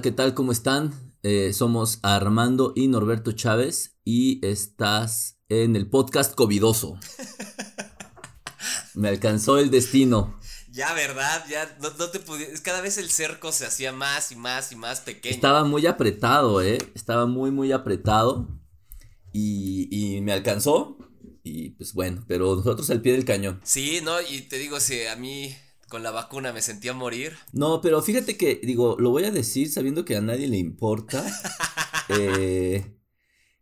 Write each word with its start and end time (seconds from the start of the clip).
Hola, 0.00 0.02
¿qué 0.02 0.12
tal? 0.12 0.32
¿Cómo 0.32 0.50
están? 0.50 0.94
Eh, 1.22 1.52
somos 1.52 1.98
Armando 2.02 2.72
y 2.74 2.88
Norberto 2.88 3.32
Chávez 3.32 3.98
y 4.02 4.40
estás 4.46 5.38
en 5.50 5.76
el 5.76 5.90
podcast 5.90 6.34
Covidoso. 6.34 6.98
Me 8.94 9.10
alcanzó 9.10 9.58
el 9.58 9.70
destino. 9.70 10.40
Ya, 10.70 10.94
¿verdad? 10.94 11.44
Ya 11.50 11.76
no, 11.82 11.90
te 12.08 12.18
Cada 12.62 12.80
vez 12.80 12.96
el 12.96 13.10
cerco 13.10 13.52
se 13.52 13.66
hacía 13.66 13.92
más 13.92 14.32
y 14.32 14.36
más 14.36 14.72
y 14.72 14.76
más 14.76 15.00
pequeño. 15.00 15.34
Estaba 15.34 15.64
muy 15.64 15.86
apretado, 15.86 16.62
¿eh? 16.62 16.78
Estaba 16.94 17.26
muy, 17.26 17.50
muy 17.50 17.70
apretado. 17.70 18.48
Y, 19.34 19.86
y 19.90 20.22
me 20.22 20.32
alcanzó. 20.32 20.96
Y 21.44 21.72
pues 21.72 21.92
bueno, 21.92 22.24
pero 22.26 22.56
nosotros 22.56 22.88
al 22.88 23.02
pie 23.02 23.12
del 23.12 23.26
cañón. 23.26 23.60
Sí, 23.64 24.00
no, 24.02 24.18
y 24.22 24.40
te 24.40 24.56
digo, 24.56 24.80
si 24.80 25.04
a 25.04 25.16
mí 25.16 25.54
con 25.90 26.02
la 26.02 26.10
vacuna 26.10 26.54
me 26.54 26.62
sentía 26.62 26.94
morir. 26.94 27.36
No, 27.52 27.82
pero 27.82 28.00
fíjate 28.00 28.38
que, 28.38 28.58
digo, 28.62 28.96
lo 28.98 29.10
voy 29.10 29.24
a 29.24 29.30
decir 29.30 29.70
sabiendo 29.70 30.06
que 30.06 30.16
a 30.16 30.22
nadie 30.22 30.48
le 30.48 30.56
importa. 30.56 31.22
eh, 32.08 32.96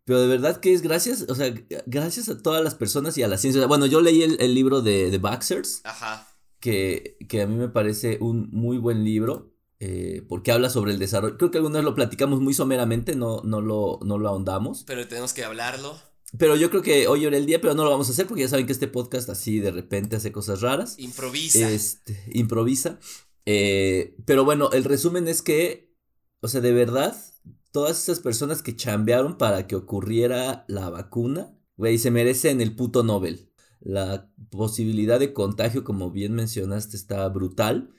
pero 0.05 0.21
de 0.21 0.29
verdad 0.29 0.61
que 0.61 0.73
es 0.73 0.83
gracias, 0.83 1.23
o 1.29 1.35
sea, 1.35 1.53
gracias 1.87 2.29
a 2.29 2.41
todas 2.41 2.63
las 2.63 2.77
personas 2.77 3.19
y 3.19 3.25
a 3.25 3.29
la 3.29 3.39
ciencia. 3.39 3.67
Bueno, 3.67 3.87
yo 3.87 4.01
leí 4.01 4.23
el, 4.23 4.55
libro 4.55 4.83
de, 4.83 5.11
de 5.11 5.19
Baxers. 5.19 5.81
Ajá. 5.83 6.29
Que, 6.61 7.17
que 7.29 7.43
a 7.43 7.47
mí 7.47 7.57
me 7.57 7.69
parece 7.69 8.19
un 8.21 8.49
muy 8.53 8.79
buen 8.79 9.05
libro. 9.05 9.55
Eh, 9.81 10.25
porque 10.29 10.51
habla 10.51 10.71
sobre 10.71 10.93
el 10.93 10.99
desarrollo. 10.99 11.39
Creo 11.39 11.51
que 11.51 11.59
alguna 11.59 11.79
vez 11.79 11.85
lo 11.85 11.95
platicamos 11.95 12.41
muy 12.41 12.53
someramente, 12.53 13.15
no, 13.15 13.43
no, 13.45 13.61
lo, 13.61 14.01
no 14.03 14.19
lo 14.19 14.29
ahondamos. 14.29 14.85
Pero 14.87 15.07
tenemos 15.07 15.33
que 15.33 15.45
hablarlo. 15.45 15.97
Pero 16.37 16.57
yo 16.57 16.69
creo 16.69 16.83
que 16.83 17.07
hoy 17.07 17.25
era 17.25 17.37
el 17.37 17.47
día, 17.47 17.61
pero 17.61 17.75
no 17.75 17.85
lo 17.85 17.91
vamos 17.91 18.09
a 18.09 18.13
hacer 18.13 18.27
porque 18.27 18.43
ya 18.43 18.49
saben 18.49 18.67
que 18.67 18.73
este 18.73 18.89
podcast 18.89 19.31
así 19.31 19.61
de 19.61 19.71
repente 19.71 20.17
hace 20.17 20.31
cosas 20.31 20.61
raras. 20.61 20.99
Improvisa. 20.99 21.71
Este, 21.71 22.23
improvisa. 22.33 22.99
Eh, 23.47 24.15
pero 24.27 24.45
bueno, 24.45 24.71
el 24.73 24.85
resumen 24.85 25.27
es 25.27 25.41
que, 25.41 25.95
o 26.41 26.49
sea, 26.49 26.61
de 26.61 26.73
verdad, 26.73 27.17
todas 27.73 28.03
esas 28.03 28.21
personas 28.21 28.63
que 28.63 28.77
chambearon 28.77 29.39
para 29.39 29.67
que 29.67 29.77
ocurriera 29.77 30.67
la 30.69 30.91
vacuna, 30.91 31.57
güey, 31.77 31.97
se 31.97 32.11
merecen 32.11 32.61
el 32.61 32.77
puto 32.77 33.03
Nobel. 33.03 33.51
La 33.81 34.31
posibilidad 34.51 35.19
de 35.19 35.33
contagio, 35.33 35.83
como 35.83 36.11
bien 36.11 36.35
mencionaste, 36.35 36.97
está 36.97 37.27
brutal. 37.29 37.91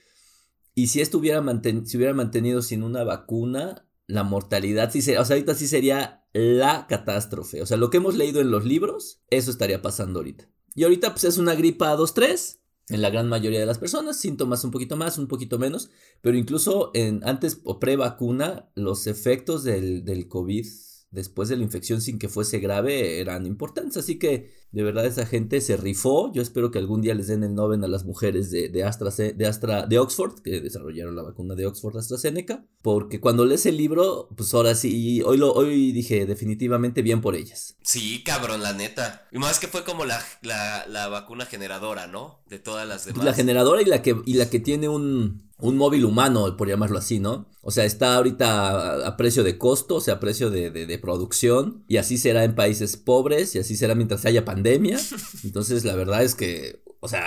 Y 0.75 0.87
si 0.87 1.01
esto 1.01 1.17
hubiera, 1.17 1.43
si 1.85 1.97
hubiera 1.97 2.13
mantenido 2.13 2.61
sin 2.61 2.83
una 2.83 3.03
vacuna, 3.03 3.89
la 4.05 4.23
mortalidad 4.23 4.91
sí 4.91 5.01
sería, 5.01 5.21
o 5.21 5.25
sea, 5.25 5.35
ahorita 5.35 5.55
sí 5.55 5.67
sería 5.67 6.18
la 6.33 6.87
catástrofe. 6.87 7.61
O 7.61 7.65
sea, 7.65 7.77
lo 7.77 7.89
que 7.89 7.97
hemos 7.97 8.15
leído 8.15 8.41
en 8.41 8.51
los 8.51 8.65
libros, 8.65 9.21
eso 9.29 9.51
estaría 9.51 9.81
pasando 9.81 10.19
ahorita. 10.19 10.49
Y 10.75 10.83
ahorita 10.83 11.11
pues 11.11 11.23
es 11.25 11.37
una 11.37 11.55
gripa 11.55 11.95
2-3 11.95 12.59
en 12.89 13.01
la 13.01 13.09
gran 13.09 13.27
mayoría 13.27 13.59
de 13.59 13.65
las 13.65 13.77
personas, 13.77 14.19
síntomas 14.19 14.63
un 14.63 14.71
poquito 14.71 14.97
más, 14.97 15.17
un 15.17 15.27
poquito 15.27 15.59
menos, 15.59 15.91
pero 16.21 16.37
incluso 16.37 16.91
en 16.93 17.21
antes 17.23 17.61
o 17.63 17.79
pre-vacuna, 17.79 18.71
los 18.75 19.05
efectos 19.07 19.63
del, 19.63 20.03
del 20.05 20.27
COVID 20.27 20.65
después 21.11 21.49
de 21.49 21.57
la 21.57 21.63
infección 21.63 22.01
sin 22.01 22.19
que 22.19 22.29
fuese 22.29 22.59
grave 22.59 23.19
eran 23.19 23.45
importantes. 23.45 23.97
Así 23.97 24.19
que 24.19 24.53
de 24.71 24.83
verdad 24.83 25.05
esa 25.05 25.25
gente 25.25 25.61
se 25.61 25.77
rifó. 25.77 26.31
Yo 26.33 26.41
espero 26.41 26.71
que 26.71 26.79
algún 26.79 27.01
día 27.01 27.15
les 27.15 27.27
den 27.27 27.43
el 27.43 27.55
Nobel 27.55 27.83
a 27.83 27.87
las 27.87 28.05
mujeres 28.05 28.51
de, 28.51 28.69
de, 28.69 28.83
Astra, 28.83 29.09
de, 29.11 29.47
Astra, 29.47 29.87
de 29.87 29.99
Oxford, 29.99 30.41
que 30.41 30.61
desarrollaron 30.61 31.15
la 31.15 31.23
vacuna 31.23 31.55
de 31.55 31.65
Oxford 31.65 31.97
AstraZeneca. 31.97 32.65
Porque 32.81 33.19
cuando 33.19 33.45
lees 33.45 33.65
el 33.65 33.77
libro, 33.77 34.29
pues 34.35 34.53
ahora 34.53 34.75
sí, 34.75 35.21
hoy, 35.23 35.37
lo, 35.37 35.51
hoy 35.53 35.91
dije 35.91 36.25
definitivamente 36.25 37.01
bien 37.01 37.21
por 37.21 37.35
ellas. 37.35 37.75
Sí, 37.81 38.23
cabrón, 38.23 38.61
la 38.61 38.73
neta. 38.73 39.27
Y 39.31 39.39
más 39.39 39.59
que 39.59 39.67
fue 39.67 39.83
como 39.83 40.05
la, 40.05 40.21
la, 40.41 40.85
la 40.87 41.07
vacuna 41.07 41.45
generadora, 41.45 42.07
¿no? 42.07 42.43
De 42.47 42.59
todas 42.59 42.87
las 42.87 43.05
demás. 43.05 43.25
La 43.25 43.33
generadora 43.33 43.81
y 43.81 43.85
la 43.85 44.01
que, 44.01 44.15
y 44.25 44.33
la 44.35 44.49
que 44.49 44.59
tiene 44.59 44.87
un 44.87 45.48
un 45.59 45.77
móvil 45.77 46.05
humano, 46.05 46.55
por 46.57 46.67
llamarlo 46.67 46.97
así, 46.97 47.19
¿no? 47.19 47.49
O 47.61 47.71
sea, 47.71 47.85
está 47.85 48.15
ahorita 48.15 49.05
a, 49.05 49.17
precio 49.17 49.43
de 49.43 49.57
costo, 49.57 49.95
o 49.95 50.01
sea, 50.01 50.15
a 50.15 50.19
precio 50.19 50.49
de, 50.49 50.71
de, 50.71 50.97
producción, 50.97 51.83
y 51.87 51.97
así 51.97 52.17
será 52.17 52.43
en 52.43 52.55
países 52.55 52.97
pobres, 52.97 53.55
y 53.55 53.59
así 53.59 53.75
será 53.75 53.95
mientras 53.95 54.25
haya 54.25 54.45
pandemia. 54.45 54.99
Entonces, 55.43 55.83
la 55.83 55.95
verdad 55.95 56.23
es 56.23 56.35
que, 56.35 56.81
o 57.01 57.07
sea, 57.07 57.25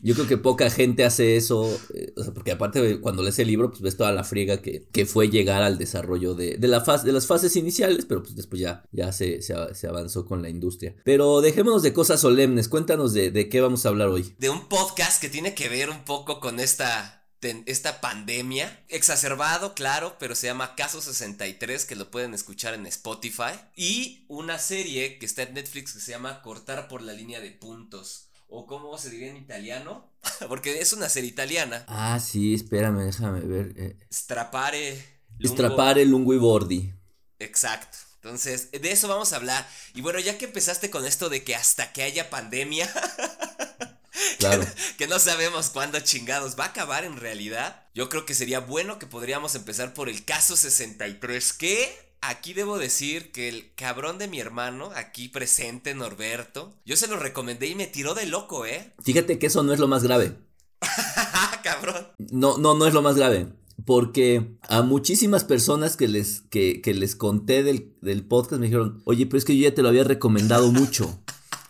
yo 0.00 0.14
creo 0.14 0.26
que 0.26 0.38
poca 0.38 0.70
gente 0.70 1.04
hace 1.04 1.36
eso, 1.36 1.70
eh, 1.94 2.12
o 2.16 2.22
sea, 2.22 2.32
porque 2.32 2.52
aparte 2.52 3.00
cuando 3.00 3.22
lees 3.22 3.38
el 3.38 3.48
libro, 3.48 3.70
pues 3.70 3.82
ves 3.82 3.96
toda 3.96 4.12
la 4.12 4.24
friega 4.24 4.62
que, 4.62 4.88
que 4.90 5.06
fue 5.06 5.28
llegar 5.28 5.62
al 5.62 5.78
desarrollo 5.78 6.34
de, 6.34 6.56
de, 6.56 6.68
la 6.68 6.80
fase, 6.80 7.06
de 7.06 7.12
las 7.12 7.26
fases 7.26 7.56
iniciales, 7.56 8.06
pero 8.06 8.22
pues 8.22 8.34
después 8.34 8.60
ya, 8.60 8.84
ya 8.92 9.12
se, 9.12 9.42
se, 9.42 9.86
avanzó 9.86 10.24
con 10.26 10.42
la 10.42 10.48
industria. 10.48 10.96
Pero 11.04 11.40
dejémonos 11.40 11.82
de 11.82 11.92
cosas 11.92 12.20
solemnes, 12.20 12.68
cuéntanos 12.68 13.12
de, 13.12 13.30
de 13.30 13.48
qué 13.48 13.60
vamos 13.60 13.86
a 13.86 13.90
hablar 13.90 14.08
hoy. 14.08 14.34
De 14.38 14.50
un 14.50 14.68
podcast 14.68 15.20
que 15.20 15.28
tiene 15.28 15.54
que 15.54 15.68
ver 15.68 15.90
un 15.90 16.04
poco 16.04 16.40
con 16.40 16.60
esta 16.60 17.25
esta 17.66 18.00
pandemia, 18.00 18.84
exacerbado, 18.88 19.74
claro, 19.74 20.16
pero 20.18 20.34
se 20.34 20.46
llama 20.46 20.74
Caso 20.74 21.00
63, 21.00 21.84
que 21.84 21.96
lo 21.96 22.10
pueden 22.10 22.34
escuchar 22.34 22.74
en 22.74 22.86
Spotify, 22.86 23.52
y 23.74 24.24
una 24.28 24.58
serie 24.58 25.18
que 25.18 25.26
está 25.26 25.42
en 25.42 25.54
Netflix 25.54 25.92
que 25.92 26.00
se 26.00 26.12
llama 26.12 26.42
Cortar 26.42 26.88
por 26.88 27.02
la 27.02 27.12
línea 27.12 27.40
de 27.40 27.50
puntos, 27.50 28.28
o 28.48 28.66
cómo 28.66 28.96
se 28.98 29.10
diría 29.10 29.30
en 29.30 29.36
italiano, 29.36 30.12
porque 30.48 30.80
es 30.80 30.92
una 30.92 31.08
serie 31.08 31.30
italiana. 31.30 31.84
Ah, 31.88 32.20
sí, 32.20 32.54
espérame, 32.54 33.04
déjame 33.04 33.40
ver. 33.40 33.74
Eh. 33.76 33.96
Strapare. 34.12 35.16
Lungo. 35.38 35.54
Strapare 35.54 36.04
lungo 36.04 36.34
y 36.34 36.38
bordi. 36.38 36.92
Exacto. 37.38 37.98
Entonces, 38.22 38.70
de 38.72 38.90
eso 38.90 39.06
vamos 39.06 39.32
a 39.32 39.36
hablar. 39.36 39.68
Y 39.94 40.00
bueno, 40.00 40.18
ya 40.18 40.36
que 40.36 40.46
empezaste 40.46 40.90
con 40.90 41.06
esto 41.06 41.28
de 41.28 41.44
que 41.44 41.54
hasta 41.54 41.92
que 41.92 42.02
haya 42.02 42.28
pandemia, 42.28 42.92
Claro. 44.38 44.64
que, 44.98 45.06
no 45.06 45.18
sabemos 45.18 45.70
cuándo 45.70 46.00
chingados 46.00 46.58
va 46.58 46.64
a 46.64 46.68
acabar 46.68 47.04
en 47.04 47.16
realidad. 47.16 47.84
Yo 47.94 48.08
creo 48.08 48.26
que 48.26 48.34
sería 48.34 48.60
bueno 48.60 48.98
que 48.98 49.06
podríamos 49.06 49.54
empezar 49.54 49.94
por 49.94 50.08
el 50.08 50.24
caso 50.24 50.56
63, 50.56 51.52
que 51.52 52.06
aquí 52.20 52.52
debo 52.52 52.78
decir 52.78 53.32
que 53.32 53.48
el 53.48 53.72
cabrón 53.74 54.18
de 54.18 54.28
mi 54.28 54.40
hermano, 54.40 54.90
aquí 54.94 55.28
presente, 55.28 55.94
Norberto, 55.94 56.74
yo 56.84 56.96
se 56.96 57.06
lo 57.06 57.16
recomendé 57.16 57.66
y 57.68 57.74
me 57.74 57.86
tiró 57.86 58.14
de 58.14 58.26
loco, 58.26 58.66
¿eh? 58.66 58.92
Fíjate 59.02 59.38
que 59.38 59.46
eso 59.46 59.62
no 59.62 59.72
es 59.72 59.78
lo 59.78 59.88
más 59.88 60.02
grave. 60.02 60.36
cabrón. 61.62 62.06
No, 62.18 62.58
no, 62.58 62.74
no 62.74 62.86
es 62.86 62.94
lo 62.94 63.02
más 63.02 63.16
grave. 63.16 63.48
Porque 63.84 64.56
a 64.68 64.82
muchísimas 64.82 65.44
personas 65.44 65.96
que 65.96 66.08
les, 66.08 66.40
que, 66.50 66.80
que 66.80 66.94
les 66.94 67.14
conté 67.14 67.62
del, 67.62 67.94
del 68.00 68.24
podcast 68.24 68.58
me 68.58 68.66
dijeron, 68.66 69.02
oye, 69.04 69.26
pero 69.26 69.38
es 69.38 69.44
que 69.44 69.56
yo 69.56 69.68
ya 69.68 69.74
te 69.74 69.82
lo 69.82 69.88
había 69.88 70.04
recomendado 70.04 70.72
mucho. 70.72 71.20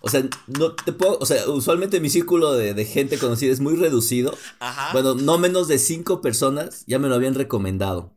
O 0.07 0.09
sea, 0.09 0.23
no 0.47 0.73
te 0.77 0.93
puedo, 0.93 1.19
o 1.19 1.27
sea, 1.27 1.49
usualmente 1.49 1.99
mi 1.99 2.11
círculo 2.11 2.53
de, 2.53 2.85
gente 2.85 3.19
conocida 3.19 3.53
es 3.53 3.59
muy 3.59 3.75
reducido. 3.75 4.39
Ajá. 4.61 4.93
Bueno, 4.93 5.17
no 5.17 5.37
menos 5.37 5.67
de 5.67 5.81
cinco 5.81 6.21
personas 6.21 6.85
ya 6.87 7.01
me 7.01 7.09
lo 7.09 7.17
habían 7.17 7.35
recomendado. 7.35 8.15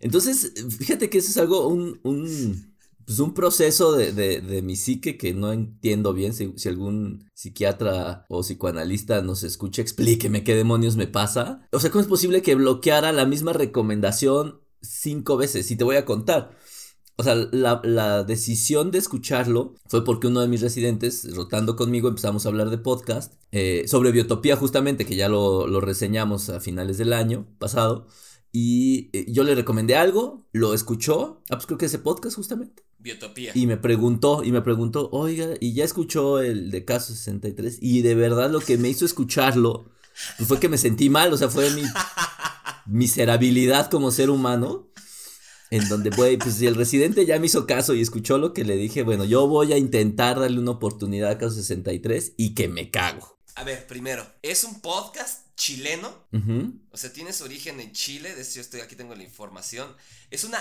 Entonces, 0.00 0.52
fíjate 0.78 1.08
que 1.08 1.16
eso 1.16 1.30
es 1.30 1.38
algo, 1.38 1.66
un, 1.66 1.98
un, 2.02 2.74
pues 3.06 3.20
un 3.20 3.32
proceso 3.32 3.92
de, 3.92 4.12
de, 4.12 4.42
de, 4.42 4.60
mi 4.60 4.76
psique 4.76 5.16
que 5.16 5.32
no 5.32 5.50
entiendo 5.50 6.12
bien. 6.12 6.34
Si, 6.34 6.52
si, 6.56 6.68
algún 6.68 7.30
psiquiatra 7.32 8.26
o 8.28 8.42
psicoanalista 8.42 9.22
nos 9.22 9.44
escucha, 9.44 9.80
explíqueme 9.80 10.44
qué 10.44 10.54
demonios 10.54 10.96
me 10.96 11.06
pasa. 11.06 11.66
O 11.72 11.80
sea, 11.80 11.90
¿cómo 11.90 12.02
es 12.02 12.08
posible 12.08 12.42
que 12.42 12.54
bloqueara 12.54 13.12
la 13.12 13.24
misma 13.24 13.54
recomendación 13.54 14.60
cinco 14.82 15.38
veces? 15.38 15.70
Y 15.70 15.76
te 15.76 15.84
voy 15.84 15.96
a 15.96 16.04
contar. 16.04 16.54
O 17.16 17.22
sea, 17.22 17.34
la, 17.34 18.24
decisión 18.24 18.90
de 18.90 18.98
escucharlo 18.98 19.74
fue 19.86 20.04
porque 20.04 20.28
uno 20.28 20.40
de 20.40 20.48
mis 20.48 20.60
residentes, 20.60 21.34
rotando 21.34 21.76
conmigo, 21.76 22.08
empezamos 22.08 22.44
a 22.44 22.48
hablar 22.48 22.70
de 22.70 22.78
podcast 22.78 23.34
eh, 23.52 23.84
sobre 23.86 24.12
biotopía 24.12 24.56
justamente, 24.56 25.04
que 25.04 25.16
ya 25.16 25.28
lo, 25.28 25.80
reseñamos 25.80 26.48
a 26.48 26.60
finales 26.60 26.98
del 26.98 27.12
año 27.12 27.46
pasado. 27.58 28.06
Y 28.50 29.10
eh, 29.12 29.26
yo 29.28 29.44
le 29.44 29.54
recomendé 29.54 29.94
algo, 29.96 30.46
lo 30.52 30.74
escuchó, 30.74 31.42
ah, 31.50 31.56
pues 31.56 31.66
creo 31.66 31.78
que 31.78 31.86
ese 31.86 31.98
podcast 31.98 32.36
justamente. 32.36 32.82
Biotopía. 32.98 33.52
Y 33.54 33.66
me 33.66 33.76
preguntó, 33.76 34.42
y 34.44 34.52
me 34.52 34.62
preguntó, 34.62 35.08
oiga, 35.10 35.54
y 35.60 35.74
ya 35.74 35.84
escuchó 35.84 36.40
el 36.40 36.70
de 36.70 36.84
Caso 36.84 37.14
63, 37.14 37.78
y 37.80 38.02
de 38.02 38.14
verdad 38.14 38.50
lo 38.50 38.60
que 38.60 38.78
me 38.78 38.88
hizo 38.88 39.04
escucharlo 39.04 39.92
pues 40.36 40.48
fue 40.48 40.60
que 40.60 40.68
me 40.68 40.78
sentí 40.78 41.10
mal, 41.10 41.32
o 41.32 41.36
sea, 41.36 41.48
fue 41.48 41.70
mi 41.70 41.82
miserabilidad 42.86 43.90
como 43.90 44.10
ser 44.10 44.30
humano 44.30 44.88
en 45.72 45.88
donde, 45.88 46.10
güey, 46.10 46.36
pues 46.36 46.56
si 46.56 46.66
el 46.66 46.74
residente 46.74 47.24
ya 47.24 47.38
me 47.38 47.46
hizo 47.46 47.66
caso 47.66 47.94
y 47.94 48.02
escuchó 48.02 48.36
lo 48.36 48.52
que 48.52 48.62
le 48.62 48.76
dije, 48.76 49.04
bueno, 49.04 49.24
yo 49.24 49.46
voy 49.46 49.72
a 49.72 49.78
intentar 49.78 50.38
darle 50.38 50.58
una 50.58 50.72
oportunidad 50.72 51.30
a 51.30 51.38
Caso 51.38 51.54
63 51.54 52.34
y 52.36 52.54
que 52.54 52.68
me 52.68 52.90
cago. 52.90 53.40
A 53.54 53.64
ver, 53.64 53.86
primero, 53.86 54.26
es 54.42 54.64
un 54.64 54.82
podcast 54.82 55.46
chileno. 55.56 56.26
O 56.90 56.96
sea, 56.98 57.10
tiene 57.10 57.32
su 57.32 57.44
origen 57.44 57.80
en 57.80 57.92
Chile. 57.92 58.34
De 58.34 58.42
hecho, 58.42 58.56
yo 58.56 58.60
estoy 58.60 58.80
aquí, 58.80 58.96
tengo 58.96 59.14
la 59.14 59.22
información. 59.22 59.88
Es 60.30 60.44
una 60.44 60.58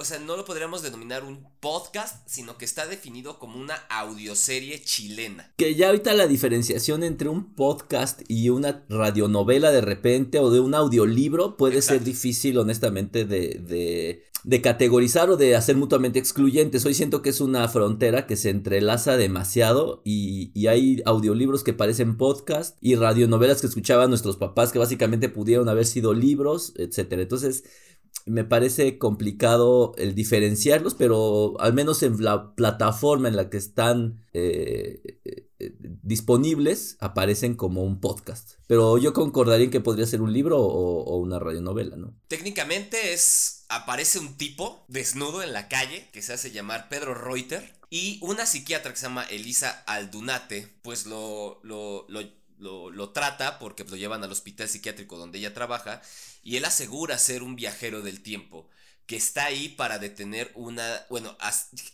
o 0.00 0.04
sea, 0.06 0.18
no 0.18 0.34
lo 0.34 0.46
podríamos 0.46 0.80
denominar 0.80 1.24
un 1.24 1.46
podcast, 1.60 2.26
sino 2.26 2.56
que 2.56 2.64
está 2.64 2.86
definido 2.86 3.38
como 3.38 3.60
una 3.60 3.74
audioserie 3.90 4.82
chilena. 4.82 5.52
Que 5.58 5.74
ya 5.74 5.88
ahorita 5.88 6.14
la 6.14 6.26
diferenciación 6.26 7.04
entre 7.04 7.28
un 7.28 7.54
podcast 7.54 8.22
y 8.26 8.48
una 8.48 8.86
radionovela 8.88 9.70
de 9.70 9.82
repente 9.82 10.38
o 10.38 10.50
de 10.50 10.58
un 10.58 10.74
audiolibro 10.74 11.58
puede 11.58 11.82
ser 11.82 12.02
difícil, 12.02 12.56
honestamente, 12.56 13.26
de, 13.26 14.22
de 14.44 14.62
categorizar 14.62 15.28
o 15.30 15.36
de 15.36 15.54
hacer 15.54 15.76
mutuamente 15.76 16.18
excluyentes. 16.18 16.84
Hoy 16.86 16.94
siento 16.94 17.22
que 17.22 17.30
es 17.30 17.40
una 17.40 17.68
frontera 17.68 18.26
que 18.26 18.36
se 18.36 18.50
entrelaza 18.50 19.16
demasiado 19.16 20.00
y, 20.04 20.50
y, 20.54 20.68
hay 20.68 21.02
audiolibros 21.04 21.62
que 21.62 21.72
parecen 21.72 22.16
podcast 22.16 22.76
y 22.80 22.94
radionovelas 22.94 23.60
que 23.60 23.66
escuchaban 23.66 24.08
nuestros 24.08 24.36
papás 24.36 24.72
que 24.72 24.78
básicamente 24.78 25.28
pudieron 25.28 25.68
haber 25.68 25.86
sido 25.86 26.14
libros, 26.14 26.72
etcétera. 26.76 27.22
Entonces, 27.22 27.64
me 28.30 28.44
parece 28.44 28.96
complicado 28.98 29.92
el 29.96 30.14
diferenciarlos, 30.14 30.94
pero 30.94 31.60
al 31.60 31.74
menos 31.74 32.02
en 32.02 32.22
la 32.22 32.54
plataforma 32.54 33.28
en 33.28 33.36
la 33.36 33.50
que 33.50 33.56
están 33.56 34.24
eh, 34.32 35.00
eh, 35.24 35.48
eh, 35.58 35.74
disponibles 36.02 36.96
aparecen 37.00 37.54
como 37.54 37.82
un 37.82 38.00
podcast. 38.00 38.52
Pero 38.68 38.98
yo 38.98 39.12
concordaría 39.12 39.64
en 39.64 39.70
que 39.70 39.80
podría 39.80 40.06
ser 40.06 40.22
un 40.22 40.32
libro 40.32 40.58
o, 40.58 41.02
o, 41.02 41.16
una 41.16 41.38
radionovela, 41.40 41.96
¿no? 41.96 42.14
Técnicamente 42.28 43.12
es. 43.12 43.66
aparece 43.68 44.20
un 44.20 44.36
tipo 44.36 44.84
desnudo 44.88 45.42
en 45.42 45.52
la 45.52 45.68
calle 45.68 46.08
que 46.12 46.22
se 46.22 46.32
hace 46.32 46.52
llamar 46.52 46.88
Pedro 46.88 47.14
Reuter. 47.14 47.78
Y 47.92 48.20
una 48.22 48.46
psiquiatra 48.46 48.92
que 48.92 48.98
se 48.98 49.06
llama 49.06 49.24
Elisa 49.24 49.82
Aldunate, 49.88 50.78
pues 50.82 51.06
lo, 51.06 51.58
lo, 51.64 52.06
lo 52.08 52.20
lo, 52.60 52.90
lo, 52.90 53.10
trata 53.10 53.58
porque 53.58 53.84
lo 53.84 53.96
llevan 53.96 54.22
al 54.22 54.32
hospital 54.32 54.68
psiquiátrico 54.68 55.16
donde 55.16 55.38
ella 55.38 55.54
trabaja 55.54 56.02
y 56.42 56.56
él 56.56 56.64
asegura 56.64 57.18
ser 57.18 57.42
un 57.42 57.56
viajero 57.56 58.02
del 58.02 58.22
tiempo 58.22 58.68
que 59.06 59.16
está 59.16 59.46
ahí 59.46 59.68
para 59.68 59.98
detener 59.98 60.52
una, 60.54 61.04
bueno, 61.10 61.36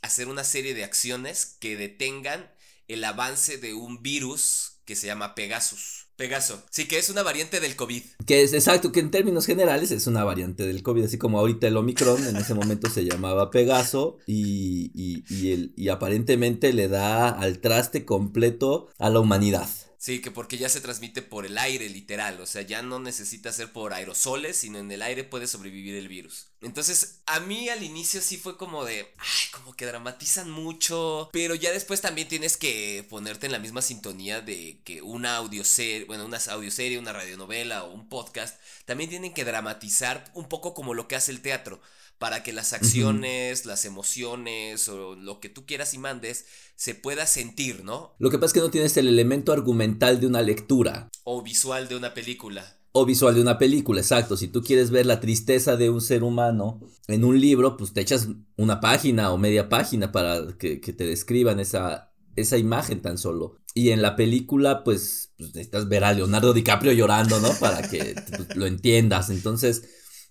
hacer 0.03 0.29
una 0.29 0.45
serie 0.45 0.75
de 0.75 0.85
acciones 0.85 1.57
que 1.61 1.77
detengan 1.77 2.51
el 2.89 3.03
avance 3.05 3.57
de 3.57 3.73
un 3.73 4.03
virus 4.03 4.73
que 4.85 4.97
se 4.97 5.07
llama 5.07 5.35
Pegasus. 5.35 6.07
Pegaso. 6.17 6.63
Sí, 6.71 6.87
que 6.87 6.99
es 6.99 7.11
una 7.11 7.23
variante 7.23 7.61
del 7.61 7.77
COVID. 7.77 8.03
Que 8.27 8.43
es 8.43 8.55
exacto, 8.55 8.91
que 8.91 9.01
en 9.01 9.11
términos 9.11 9.45
generales 9.45 9.91
es 9.91 10.07
una 10.07 10.25
variante 10.25 10.67
del 10.67 10.83
COVID, 10.83 11.05
así 11.05 11.19
como 11.19 11.39
ahorita 11.39 11.67
el 11.69 11.77
Omicron 11.77 12.27
en 12.27 12.37
ese 12.37 12.55
momento 12.55 12.89
se 12.89 13.05
llamaba 13.05 13.51
Pegaso 13.51 14.17
y, 14.27 14.91
y, 14.95 15.25
y, 15.29 15.53
el, 15.53 15.73
y 15.77 15.89
aparentemente 15.89 16.73
le 16.73 16.89
da 16.89 17.29
al 17.29 17.61
traste 17.61 18.07
completo 18.07 18.89
a 18.99 19.11
la 19.11 19.21
humanidad. 19.21 19.69
Sí, 20.07 20.21
que 20.21 20.31
porque 20.31 20.57
ya 20.57 20.69
se 20.69 20.81
transmite 20.81 21.21
por 21.21 21.47
el 21.47 21.59
aire, 21.59 21.89
literal. 21.89 22.41
O 22.41 22.47
sea, 22.47 22.63
ya 22.63 22.81
no 22.81 23.01
necesita 23.01 23.53
ser 23.53 23.73
por 23.73 23.93
aerosoles, 23.93 24.57
sino 24.57 24.79
en 24.79 24.93
el 24.93 25.03
aire 25.03 25.25
puede 25.25 25.49
sobrevivir 25.49 25.97
el 25.97 26.07
virus. 26.07 26.47
Entonces, 26.61 27.23
a 27.27 27.41
mí 27.41 27.69
al 27.71 27.83
inicio 27.83 28.21
sí 28.21 28.37
fue 28.37 28.57
como 28.57 28.85
de, 28.85 29.13
ay, 29.19 29.51
como 29.51 29.75
que 29.75 29.85
dramatizan 29.85 30.49
mucho. 30.49 31.29
Pero 31.33 31.57
ya 31.57 31.73
después 31.73 32.03
también 32.03 32.29
tienes 32.29 32.57
que 32.57 33.05
ponerte 33.11 33.47
en 33.47 33.53
la 33.53 33.59
misma 33.59 33.83
sintonía 33.83 34.41
de 34.41 34.81
que 34.85 35.03
una 35.03 35.39
audioserie, 35.39 36.05
bueno, 36.05 36.25
una 36.25 36.39
audioserie, 36.51 37.01
una 37.01 37.13
radionovela 37.13 37.83
o 37.83 37.93
un 37.93 38.09
podcast, 38.09 38.61
también 38.85 39.11
tienen 39.11 39.35
que 39.35 39.45
dramatizar 39.45 40.31
un 40.35 40.49
poco 40.49 40.73
como 40.73 40.95
lo 40.95 41.09
que 41.09 41.17
hace 41.17 41.33
el 41.33 41.43
teatro 41.43 41.83
para 42.19 42.43
que 42.43 42.53
las 42.53 42.73
acciones, 42.73 43.67
las 43.67 43.85
emociones 43.85 44.89
o 44.89 45.15
lo 45.17 45.41
que 45.41 45.49
tú 45.49 45.67
quieras 45.67 45.93
y 45.95 45.99
mandes 45.99 46.47
se 46.75 46.95
pueda 46.95 47.27
sentir, 47.27 47.85
¿no? 47.85 48.15
Lo 48.19 48.31
que 48.31 48.39
pasa 48.39 48.47
es 48.47 48.53
que 48.55 48.61
no 48.61 48.71
tienes 48.71 48.97
el 48.97 49.09
elemento 49.09 49.53
argumental 49.53 50.21
de 50.21 50.27
una 50.27 50.43
lectura. 50.43 51.09
O 51.25 51.43
visual 51.43 51.89
de 51.89 51.97
una 51.97 52.15
película. 52.15 52.79
O 52.93 53.05
visual 53.05 53.35
de 53.35 53.43
una 53.43 53.59
película, 53.59 54.01
exacto. 54.01 54.37
Si 54.37 54.49
tú 54.49 54.63
quieres 54.63 54.91
ver 54.91 55.05
la 55.05 55.21
tristeza 55.21 55.77
de 55.77 55.91
un 55.91 56.01
ser 56.01 56.23
humano 56.23 56.81
en 57.09 57.25
un 57.25 57.39
libro, 57.39 57.77
pues 57.77 57.93
te 57.93 58.01
echas 58.01 58.29
una 58.57 58.81
página 58.81 59.33
o 59.33 59.39
media 59.39 59.69
página 59.69 60.13
para 60.13 60.57
que, 60.59 60.79
te 60.79 61.05
describan 61.05 61.61
esa, 61.61 62.13
esa 62.37 62.57
imagen 62.57 63.03
tan 63.03 63.19
solo. 63.19 63.59
Y 63.75 63.91
en 63.91 64.01
la 64.01 64.17
película, 64.17 64.83
pues, 64.83 65.33
pues, 65.37 65.51
necesitas 65.51 65.89
ver 65.89 66.05
a 66.05 66.15
Leonardo 66.15 66.55
DiCaprio 66.55 66.93
llorando, 66.93 67.39
¿no? 67.41 67.51
Para 67.61 67.83
que 67.87 68.15
pues, 68.35 68.57
lo 68.57 68.65
entiendas. 68.65 69.29
Entonces, 69.29 69.83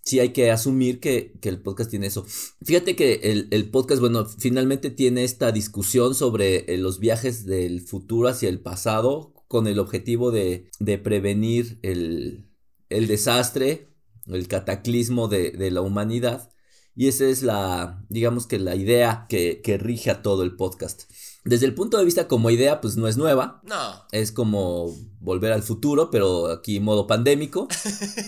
sí 0.06 0.20
hay 0.20 0.30
que 0.30 0.52
asumir 0.52 1.00
que, 1.00 1.34
el 1.42 1.62
podcast 1.62 1.90
tiene 1.90 2.08
eso. 2.08 2.26
Fíjate 2.64 2.96
que 2.96 3.48
el, 3.50 3.70
podcast, 3.72 4.00
bueno, 4.00 4.26
finalmente 4.26 4.92
tiene 4.92 5.24
esta 5.24 5.52
discusión 5.52 6.16
sobre 6.16 6.74
eh, 6.74 6.78
los 6.78 7.00
viajes 7.00 7.46
del 7.46 7.82
futuro 7.82 8.30
hacia 8.30 8.50
el 8.50 8.60
pasado 8.60 9.34
con 9.48 9.68
el 9.68 9.80
objetivo 9.80 10.32
de, 10.32 10.70
prevenir 11.04 11.80
el, 11.82 12.48
desastre, 12.90 13.90
el 14.28 14.48
cataclismo 14.48 15.28
de, 15.28 15.72
la 15.72 15.82
humanidad. 15.82 16.52
Y 16.96 17.08
esa 17.08 17.26
es 17.26 17.44
la, 17.44 18.06
digamos 18.10 18.48
que 18.48 18.58
la 18.60 18.76
idea 18.76 19.26
que, 19.28 19.62
que 19.62 19.78
rige 19.78 20.12
a 20.12 20.22
todo 20.22 20.44
el 20.44 20.56
podcast. 20.56 21.04
Desde 21.46 21.68
el 21.68 21.76
punto 21.76 22.00
de 22.00 22.06
vista 22.06 22.28
como 22.28 22.50
idea, 22.50 22.82
pues 22.82 22.98
no 22.98 23.08
es 23.08 23.18
nueva. 23.18 23.62
No. 23.64 23.76
Es 24.12 24.32
como 24.32 24.92
volver 25.20 25.54
al 25.54 25.62
futuro, 25.62 26.10
pero 26.10 26.48
aquí 26.48 26.80
modo 26.80 27.06
pandémico. 27.06 27.68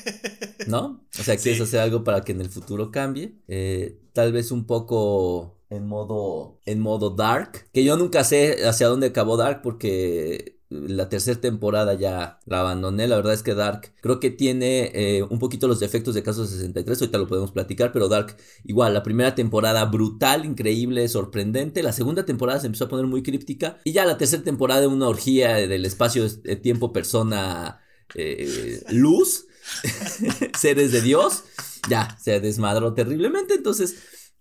¿No? 0.68 1.04
O 1.20 1.24
sea, 1.24 1.36
quieres 1.36 1.60
hacer 1.60 1.80
algo 1.80 2.04
para 2.04 2.22
que 2.22 2.34
en 2.34 2.42
el 2.42 2.50
futuro 2.50 2.92
cambie. 2.92 3.36
Eh, 3.48 4.00
tal 4.14 4.32
vez 4.32 4.52
un 4.52 4.66
poco 4.66 5.58
en 5.72 5.88
modo, 5.88 6.60
en 6.66 6.80
modo 6.80 7.10
dark. 7.10 7.70
Que 7.74 7.84
yo 7.84 7.98
nunca 7.98 8.24
sé 8.24 8.68
hacia 8.68 8.88
dónde 8.88 9.08
acabó 9.08 9.36
dark 9.36 9.62
porque 9.64 10.57
la 10.70 11.08
tercera 11.08 11.40
temporada 11.40 11.94
ya 11.94 12.40
la 12.46 12.60
abandoné. 12.60 13.08
La 13.08 13.16
verdad 13.16 13.34
es 13.34 13.44
que 13.44 13.56
Dark 13.56 13.94
creo 14.02 14.20
que 14.20 14.30
tiene 14.30 14.92
eh, 14.94 15.24
un 15.24 15.40
poquito 15.40 15.68
los 15.68 15.80
defectos 15.80 16.14
de 16.14 16.24
Caso 16.24 16.46
63. 16.46 17.02
Ahorita 17.02 17.18
lo 17.18 17.28
podemos 17.28 17.52
platicar, 17.52 17.92
pero 17.94 18.10
Dark 18.10 18.36
igual. 18.66 18.94
La 18.94 19.04
primera 19.04 19.34
temporada 19.34 19.86
brutal, 19.86 20.46
increíble, 20.46 21.08
sorprendente. 21.08 21.84
La 21.84 21.94
segunda 21.94 22.26
temporada 22.26 22.60
se 22.60 22.68
empezó 22.68 22.86
a 22.86 22.90
poner 22.90 23.06
muy 23.06 23.24
críptica. 23.24 23.78
Y 23.86 23.94
ya 23.94 24.06
la 24.06 24.18
tercera 24.18 24.44
temporada, 24.44 24.88
una 24.88 25.08
orgía 25.08 25.56
del 25.56 25.86
espacio, 25.86 26.26
tiempo, 26.62 26.92
persona, 26.92 27.80
eh, 28.16 28.84
luz, 28.90 29.46
seres 30.60 30.92
de 30.92 31.02
Dios. 31.02 31.44
Ya, 31.90 32.18
se 32.20 32.42
desmadró 32.42 32.94
terriblemente. 32.94 33.54
Entonces 33.54 33.96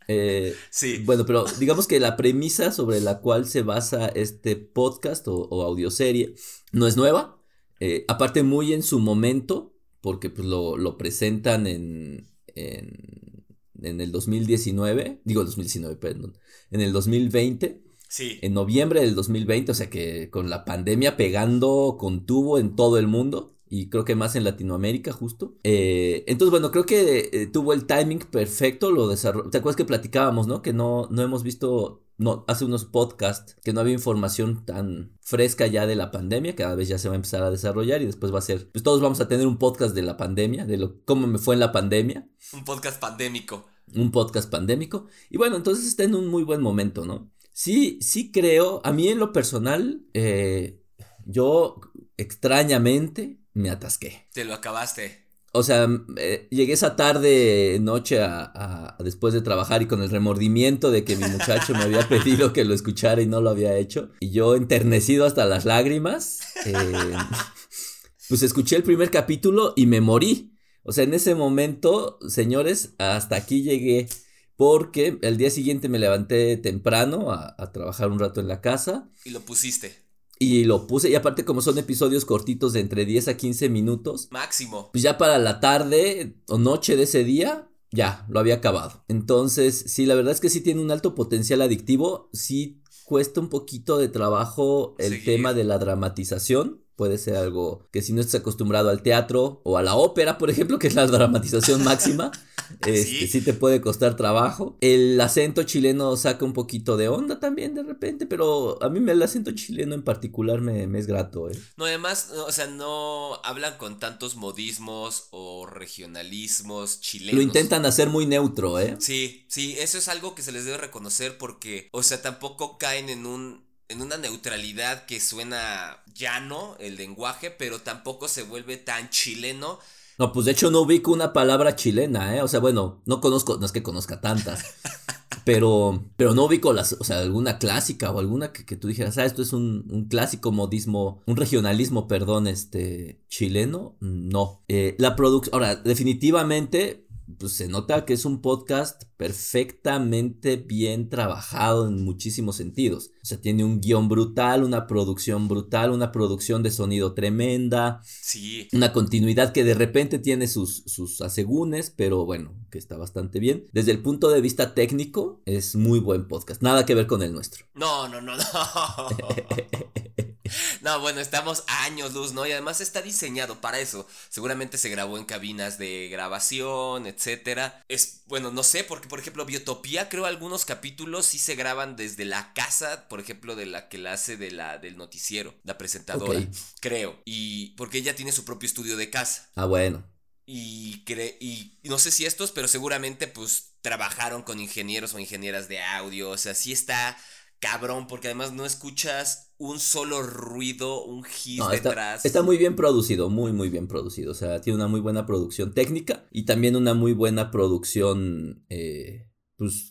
eh, 0.08 0.54
sí. 0.70 1.02
Bueno, 1.04 1.26
pero 1.26 1.44
digamos 1.58 1.86
que 1.86 2.00
la 2.00 2.16
premisa 2.16 2.72
sobre 2.72 3.00
la 3.00 3.20
cual 3.20 3.46
se 3.46 3.62
basa 3.62 4.08
este 4.08 4.56
podcast 4.56 5.26
o, 5.28 5.62
audioserie 5.62 6.34
no 6.72 6.86
es 6.86 6.96
nueva. 6.96 7.40
Eh, 7.80 8.04
aparte, 8.08 8.42
muy 8.42 8.72
en 8.72 8.82
su 8.82 8.98
momento, 8.98 9.74
porque 10.00 10.30
pues, 10.30 10.46
lo, 10.46 10.96
presentan 10.96 11.66
en, 11.66 12.28
en, 12.54 13.44
en, 13.82 14.00
el 14.00 14.12
2019, 14.12 15.20
digo 15.24 15.44
2019, 15.44 15.96
perdón, 15.96 16.38
en 16.70 16.80
el 16.80 16.92
2020. 16.92 17.82
Sí. 18.08 18.38
En 18.40 18.54
noviembre 18.54 19.00
del 19.00 19.16
2020, 19.16 19.72
o 19.72 19.74
sea 19.74 19.90
que 19.90 20.30
con 20.30 20.48
la 20.48 20.64
pandemia 20.64 21.16
pegando 21.16 21.96
con 21.98 22.24
tubo 22.24 22.58
en 22.58 22.76
todo 22.76 22.98
el 22.98 23.08
mundo 23.08 23.55
y 23.68 23.88
creo 23.88 24.04
que 24.04 24.14
más 24.14 24.36
en 24.36 24.44
Latinoamérica 24.44 25.12
justo. 25.12 25.54
Eh, 25.64 26.24
entonces, 26.26 26.50
bueno, 26.50 26.70
creo 26.70 26.86
que 26.86 27.30
eh, 27.32 27.46
tuvo 27.46 27.72
el 27.72 27.86
timing 27.86 28.20
perfecto, 28.20 28.92
lo 28.92 29.08
desarrolló. 29.08 29.50
¿Te 29.50 29.58
acuerdas 29.58 29.76
que 29.76 29.84
platicábamos, 29.84 30.46
no? 30.46 30.62
Que 30.62 30.72
no, 30.72 31.08
no 31.10 31.22
hemos 31.22 31.42
visto, 31.42 32.04
no, 32.16 32.44
hace 32.46 32.64
unos 32.64 32.84
podcasts, 32.84 33.56
que 33.64 33.72
no 33.72 33.80
había 33.80 33.94
información 33.94 34.64
tan 34.64 35.12
fresca 35.20 35.66
ya 35.66 35.86
de 35.86 35.96
la 35.96 36.10
pandemia, 36.10 36.54
cada 36.54 36.76
vez 36.76 36.88
ya 36.88 36.98
se 36.98 37.08
va 37.08 37.14
a 37.14 37.16
empezar 37.16 37.42
a 37.42 37.50
desarrollar 37.50 38.02
y 38.02 38.06
después 38.06 38.32
va 38.32 38.38
a 38.38 38.42
ser, 38.42 38.70
pues 38.70 38.84
todos 38.84 39.00
vamos 39.00 39.20
a 39.20 39.28
tener 39.28 39.46
un 39.46 39.58
podcast 39.58 39.94
de 39.94 40.02
la 40.02 40.16
pandemia, 40.16 40.64
de 40.64 40.76
lo, 40.76 41.04
cómo 41.04 41.26
me 41.26 41.38
fue 41.38 41.54
en 41.56 41.60
la 41.60 41.72
pandemia. 41.72 42.28
Un 42.52 42.64
podcast 42.64 43.00
pandémico. 43.00 43.66
Un 43.94 44.10
podcast 44.12 44.50
pandémico. 44.50 45.06
Y 45.30 45.38
bueno, 45.38 45.56
entonces 45.56 45.86
está 45.86 46.04
en 46.04 46.14
un 46.14 46.28
muy 46.28 46.44
buen 46.44 46.60
momento, 46.60 47.04
¿no? 47.04 47.30
Sí, 47.52 47.98
sí 48.00 48.30
creo, 48.30 48.80
a 48.84 48.92
mí 48.92 49.08
en 49.08 49.18
lo 49.18 49.32
personal, 49.32 50.04
eh, 50.12 50.82
yo 51.24 51.80
extrañamente 52.16 53.40
me 53.56 53.70
atasqué. 53.70 54.26
Te 54.32 54.44
lo 54.44 54.54
acabaste. 54.54 55.24
O 55.52 55.62
sea, 55.62 55.88
eh, 56.18 56.46
llegué 56.50 56.74
esa 56.74 56.96
tarde, 56.96 57.78
noche, 57.80 58.20
a, 58.20 58.96
después 59.00 59.32
de 59.32 59.40
trabajar 59.40 59.80
y 59.80 59.86
con 59.86 60.02
el 60.02 60.10
remordimiento 60.10 60.90
de 60.90 61.04
que 61.04 61.16
mi 61.16 61.24
muchacho 61.26 61.72
me 61.72 61.82
había 61.82 62.06
pedido 62.08 62.52
que 62.52 62.66
lo 62.66 62.74
escuchara 62.74 63.22
y 63.22 63.26
no 63.26 63.40
lo 63.40 63.48
había 63.48 63.74
hecho. 63.76 64.10
Y 64.20 64.30
yo 64.30 64.54
enternecido 64.54 65.24
hasta 65.24 65.46
las 65.46 65.64
lágrimas, 65.64 66.40
eh, 66.66 66.74
pues 68.28 68.42
escuché 68.42 68.76
el 68.76 68.82
primer 68.82 69.10
capítulo 69.10 69.72
y 69.74 69.86
me 69.86 70.02
morí. 70.02 70.52
O 70.82 70.92
sea, 70.92 71.04
en 71.04 71.14
ese 71.14 71.34
momento, 71.34 72.18
señores, 72.28 72.94
hasta 72.98 73.36
aquí 73.36 73.62
llegué. 73.62 74.08
Porque 74.56 75.18
el 75.20 75.36
día 75.36 75.50
siguiente 75.50 75.90
me 75.90 75.98
levanté 75.98 76.56
temprano 76.56 77.30
a, 77.30 77.54
a 77.58 77.72
trabajar 77.72 78.10
un 78.10 78.18
rato 78.18 78.40
en 78.40 78.48
la 78.48 78.62
casa. 78.62 79.10
Y 79.24 79.30
lo 79.30 79.40
pusiste. 79.40 80.05
Y 80.38 80.64
lo 80.64 80.86
puse, 80.86 81.08
y 81.08 81.14
aparte 81.14 81.44
como 81.44 81.62
son 81.62 81.78
episodios 81.78 82.24
cortitos 82.24 82.72
de 82.72 82.80
entre 82.80 83.06
10 83.06 83.28
a 83.28 83.36
15 83.36 83.68
minutos. 83.68 84.28
Máximo. 84.30 84.90
Pues 84.92 85.02
ya 85.02 85.16
para 85.16 85.38
la 85.38 85.60
tarde 85.60 86.36
o 86.48 86.58
noche 86.58 86.96
de 86.96 87.04
ese 87.04 87.24
día, 87.24 87.70
ya, 87.90 88.26
lo 88.28 88.40
había 88.40 88.56
acabado. 88.56 89.04
Entonces, 89.08 89.84
sí, 89.86 90.04
la 90.04 90.14
verdad 90.14 90.32
es 90.32 90.40
que 90.40 90.50
sí 90.50 90.60
tiene 90.60 90.82
un 90.82 90.90
alto 90.90 91.14
potencial 91.14 91.62
adictivo, 91.62 92.28
sí 92.32 92.82
cuesta 93.04 93.40
un 93.40 93.48
poquito 93.48 93.98
de 93.98 94.08
trabajo 94.08 94.96
el 94.98 95.24
tema 95.24 95.54
de 95.54 95.64
la 95.64 95.78
dramatización. 95.78 96.82
Puede 96.96 97.18
ser 97.18 97.36
algo 97.36 97.86
que 97.92 98.00
si 98.02 98.12
no 98.12 98.22
estás 98.22 98.40
acostumbrado 98.40 98.88
al 98.88 99.02
teatro 99.02 99.60
o 99.64 99.76
a 99.76 99.82
la 99.82 99.96
ópera, 99.96 100.38
por 100.38 100.48
ejemplo, 100.50 100.78
que 100.78 100.86
es 100.86 100.94
la 100.94 101.06
dramatización 101.06 101.84
máxima, 101.84 102.32
este, 102.86 103.26
¿Sí? 103.26 103.40
te 103.40 103.52
puede 103.52 103.80
costar 103.80 104.16
trabajo. 104.16 104.76
El 104.80 105.20
acento 105.20 105.62
chileno 105.64 106.16
saca 106.16 106.44
un 106.44 106.52
poquito 106.52 106.96
de 106.96 107.08
onda 107.08 107.38
también 107.38 107.74
de 107.74 107.82
repente, 107.82 108.26
pero 108.26 108.82
a 108.82 108.88
mí 108.88 108.98
el 109.10 109.22
acento 109.22 109.52
chileno 109.52 109.94
en 109.94 110.02
particular 110.02 110.60
me, 110.60 110.86
es 110.98 111.06
grato. 111.06 111.50
¿eh? 111.50 111.58
No, 111.76 111.84
además, 111.84 112.30
o 112.30 112.52
sea, 112.52 112.66
no 112.66 113.40
hablan 113.44 113.76
con 113.78 113.98
tantos 113.98 114.36
modismos 114.36 115.28
o 115.30 115.66
regionalismos 115.66 117.00
chilenos. 117.00 117.34
Lo 117.34 117.42
intentan 117.42 117.84
hacer 117.86 118.08
muy 118.08 118.26
neutro, 118.26 118.78
¿eh? 118.80 118.96
Sí, 118.98 119.44
sí, 119.48 119.76
eso 119.78 119.98
es 119.98 120.08
algo 120.08 120.34
que 120.34 120.42
se 120.42 120.52
les 120.52 120.64
debe 120.64 120.78
reconocer 120.78 121.38
porque, 121.38 121.88
o 121.92 122.02
sea, 122.02 122.22
tampoco 122.22 122.78
caen 122.78 123.08
en 123.08 123.26
un 123.26 123.65
en 123.88 124.02
una 124.02 124.16
neutralidad 124.16 125.06
que 125.06 125.20
suena 125.20 126.02
llano 126.14 126.76
el 126.80 126.96
lenguaje, 126.96 127.50
pero 127.50 127.80
tampoco 127.80 128.28
se 128.28 128.42
vuelve 128.42 128.76
tan 128.76 129.10
chileno. 129.10 129.78
No, 130.18 130.32
pues 130.32 130.46
de 130.46 130.52
hecho 130.52 130.70
no 130.70 130.80
ubico 130.80 131.12
una 131.12 131.32
palabra 131.32 131.76
chilena, 131.76 132.36
¿eh? 132.36 132.42
O 132.42 132.48
sea, 132.48 132.60
bueno, 132.60 133.02
no 133.04 133.20
conozco, 133.20 133.58
no 133.58 133.66
es 133.66 133.72
que 133.72 133.82
conozca 133.82 134.20
tantas. 134.20 134.64
pero, 135.44 136.04
pero 136.16 136.34
no 136.34 136.44
ubico 136.44 136.72
las, 136.72 136.94
o 136.94 137.04
sea, 137.04 137.20
alguna 137.20 137.58
clásica 137.58 138.10
o 138.10 138.18
alguna 138.18 138.52
que, 138.52 138.76
tú 138.76 138.88
dijeras, 138.88 139.18
ah, 139.18 139.24
esto 139.24 139.42
es 139.42 139.52
un, 139.52 139.86
un, 139.90 140.08
clásico 140.08 140.50
modismo, 140.52 141.22
un 141.26 141.36
regionalismo, 141.36 142.08
perdón, 142.08 142.46
este, 142.46 143.22
chileno. 143.28 143.96
No. 144.00 144.64
Eh, 144.68 144.96
la 144.98 145.14
producción, 145.14 145.54
ahora, 145.54 145.76
definitivamente 145.76 147.05
pues 147.38 147.52
se 147.52 147.68
nota 147.68 148.04
que 148.04 148.12
es 148.12 148.24
un 148.24 148.40
podcast 148.40 149.02
perfectamente 149.16 150.56
bien 150.56 151.08
trabajado 151.08 151.88
en 151.88 152.04
muchísimos 152.04 152.56
sentidos. 152.56 153.10
O 153.22 153.26
sea, 153.26 153.40
tiene 153.40 153.64
un 153.64 153.80
guion 153.80 154.08
brutal, 154.08 154.62
una 154.62 154.86
producción 154.86 155.48
brutal, 155.48 155.90
una 155.90 156.12
producción 156.12 156.62
de 156.62 156.70
sonido 156.70 157.14
tremenda. 157.14 158.00
Sí. 158.04 158.68
Una 158.72 158.92
continuidad 158.92 159.52
que 159.52 159.64
de 159.64 159.74
repente 159.74 160.18
tiene 160.18 160.46
sus, 160.46 160.84
sus 160.86 161.20
asegúnes, 161.20 161.90
pero 161.90 162.24
bueno, 162.24 162.54
que 162.70 162.78
está 162.78 162.96
bastante 162.96 163.40
bien. 163.40 163.66
Desde 163.72 163.92
el 163.92 164.02
punto 164.02 164.30
de 164.30 164.40
vista 164.40 164.74
técnico, 164.74 165.42
es 165.46 165.74
muy 165.74 165.98
buen 165.98 166.28
podcast. 166.28 166.62
Nada 166.62 166.86
que 166.86 166.94
ver 166.94 167.06
con 167.06 167.22
el 167.22 167.32
nuestro. 167.32 167.66
No, 167.74 168.08
no, 168.08 168.20
no, 168.20 168.36
no. 168.36 168.42
No, 170.82 171.00
bueno, 171.00 171.20
estamos 171.20 171.64
a 171.66 171.84
años 171.84 172.12
luz, 172.12 172.32
¿no? 172.32 172.46
Y 172.46 172.52
además 172.52 172.80
está 172.80 173.02
diseñado 173.02 173.60
para 173.60 173.80
eso. 173.80 174.06
Seguramente 174.28 174.78
se 174.78 174.88
grabó 174.88 175.18
en 175.18 175.24
cabinas 175.24 175.78
de 175.78 176.08
grabación, 176.10 177.06
etcétera. 177.06 177.84
Es, 177.88 178.22
bueno, 178.26 178.50
no 178.50 178.62
sé, 178.62 178.84
porque 178.84 179.08
por 179.08 179.18
ejemplo, 179.18 179.44
Biotopía, 179.44 180.08
creo 180.08 180.26
algunos 180.26 180.64
capítulos 180.64 181.26
sí 181.26 181.38
se 181.38 181.54
graban 181.54 181.96
desde 181.96 182.24
la 182.24 182.52
casa, 182.52 183.08
por 183.08 183.20
ejemplo, 183.20 183.56
de 183.56 183.66
la 183.66 183.88
que 183.88 183.98
la 183.98 184.12
hace 184.12 184.36
de 184.36 184.50
la, 184.50 184.78
del 184.78 184.96
noticiero, 184.96 185.54
la 185.64 185.78
presentadora. 185.78 186.40
Creo. 186.80 187.20
Y 187.24 187.70
porque 187.76 187.98
ella 187.98 188.14
tiene 188.14 188.32
su 188.32 188.44
propio 188.44 188.66
estudio 188.66 188.96
de 188.96 189.10
casa. 189.10 189.48
Ah, 189.54 189.66
bueno. 189.66 190.04
Y, 190.48 191.04
cre 191.04 191.36
y 191.40 191.78
no 191.82 191.98
sé 191.98 192.12
si 192.12 192.24
estos, 192.24 192.52
pero 192.52 192.68
seguramente 192.68 193.26
pues 193.26 193.72
trabajaron 193.80 194.42
con 194.42 194.60
ingenieros 194.60 195.14
o 195.14 195.18
ingenieras 195.18 195.68
de 195.68 195.82
audio. 195.82 196.30
O 196.30 196.38
sea, 196.38 196.54
sí 196.54 196.72
está 196.72 197.16
cabrón, 197.60 198.06
porque 198.06 198.28
además 198.28 198.52
no 198.52 198.66
escuchas 198.66 199.45
un 199.58 199.80
solo 199.80 200.22
ruido, 200.22 201.04
un 201.04 201.24
hit 201.24 201.62
detrás. 201.70 202.24
Está 202.24 202.42
muy 202.42 202.58
bien 202.58 202.76
producido, 202.76 203.30
muy, 203.30 203.52
muy 203.52 203.68
bien 203.68 203.88
producido. 203.88 204.32
O 204.32 204.34
sea, 204.34 204.60
tiene 204.60 204.76
una 204.76 204.88
muy 204.88 205.00
buena 205.00 205.26
producción 205.26 205.72
técnica 205.72 206.26
y 206.30 206.44
también 206.44 206.76
una 206.76 206.94
muy 206.94 207.12
buena 207.12 207.50
producción, 207.50 208.64
eh, 208.68 209.30
pues, 209.56 209.90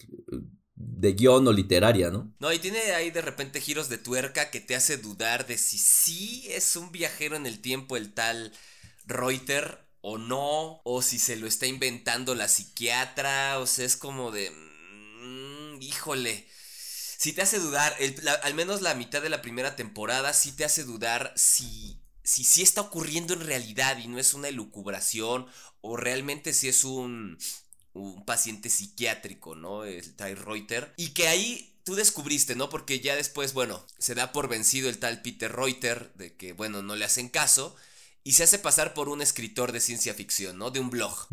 de 0.76 1.14
guion 1.14 1.48
o 1.48 1.54
literaria, 1.54 2.12
¿no? 2.12 2.36
No, 2.40 2.54
y 2.54 2.60
tiene 2.60 2.80
ahí 2.94 3.10
de 3.10 3.22
repente 3.22 3.62
giros 3.62 3.90
de 3.90 3.98
tuerca 3.98 4.52
que 4.52 4.60
te 4.60 4.76
hace 4.76 4.98
dudar 4.98 5.48
de 5.48 5.58
si 5.58 5.78
sí 5.78 6.46
es 6.50 6.76
un 6.76 6.92
viajero 6.92 7.36
en 7.36 7.46
el 7.46 7.60
tiempo 7.60 7.98
el 7.98 8.14
tal 8.14 8.52
Reuter 9.06 9.80
o 10.02 10.18
no, 10.18 10.82
o 10.84 11.02
si 11.02 11.18
se 11.18 11.36
lo 11.36 11.48
está 11.48 11.66
inventando 11.66 12.36
la 12.36 12.48
psiquiatra, 12.48 13.60
o 13.60 13.66
sea, 13.66 13.86
es 13.86 13.96
como 13.96 14.32
de... 14.32 14.52
Mm, 14.52 15.82
híjole 15.82 16.46
si 17.18 17.34
te 17.34 17.42
hace 17.42 17.60
dudar, 17.60 17.96
al 18.44 18.54
menos 18.54 18.82
la 18.82 18.96
mitad 18.96 19.22
de 19.22 19.30
la 19.30 19.42
primera 19.42 19.76
temporada, 19.76 20.34
sí 20.34 20.52
te 20.52 20.66
hace 20.66 20.84
dudar 20.84 21.34
si 21.36 22.02
si 22.26 22.44
sí 22.44 22.64
está 22.64 22.82
ocurriendo 22.82 23.36
en 23.36 23.42
realidad 23.42 24.00
y 24.00 24.08
no 24.08 24.18
es 24.18 24.34
una 24.34 24.48
elucubración 24.48 25.46
o 25.82 25.96
realmente 25.96 26.54
si 26.54 26.68
es 26.68 26.84
un, 26.84 27.38
un 27.94 28.26
paciente 28.26 28.70
psiquiátrico, 28.70 29.56
¿no? 29.56 29.86
El 29.86 30.16
Ty 30.16 30.34
Reuter. 30.34 30.92
Y 30.98 31.10
que 31.10 31.28
ahí 31.28 31.80
tú 31.84 31.94
descubriste, 31.94 32.56
¿no? 32.56 32.70
Porque 32.70 33.00
ya 33.00 33.16
después, 33.16 33.54
bueno, 33.54 33.86
se 34.00 34.16
da 34.16 34.32
por 34.32 34.50
vencido 34.50 34.90
el 34.90 34.98
tal 34.98 35.22
Peter 35.22 35.52
Reuter, 35.52 36.12
de 36.16 36.36
que, 36.36 36.54
bueno, 36.54 36.82
no 36.82 36.96
le 36.96 37.06
hacen 37.06 37.30
caso, 37.30 37.76
y 38.24 38.34
se 38.34 38.44
hace 38.44 38.58
pasar 38.58 38.96
por 38.96 39.08
un 39.08 39.22
escritor 39.22 39.72
de 39.72 39.80
ciencia 39.80 40.16
ficción, 40.16 40.58
¿no? 40.58 40.72
De 40.72 40.80
un 40.80 40.90
blog. 40.90 41.28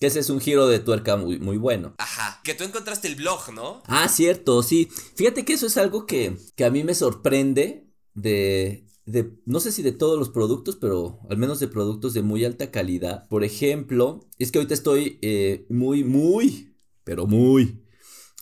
Que 0.00 0.06
ese 0.06 0.20
es 0.20 0.30
un 0.30 0.40
giro 0.40 0.66
de 0.66 0.80
tuerca 0.80 1.16
muy, 1.16 1.38
muy 1.38 1.56
bueno. 1.56 1.94
Ajá. 1.98 2.40
Que 2.42 2.54
tú 2.54 2.64
encontraste 2.64 3.08
el 3.08 3.14
blog, 3.14 3.52
¿no? 3.52 3.82
Ah, 3.86 4.08
cierto, 4.08 4.62
sí. 4.62 4.88
Fíjate 5.14 5.44
que 5.44 5.52
eso 5.52 5.66
es 5.66 5.76
algo 5.76 6.04
que, 6.06 6.36
que 6.56 6.64
a 6.64 6.70
mí 6.70 6.82
me 6.82 6.94
sorprende 6.94 7.88
de, 8.14 8.86
de, 9.06 9.32
no 9.46 9.60
sé 9.60 9.72
si 9.72 9.82
de 9.82 9.92
todos 9.92 10.18
los 10.18 10.30
productos, 10.30 10.76
pero 10.76 11.20
al 11.30 11.36
menos 11.36 11.60
de 11.60 11.68
productos 11.68 12.14
de 12.14 12.22
muy 12.22 12.44
alta 12.44 12.70
calidad. 12.70 13.28
Por 13.28 13.44
ejemplo, 13.44 14.28
es 14.38 14.50
que 14.50 14.58
ahorita 14.58 14.74
estoy 14.74 15.18
eh, 15.22 15.66
muy, 15.68 16.04
muy, 16.04 16.76
pero 17.04 17.26
muy 17.26 17.84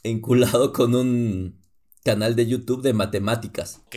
enculado 0.03 0.73
con 0.73 0.95
un 0.95 1.61
canal 2.05 2.35
de 2.35 2.47
YouTube 2.47 2.83
de 2.83 2.93
matemáticas. 2.93 3.83
Ok. 3.87 3.97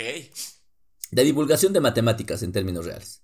De 1.11 1.23
divulgación 1.23 1.73
de 1.73 1.81
matemáticas 1.81 2.43
en 2.43 2.51
términos 2.51 2.85
reales. 2.85 3.21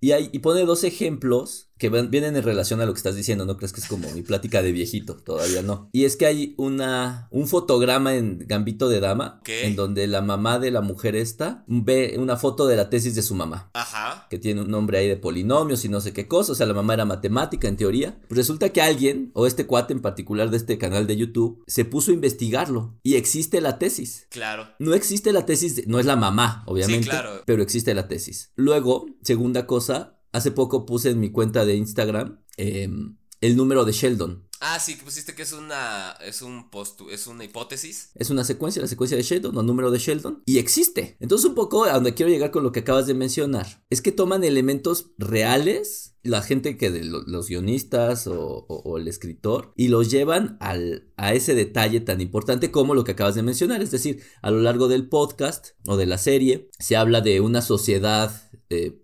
Y, 0.00 0.12
hay, 0.12 0.30
y 0.32 0.40
pone 0.40 0.64
dos 0.64 0.84
ejemplos 0.84 1.71
que 1.82 1.88
vienen 1.88 2.36
en 2.36 2.44
relación 2.44 2.80
a 2.80 2.86
lo 2.86 2.92
que 2.92 2.98
estás 2.98 3.16
diciendo, 3.16 3.44
no 3.44 3.56
crees 3.56 3.72
que 3.72 3.80
es 3.80 3.88
como 3.88 4.08
mi 4.12 4.22
plática 4.22 4.62
de 4.62 4.70
viejito, 4.70 5.16
todavía 5.16 5.62
no. 5.62 5.90
Y 5.90 6.04
es 6.04 6.16
que 6.16 6.26
hay 6.26 6.54
una, 6.56 7.26
un 7.32 7.48
fotograma 7.48 8.14
en 8.14 8.38
Gambito 8.46 8.88
de 8.88 9.00
Dama, 9.00 9.40
en 9.44 9.74
donde 9.74 10.06
la 10.06 10.22
mamá 10.22 10.60
de 10.60 10.70
la 10.70 10.80
mujer 10.80 11.16
esta 11.16 11.64
ve 11.66 12.14
una 12.18 12.36
foto 12.36 12.68
de 12.68 12.76
la 12.76 12.88
tesis 12.88 13.16
de 13.16 13.22
su 13.22 13.34
mamá. 13.34 13.68
Ajá. 13.74 14.28
Que 14.30 14.38
tiene 14.38 14.60
un 14.60 14.70
nombre 14.70 14.96
ahí 14.96 15.08
de 15.08 15.16
polinomios 15.16 15.84
y 15.84 15.88
no 15.88 16.00
sé 16.00 16.12
qué 16.12 16.28
cosa, 16.28 16.52
o 16.52 16.54
sea, 16.54 16.66
la 16.66 16.74
mamá 16.74 16.94
era 16.94 17.04
matemática 17.04 17.66
en 17.66 17.76
teoría. 17.76 18.16
Pues 18.28 18.38
resulta 18.38 18.68
que 18.68 18.80
alguien, 18.80 19.32
o 19.34 19.48
este 19.48 19.66
cuate 19.66 19.92
en 19.92 20.02
particular 20.02 20.50
de 20.50 20.58
este 20.58 20.78
canal 20.78 21.08
de 21.08 21.16
YouTube, 21.16 21.64
se 21.66 21.84
puso 21.84 22.12
a 22.12 22.14
investigarlo 22.14 22.96
y 23.02 23.16
existe 23.16 23.60
la 23.60 23.80
tesis. 23.80 24.28
Claro. 24.30 24.68
No 24.78 24.94
existe 24.94 25.32
la 25.32 25.46
tesis, 25.46 25.88
no 25.88 25.98
es 25.98 26.06
la 26.06 26.14
mamá, 26.14 26.62
obviamente, 26.66 27.06
sí, 27.06 27.10
claro. 27.10 27.42
pero 27.44 27.60
existe 27.60 27.92
la 27.92 28.06
tesis. 28.06 28.52
Luego, 28.54 29.06
segunda 29.24 29.66
cosa, 29.66 30.20
Hace 30.32 30.50
poco 30.50 30.86
puse 30.86 31.10
en 31.10 31.20
mi 31.20 31.30
cuenta 31.30 31.64
de 31.64 31.76
Instagram 31.76 32.42
em, 32.56 33.16
el 33.40 33.56
número 33.56 33.84
de 33.84 33.92
Sheldon. 33.92 34.48
Ah, 34.60 34.78
sí, 34.78 34.96
que 34.96 35.04
pusiste 35.04 35.34
que 35.34 35.42
es 35.42 35.52
una 35.52 36.12
es 36.24 36.40
un 36.40 36.70
postu, 36.70 37.10
es 37.10 37.26
una 37.26 37.44
hipótesis. 37.44 38.10
Es 38.14 38.30
una 38.30 38.44
secuencia, 38.44 38.80
la 38.80 38.86
secuencia 38.86 39.16
de 39.16 39.24
Sheldon, 39.24 39.58
el 39.58 39.66
número 39.66 39.90
de 39.90 39.98
Sheldon 39.98 40.42
y 40.46 40.58
existe. 40.58 41.16
Entonces 41.18 41.48
un 41.48 41.56
poco 41.56 41.84
a 41.84 41.94
donde 41.94 42.14
quiero 42.14 42.30
llegar 42.30 42.52
con 42.52 42.62
lo 42.62 42.70
que 42.70 42.80
acabas 42.80 43.08
de 43.08 43.14
mencionar 43.14 43.84
es 43.90 44.00
que 44.00 44.12
toman 44.12 44.44
elementos 44.44 45.10
reales 45.18 46.12
la 46.22 46.42
gente 46.42 46.76
que 46.76 46.92
de 46.92 47.02
los 47.02 47.48
guionistas 47.48 48.28
o, 48.28 48.96
el 48.96 49.08
escritor 49.08 49.72
y 49.76 49.88
los 49.88 50.10
llevan 50.10 50.56
al, 50.60 51.10
a 51.16 51.34
ese 51.34 51.54
detalle 51.54 52.00
tan 52.00 52.20
importante 52.20 52.70
como 52.70 52.94
lo 52.94 53.02
que 53.02 53.12
acabas 53.12 53.34
de 53.34 53.42
mencionar. 53.42 53.82
Es 53.82 53.90
decir, 53.90 54.22
a 54.40 54.52
lo 54.52 54.60
largo 54.60 54.86
del 54.86 55.08
podcast 55.08 55.70
o 55.86 55.96
de 55.96 56.06
la 56.06 56.18
serie 56.18 56.70
se 56.78 56.96
habla 56.96 57.20
de 57.20 57.40
una 57.40 57.62
sociedad 57.62 58.50
eh, 58.70 59.01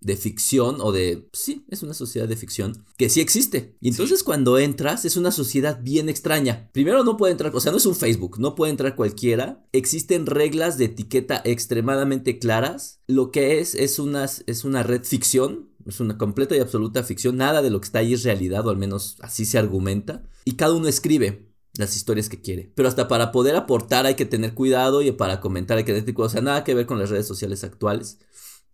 de 0.00 0.16
ficción 0.16 0.76
o 0.80 0.92
de... 0.92 1.28
Sí, 1.32 1.64
es 1.68 1.82
una 1.82 1.94
sociedad 1.94 2.26
de 2.26 2.36
ficción 2.36 2.84
que 2.96 3.10
sí 3.10 3.20
existe. 3.20 3.76
Y 3.80 3.88
entonces 3.88 4.22
cuando 4.22 4.58
entras 4.58 5.04
es 5.04 5.16
una 5.16 5.30
sociedad 5.30 5.80
bien 5.82 6.08
extraña. 6.08 6.70
Primero 6.72 7.04
no 7.04 7.16
puede 7.16 7.32
entrar, 7.32 7.54
o 7.54 7.60
sea, 7.60 7.72
no 7.72 7.78
es 7.78 7.86
un 7.86 7.94
Facebook, 7.94 8.38
no 8.38 8.54
puede 8.54 8.70
entrar 8.70 8.96
cualquiera. 8.96 9.64
Existen 9.72 10.26
reglas 10.26 10.78
de 10.78 10.86
etiqueta 10.86 11.42
extremadamente 11.44 12.38
claras. 12.38 13.00
Lo 13.06 13.30
que 13.30 13.60
es 13.60 13.74
es 13.74 13.98
una, 13.98 14.24
es 14.24 14.64
una 14.64 14.82
red 14.82 15.04
ficción. 15.04 15.68
Es 15.86 15.98
una 16.00 16.18
completa 16.18 16.56
y 16.56 16.60
absoluta 16.60 17.02
ficción. 17.02 17.36
Nada 17.36 17.62
de 17.62 17.70
lo 17.70 17.80
que 17.80 17.86
está 17.86 18.00
ahí 18.00 18.12
es 18.12 18.22
realidad, 18.22 18.66
o 18.66 18.70
al 18.70 18.76
menos 18.76 19.16
así 19.20 19.44
se 19.44 19.58
argumenta. 19.58 20.22
Y 20.44 20.52
cada 20.52 20.74
uno 20.74 20.88
escribe 20.88 21.50
las 21.74 21.96
historias 21.96 22.28
que 22.28 22.40
quiere. 22.40 22.70
Pero 22.74 22.88
hasta 22.88 23.08
para 23.08 23.32
poder 23.32 23.56
aportar 23.56 24.04
hay 24.04 24.14
que 24.14 24.26
tener 24.26 24.54
cuidado 24.54 25.02
y 25.02 25.10
para 25.12 25.40
comentar 25.40 25.78
hay 25.78 25.84
que 25.84 25.92
tener 25.92 26.14
cuidado. 26.14 26.28
O 26.28 26.32
sea, 26.32 26.42
nada 26.42 26.64
que 26.64 26.74
ver 26.74 26.86
con 26.86 26.98
las 26.98 27.10
redes 27.10 27.26
sociales 27.26 27.64
actuales 27.64 28.18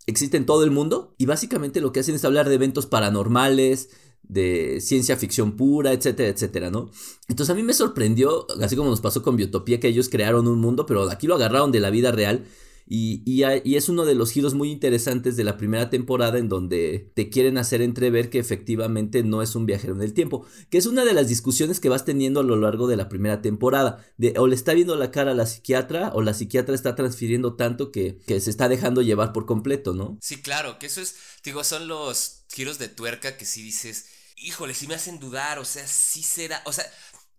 existe 0.06 0.36
en 0.36 0.46
todo 0.46 0.64
el 0.64 0.70
mundo 0.70 1.14
y 1.18 1.26
básicamente 1.26 1.80
lo 1.80 1.92
que 1.92 2.00
hacen 2.00 2.14
es 2.14 2.24
hablar 2.24 2.48
de 2.48 2.54
eventos 2.54 2.86
paranormales, 2.86 3.90
de 4.22 4.80
ciencia 4.80 5.16
ficción 5.16 5.56
pura, 5.56 5.92
etcétera, 5.92 6.28
etcétera, 6.28 6.70
¿no? 6.70 6.90
Entonces 7.28 7.52
a 7.52 7.54
mí 7.54 7.62
me 7.62 7.74
sorprendió, 7.74 8.46
así 8.60 8.76
como 8.76 8.90
nos 8.90 9.00
pasó 9.00 9.22
con 9.22 9.36
Biotopía, 9.36 9.78
que 9.80 9.88
ellos 9.88 10.08
crearon 10.08 10.48
un 10.48 10.60
mundo, 10.60 10.86
pero 10.86 11.08
aquí 11.10 11.26
lo 11.26 11.36
agarraron 11.36 11.72
de 11.72 11.80
la 11.80 11.90
vida 11.90 12.12
real 12.12 12.44
Y, 12.88 13.22
y, 13.24 13.74
es 13.74 13.88
uno 13.88 14.04
de 14.04 14.14
los 14.14 14.30
giros 14.30 14.54
muy 14.54 14.70
interesantes 14.70 15.36
de 15.36 15.42
la 15.42 15.56
primera 15.56 15.90
temporada 15.90 16.38
en 16.38 16.48
donde 16.48 17.10
te 17.14 17.28
quieren 17.30 17.58
hacer 17.58 17.82
entrever 17.82 18.30
que 18.30 18.38
efectivamente 18.38 19.24
no 19.24 19.42
es 19.42 19.56
un 19.56 19.66
viajero 19.66 19.94
en 19.94 20.02
el 20.02 20.14
tiempo, 20.14 20.46
que 20.70 20.78
es 20.78 20.86
una 20.86 21.04
de 21.04 21.12
las 21.12 21.26
discusiones 21.26 21.80
que 21.80 21.88
vas 21.88 22.04
teniendo 22.04 22.40
a 22.40 22.44
lo 22.44 22.54
largo 22.54 22.86
de 22.86 22.96
la 22.96 23.08
primera 23.08 23.42
temporada, 23.42 24.06
de 24.18 24.34
o 24.38 24.46
le 24.46 24.54
está 24.54 24.72
viendo 24.72 24.94
la 24.94 25.10
cara 25.10 25.32
a 25.32 25.34
la 25.34 25.46
psiquiatra 25.46 26.12
o 26.14 26.22
la 26.22 26.32
psiquiatra 26.32 26.76
está 26.76 26.94
transfiriendo 26.94 27.56
tanto 27.56 27.90
que, 27.90 28.20
se 28.26 28.50
está 28.50 28.68
dejando 28.68 29.02
llevar 29.02 29.32
por 29.32 29.46
completo, 29.46 29.92
¿no? 29.92 30.16
Sí, 30.20 30.40
claro, 30.40 30.78
que 30.78 30.86
eso 30.86 31.00
es, 31.00 31.16
digo, 31.42 31.64
son 31.64 31.88
los 31.88 32.44
giros 32.52 32.78
de 32.78 32.88
tuerca 32.88 33.36
que 33.36 33.46
sí 33.46 33.62
dices, 33.62 34.06
híjole, 34.36 34.74
sí 34.74 34.86
me 34.86 34.94
hacen 34.94 35.18
dudar, 35.18 35.58
o 35.58 35.64
sea, 35.64 35.86
sí 35.88 36.22
será, 36.22 36.62
o 36.66 36.72
sea, 36.72 36.84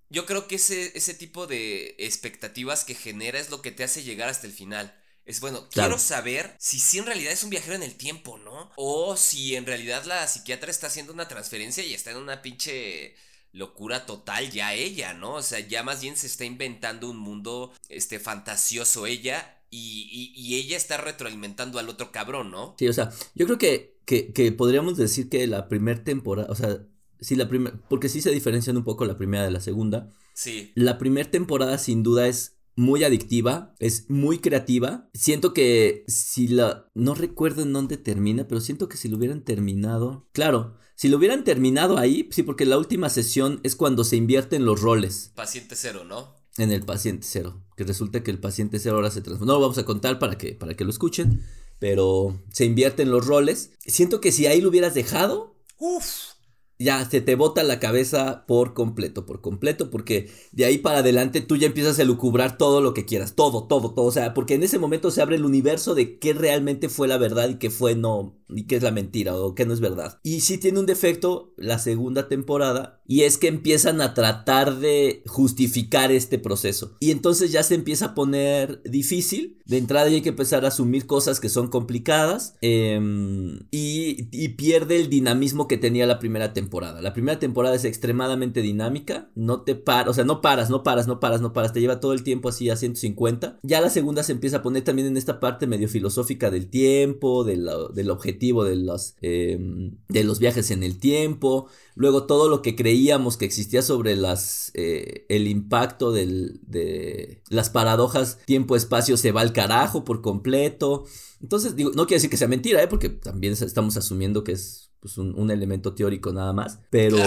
yo 0.10 0.26
creo 0.26 0.48
que 0.48 0.56
ese, 0.56 0.98
ese 0.98 1.14
tipo 1.14 1.48
de 1.48 1.96
expectativas 2.00 2.84
que 2.84 2.96
genera 2.96 3.40
es 3.40 3.50
lo 3.50 3.62
que 3.62 3.72
te 3.72 3.86
hace 3.86 4.04
llegar 4.04 4.28
hasta 4.28 4.48
el 4.48 4.54
final. 4.54 4.94
Es 5.28 5.42
bueno, 5.42 5.68
quiero 5.70 6.00
saber 6.00 6.56
si 6.58 6.80
sí 6.80 7.00
en 7.00 7.06
realidad 7.06 7.34
es 7.34 7.44
un 7.44 7.50
viajero 7.50 7.76
en 7.76 7.84
el 7.84 7.96
tiempo, 7.96 8.38
¿no? 8.38 8.72
O 8.78 9.18
si 9.18 9.56
en 9.56 9.66
realidad 9.66 10.06
la 10.06 10.26
psiquiatra 10.26 10.72
está 10.72 10.88
haciendo 10.88 11.12
una 11.12 11.28
transferencia 11.28 11.86
y 11.86 11.94
está 11.94 12.12
en 12.12 12.18
una 12.18 12.42
pinche 12.42 13.14
locura 13.52 14.06
total 14.06 14.50
ya 14.52 14.74
ella, 14.74 15.14
¿no? 15.14 15.34
O 15.34 15.42
sea, 15.42 15.60
ya 15.60 15.84
más 15.84 16.02
bien 16.02 16.16
se 16.16 16.28
está 16.28 16.46
inventando 16.46 17.10
un 17.10 17.18
mundo 17.18 17.74
este 17.90 18.20
fantasioso 18.20 19.06
ella 19.06 19.60
y, 19.70 20.32
y, 20.34 20.56
ella 20.56 20.78
está 20.78 20.96
retroalimentando 20.96 21.78
al 21.78 21.90
otro 21.90 22.14
cabrón, 22.14 22.50
¿no? 22.50 22.76
Sí, 22.80 22.88
o 22.88 22.94
sea, 22.94 23.12
yo 23.36 23.46
creo 23.48 23.58
que, 23.58 24.00
que, 24.06 24.32
que 24.32 24.54
podríamos 24.54 24.96
decir 24.96 25.28
que 25.28 25.46
la 25.46 25.68
primera 25.68 26.06
temporada, 26.06 26.48
o 26.50 26.56
sea, 26.56 26.80
sí, 27.20 27.36
la 27.36 27.50
primera, 27.50 27.78
porque 27.90 28.08
sí 28.08 28.22
se 28.22 28.32
diferencian 28.32 28.78
un 28.78 28.86
poco 28.86 29.04
la 29.04 29.18
primera 29.18 29.44
de 29.44 29.52
la 29.52 29.60
segunda. 29.60 30.10
Sí. 30.34 30.72
La 30.76 30.98
primera 30.98 31.30
temporada 31.30 31.78
sin 31.80 32.02
duda 32.02 32.28
es 32.28 32.57
muy 32.78 33.04
adictiva, 33.04 33.76
es 33.80 34.10
muy 34.10 34.38
creativa. 34.38 35.10
Siento 35.14 35.54
que 35.54 36.06
si 36.08 36.48
la... 36.48 36.90
No 36.94 37.16
recuerdo 37.16 37.64
en 37.64 37.74
dónde 37.74 37.98
termina, 37.98 38.48
pero 38.48 38.62
siento 38.62 38.88
que 38.88 38.98
si 38.98 39.10
lo 39.10 39.18
hubieran 39.18 39.44
terminado... 39.44 40.30
Claro, 40.32 40.78
si 40.96 41.10
lo 41.10 41.18
hubieran 41.18 41.44
terminado 41.44 41.98
ahí, 41.98 42.30
sí, 42.32 42.44
porque 42.44 42.66
la 42.66 42.78
última 42.78 43.10
sesión 43.10 43.60
es 43.64 43.76
cuando 43.76 44.04
se 44.04 44.16
invierten 44.16 44.64
los 44.64 44.80
roles. 44.82 45.32
Paciente 45.36 45.76
cero, 45.76 46.04
¿no? 46.06 46.36
En 46.58 46.72
el 46.72 46.84
paciente 46.84 47.28
cero, 47.28 47.64
que 47.76 47.84
resulta 47.84 48.24
que 48.24 48.32
el 48.32 48.40
paciente 48.40 48.80
cero 48.80 48.96
ahora 48.96 49.12
se 49.12 49.22
transforma. 49.22 49.52
No 49.52 49.60
lo 49.60 49.62
vamos 49.62 49.80
a 49.80 49.86
contar 49.86 50.20
para 50.20 50.38
que, 50.38 50.54
para 50.54 50.76
que 50.76 50.84
lo 50.84 50.92
escuchen, 50.92 51.44
pero 51.80 52.40
se 52.52 52.66
invierten 52.66 53.12
los 53.12 53.26
roles. 53.26 53.72
Siento 53.86 54.22
que 54.22 54.32
si 54.32 54.46
ahí 54.46 54.62
lo 54.62 54.70
hubieras 54.70 54.94
dejado... 54.94 55.56
Uf 55.80 56.37
ya 56.80 57.10
se 57.10 57.22
te 57.22 57.36
bota 57.36 57.64
la 57.64 57.80
cabeza 57.80 58.46
por 58.48 58.74
completo, 58.74 59.26
por 59.26 59.42
completo, 59.42 59.90
porque 59.90 60.30
de 60.52 60.66
ahí 60.66 60.78
para 60.78 61.00
adelante 61.00 61.42
tú 61.42 61.56
ya 61.56 61.68
empiezas 61.68 62.00
a 62.00 62.04
lucubrar 62.04 62.58
todo 62.58 62.82
lo 62.82 62.94
que 62.94 63.06
quieras, 63.06 63.36
todo, 63.36 63.68
todo, 63.68 63.94
todo, 63.94 64.06
o 64.06 64.12
sea, 64.12 64.34
porque 64.34 64.56
en 64.56 64.64
ese 64.64 64.80
momento 64.80 65.12
se 65.12 65.22
abre 65.22 65.36
el 65.38 65.46
universo 65.46 65.96
de 65.96 66.20
qué 66.20 66.34
realmente 66.34 66.90
fue 66.90 67.08
la 67.08 67.18
verdad 67.18 67.50
y 67.50 67.56
qué 67.56 67.70
fue 67.70 67.96
no, 67.96 68.36
y 68.50 68.64
qué 68.64 68.78
es 68.78 68.84
la 68.84 68.92
mentira 68.92 69.36
o 69.36 69.56
qué 69.56 69.66
no 69.66 69.74
es 69.74 69.80
verdad. 69.80 70.20
Y 70.24 70.42
sí 70.42 70.58
tiene 70.58 70.80
un 70.80 70.86
defecto 70.86 71.54
la 71.58 71.80
segunda 71.80 72.28
temporada, 72.28 73.02
y 73.08 73.22
es 73.22 73.38
que 73.38 73.48
empiezan 73.48 74.02
a 74.02 74.14
tratar 74.14 74.80
de 74.80 75.24
justificar 75.26 76.12
este 76.12 76.40
proceso. 76.40 76.98
Y 77.00 77.12
entonces 77.12 77.52
ya 77.52 77.64
se 77.64 77.76
empieza 77.76 78.08
a 78.08 78.16
poner 78.16 78.82
difícil, 78.84 79.58
de 79.66 79.78
entrada 79.78 80.10
ya 80.10 80.16
hay 80.16 80.22
que 80.22 80.30
empezar 80.30 80.66
a 80.66 80.70
asumir 80.70 81.08
cosas 81.08 81.40
que 81.40 81.50
son 81.50 81.68
complicadas, 81.68 82.56
em, 82.62 83.60
y, 83.72 84.28
pierde 84.58 85.00
el 85.00 85.10
dinamismo 85.10 85.68
que 85.68 85.78
tenía 85.78 86.08
la 86.08 86.20
primera 86.20 86.54
temporada 86.54 87.02
la 87.02 87.14
primera 87.14 87.40
temporada 87.40 87.76
es 87.76 87.86
extremadamente 87.86 88.62
dinámica, 88.62 89.30
no 89.36 89.62
te 89.62 89.76
paras, 89.76 90.10
o 90.10 90.14
sea, 90.14 90.24
no 90.24 90.42
paras, 90.42 90.70
no 90.70 90.84
paras, 90.84 91.08
no 91.08 91.20
paras, 91.20 91.42
no 91.42 91.54
paras, 91.54 91.74
te 91.74 91.82
lleva 91.82 92.00
todo 92.00 92.14
el 92.14 92.24
tiempo 92.24 92.50
así 92.50 92.70
a 92.70 92.76
150. 92.76 93.60
Ya 93.64 93.82
la 93.82 93.90
segunda 93.90 94.24
se 94.24 94.32
empieza 94.32 94.58
a 94.58 94.62
poner 94.62 94.84
también 94.84 95.08
en 95.08 95.18
esta 95.18 95.40
parte 95.40 95.68
medio 95.68 95.88
filosófica 95.88 96.50
del 96.50 96.70
tiempo, 96.70 97.44
del 97.44 98.10
objetivo 98.10 98.37
de 98.38 98.76
los, 98.76 99.16
em, 99.22 99.98
de 100.08 100.24
los 100.24 100.40
viajes 100.40 100.72
en 100.72 100.84
el 100.84 101.00
tiempo. 101.00 101.68
Luego 101.96 102.26
todo 102.26 102.50
lo 102.50 102.62
que 102.62 102.76
creíamos 102.76 103.38
que 103.38 103.46
existía 103.46 103.82
sobre 103.82 104.16
las, 104.16 104.72
eh, 104.74 105.26
el 105.30 105.48
impacto 105.48 106.12
del, 106.12 106.60
de 106.68 107.42
las 107.50 107.70
paradojas 107.70 108.40
tiempo-espacio 108.46 109.18
se 109.18 109.32
va 109.32 109.42
al 109.42 109.54
carajo 109.54 110.04
por 110.04 110.22
completo. 110.22 111.06
Entonces, 111.42 111.76
digo, 111.76 111.92
no 111.92 112.08
quiere 112.08 112.18
decir 112.18 112.30
que 112.30 112.38
sea 112.38 112.48
mentira, 112.48 112.82
¿eh? 112.82 112.88
porque 112.88 113.10
también 113.10 113.54
estamos 113.54 113.98
asumiendo 113.98 114.44
que 114.44 114.54
es 114.54 114.92
pues 115.00 115.18
un, 115.18 115.52
elemento 115.52 115.94
teórico 115.94 116.34
nada 116.34 116.54
más, 116.54 116.80
pero... 116.90 117.18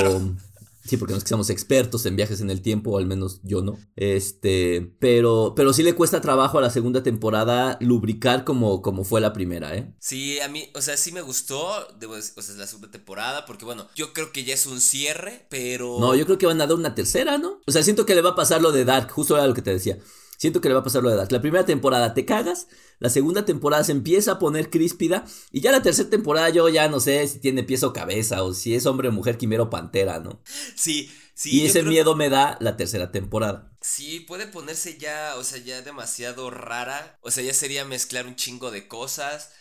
Sí, 0.90 0.96
porque 0.96 1.12
no 1.12 1.18
es 1.18 1.22
que 1.22 1.28
seamos 1.28 1.50
expertos 1.50 2.04
en 2.04 2.16
viajes 2.16 2.40
en 2.40 2.50
el 2.50 2.62
tiempo, 2.62 2.90
o 2.90 2.98
al 2.98 3.06
menos 3.06 3.38
yo 3.44 3.62
no. 3.62 3.78
Este, 3.94 4.92
pero, 4.98 5.52
pero 5.54 5.72
sí 5.72 5.84
le 5.84 5.94
cuesta 5.94 6.20
trabajo 6.20 6.58
a 6.58 6.60
la 6.60 6.70
segunda 6.70 7.04
temporada 7.04 7.78
lubricar 7.80 8.42
como, 8.42 8.82
como 8.82 9.04
fue 9.04 9.20
la 9.20 9.32
primera, 9.32 9.76
¿eh? 9.76 9.94
Sí, 10.00 10.40
a 10.40 10.48
mí, 10.48 10.68
o 10.74 10.80
sea, 10.82 10.96
sí 10.96 11.12
me 11.12 11.20
gustó, 11.20 11.64
o 11.64 12.42
sea, 12.42 12.56
la 12.56 12.66
segunda 12.66 12.90
temporada, 12.90 13.46
porque 13.46 13.64
bueno, 13.64 13.86
yo 13.94 14.12
creo 14.12 14.32
que 14.32 14.42
ya 14.42 14.54
es 14.54 14.66
un 14.66 14.80
cierre, 14.80 15.46
pero... 15.48 16.00
No, 16.00 16.16
yo 16.16 16.24
creo 16.26 16.38
que 16.38 16.46
van 16.46 16.60
a 16.60 16.66
dar 16.66 16.76
una 16.76 16.96
tercera, 16.96 17.38
¿no? 17.38 17.60
O 17.68 17.70
sea, 17.70 17.84
siento 17.84 18.04
que 18.04 18.16
le 18.16 18.22
va 18.22 18.30
a 18.30 18.34
pasar 18.34 18.60
lo 18.60 18.72
de 18.72 18.84
Dark, 18.84 19.12
justo 19.12 19.36
era 19.36 19.46
lo 19.46 19.54
que 19.54 19.62
te 19.62 19.70
decía. 19.70 19.96
Siento 20.40 20.62
que 20.62 20.68
le 20.68 20.74
va 20.74 20.80
a 20.80 20.84
pasar 20.84 21.02
lo 21.02 21.10
de 21.10 21.16
Dark. 21.16 21.30
La 21.32 21.42
primera 21.42 21.66
temporada 21.66 22.14
te 22.14 22.24
cagas, 22.24 22.66
la 22.98 23.10
segunda 23.10 23.44
temporada 23.44 23.84
se 23.84 23.92
empieza 23.92 24.32
a 24.32 24.38
poner 24.38 24.70
críspida 24.70 25.26
y 25.52 25.60
ya 25.60 25.70
la 25.70 25.82
tercera 25.82 26.08
temporada 26.08 26.48
yo 26.48 26.66
ya 26.70 26.88
no 26.88 26.98
sé 26.98 27.28
si 27.28 27.40
tiene 27.40 27.62
pies 27.62 27.82
o 27.82 27.92
cabeza 27.92 28.42
o 28.42 28.54
si 28.54 28.74
es 28.74 28.86
hombre, 28.86 29.10
mujer, 29.10 29.36
quimero, 29.36 29.68
pantera, 29.68 30.18
¿no? 30.18 30.40
Sí, 30.76 31.10
sí. 31.34 31.60
Y 31.60 31.66
ese 31.66 31.82
miedo 31.82 32.16
me 32.16 32.30
da 32.30 32.56
la 32.60 32.78
tercera 32.78 33.12
temporada. 33.12 33.69
Sí, 33.82 34.20
puede 34.20 34.46
ponerse 34.46 34.98
ya, 34.98 35.36
o 35.36 35.44
sea, 35.44 35.58
ya 35.58 35.80
demasiado 35.80 36.50
rara. 36.50 37.18
O 37.22 37.30
sea, 37.30 37.42
ya 37.42 37.54
sería 37.54 37.86
mezclar 37.86 38.26
un 38.26 38.36
chingo 38.36 38.70
de 38.70 38.86
cosas. 38.86 39.52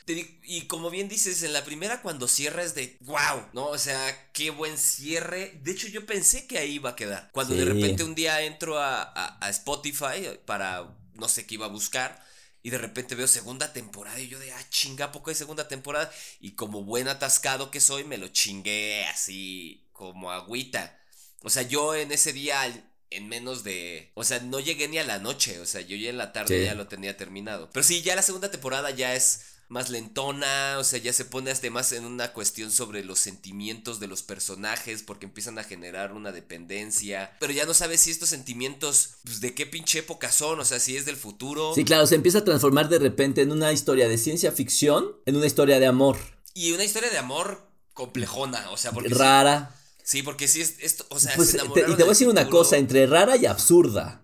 Y 0.44 0.68
como 0.68 0.90
bien 0.90 1.08
dices, 1.08 1.42
en 1.44 1.54
la 1.54 1.64
primera 1.64 2.02
cuando 2.02 2.28
cierra 2.28 2.64
es 2.64 2.76
de 2.76 2.98
wow, 3.02 3.48
¿no? 3.54 3.68
O 3.68 3.78
sea, 3.78 4.32
qué 4.34 4.50
buen 4.50 4.78
cierre. 4.78 5.58
De 5.64 5.72
hecho, 5.72 5.88
yo 5.88 6.06
pensé 6.06 6.48
que 6.48 6.58
ahí 6.58 6.74
iba 6.74 6.90
a 6.92 6.96
quedar. 6.98 7.30
Cuando 7.32 7.56
de 7.56 7.64
repente 7.64 8.04
un 8.04 8.14
día 8.14 8.42
entro 8.42 8.78
a, 8.78 9.04
a, 9.40 9.50
Spotify 9.52 10.38
para 10.46 10.98
no 11.14 11.30
sé 11.30 11.46
qué 11.46 11.56
iba 11.56 11.68
a 11.68 11.70
buscar. 11.70 12.22
Y 12.62 12.72
de 12.72 12.78
repente 12.78 13.16
veo 13.16 13.28
segunda 13.28 13.72
temporada 13.72 14.20
y 14.20 14.28
yo 14.28 14.38
de, 14.38 14.52
ah, 14.52 14.70
chinga, 14.70 15.14
poco 15.14 15.30
hay 15.30 15.36
segunda 15.38 15.70
temporada? 15.70 16.12
Y 16.42 16.56
como 16.56 16.84
buen 16.84 17.08
atascado 17.08 17.72
que 17.72 17.80
soy, 17.80 18.04
me 18.04 18.18
lo 18.18 18.28
chingué 18.28 19.06
así 19.06 19.88
como 19.94 20.30
agüita. 20.30 21.00
O 21.42 21.50
sea, 21.50 21.64
yo 21.64 21.96
en 21.96 22.12
ese 22.12 22.34
día 22.34 22.89
en 23.12 23.28
menos 23.28 23.64
de. 23.64 24.12
O 24.14 24.24
sea, 24.24 24.40
no 24.40 24.60
llegué 24.60 24.88
ni 24.88 24.98
a 24.98 25.04
la 25.04 25.20
noche. 25.20 25.60
O 25.60 25.66
sea, 25.66 25.82
yo 25.82 25.96
ya 25.96 26.10
en 26.10 26.18
la 26.18 26.32
tarde 26.32 26.64
ya 26.64 26.76
lo 26.76 26.88
tenía 26.88 27.18
terminado. 27.18 27.70
Pero 27.72 27.84
sí, 27.84 28.02
ya 28.02 28.16
la 28.16 28.22
segunda 28.22 28.52
temporada 28.52 28.92
ya 28.92 29.16
es 29.16 29.42
más 29.68 29.90
lentona. 29.90 30.78
O 30.80 30.84
sea, 30.84 31.00
ya 31.00 31.14
se 31.14 31.26
pone 31.26 31.52
hasta 31.52 31.70
más 31.70 31.92
en 31.92 32.06
una 32.06 32.34
cuestión 32.34 32.72
sobre 32.72 33.04
los 33.04 33.20
sentimientos 33.20 34.00
de 34.00 34.08
los 34.08 34.22
personajes. 34.22 35.04
Porque 35.04 35.26
empiezan 35.26 35.58
a 35.58 35.64
generar 35.64 36.14
una 36.14 36.32
dependencia. 36.32 37.36
Pero 37.40 37.54
ya 37.54 37.66
no 37.66 37.74
sabes 37.74 38.02
si 38.02 38.12
estos 38.12 38.30
sentimientos. 38.30 39.16
Pues 39.24 39.42
de 39.42 39.56
qué 39.56 39.66
pinche 39.66 40.00
época 40.00 40.32
son. 40.32 40.60
O 40.60 40.66
sea, 40.66 40.80
si 40.80 40.96
es 40.96 41.06
del 41.06 41.18
futuro. 41.18 41.74
Sí, 41.74 41.84
claro, 41.84 42.06
se 42.06 42.16
empieza 42.16 42.40
a 42.40 42.46
transformar 42.46 42.90
de 42.90 43.00
repente 43.00 43.42
en 43.42 43.52
una 43.52 43.72
historia 43.72 44.08
de 44.08 44.18
ciencia 44.18 44.52
ficción. 44.52 45.16
En 45.26 45.36
una 45.36 45.48
historia 45.48 45.80
de 45.80 45.88
amor. 45.88 46.18
Y 46.54 46.72
una 46.74 46.84
historia 46.84 47.10
de 47.10 47.18
amor 47.18 47.68
complejona. 47.94 48.70
O 48.70 48.78
sea, 48.78 48.92
porque. 48.92 49.10
Rara. 49.10 49.76
Sí, 50.10 50.24
porque 50.24 50.48
sí 50.48 50.60
es 50.60 50.78
esto, 50.80 51.06
o 51.10 51.20
sea, 51.20 51.36
pues, 51.36 51.54
y 51.54 51.58
te 51.60 51.84
voy 51.84 52.02
a 52.02 52.06
decir 52.08 52.28
una 52.28 52.50
cosa, 52.50 52.78
entre 52.78 53.06
rara 53.06 53.38
y 53.38 53.46
absurda. 53.46 54.24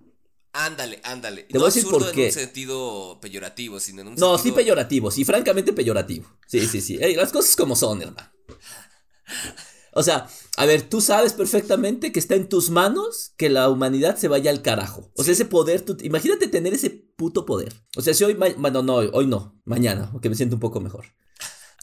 Ándale, 0.51 0.99
ándale. 1.03 1.43
Te 1.43 1.59
voy 1.59 1.67
a 1.67 1.71
decir 1.71 1.87
por 1.87 2.11
qué. 2.11 2.21
en 2.21 2.27
un 2.29 2.33
sentido 2.33 3.19
peyorativo, 3.21 3.79
sino 3.79 4.01
en 4.01 4.07
un 4.07 4.15
No, 4.15 4.39
sí 4.39 4.51
peyorativo, 4.51 5.11
sí, 5.11 5.23
francamente 5.23 5.73
peyorativo. 5.73 6.25
Sí, 6.47 6.65
sí, 6.65 6.81
sí. 6.81 6.97
las 6.97 7.31
cosas 7.31 7.55
como 7.55 7.75
son, 7.75 8.01
hermano. 8.01 8.31
O 9.93 10.01
sea, 10.01 10.27
a 10.57 10.65
ver, 10.65 10.89
tú 10.89 11.01
sabes 11.01 11.33
perfectamente 11.33 12.11
que 12.11 12.19
está 12.19 12.33
en 12.33 12.49
tus 12.49 12.71
manos 12.71 13.33
que 13.37 13.49
la 13.49 13.69
humanidad 13.69 14.17
se 14.17 14.27
vaya 14.27 14.49
al 14.49 14.63
carajo. 14.63 15.11
O 15.15 15.23
sea, 15.23 15.33
ese 15.33 15.45
poder, 15.45 15.81
tú, 15.81 15.95
imagínate 16.01 16.47
tener 16.47 16.73
ese 16.73 16.89
puto 16.89 17.45
poder. 17.45 17.73
O 17.95 18.01
sea, 18.01 18.15
si 18.15 18.23
hoy, 18.23 18.33
bueno, 18.33 18.81
no, 18.81 18.95
hoy 18.95 19.27
no, 19.27 19.61
mañana, 19.65 20.09
porque 20.11 20.29
me 20.29 20.35
siento 20.35 20.55
un 20.55 20.61
poco 20.61 20.81
mejor. 20.81 21.05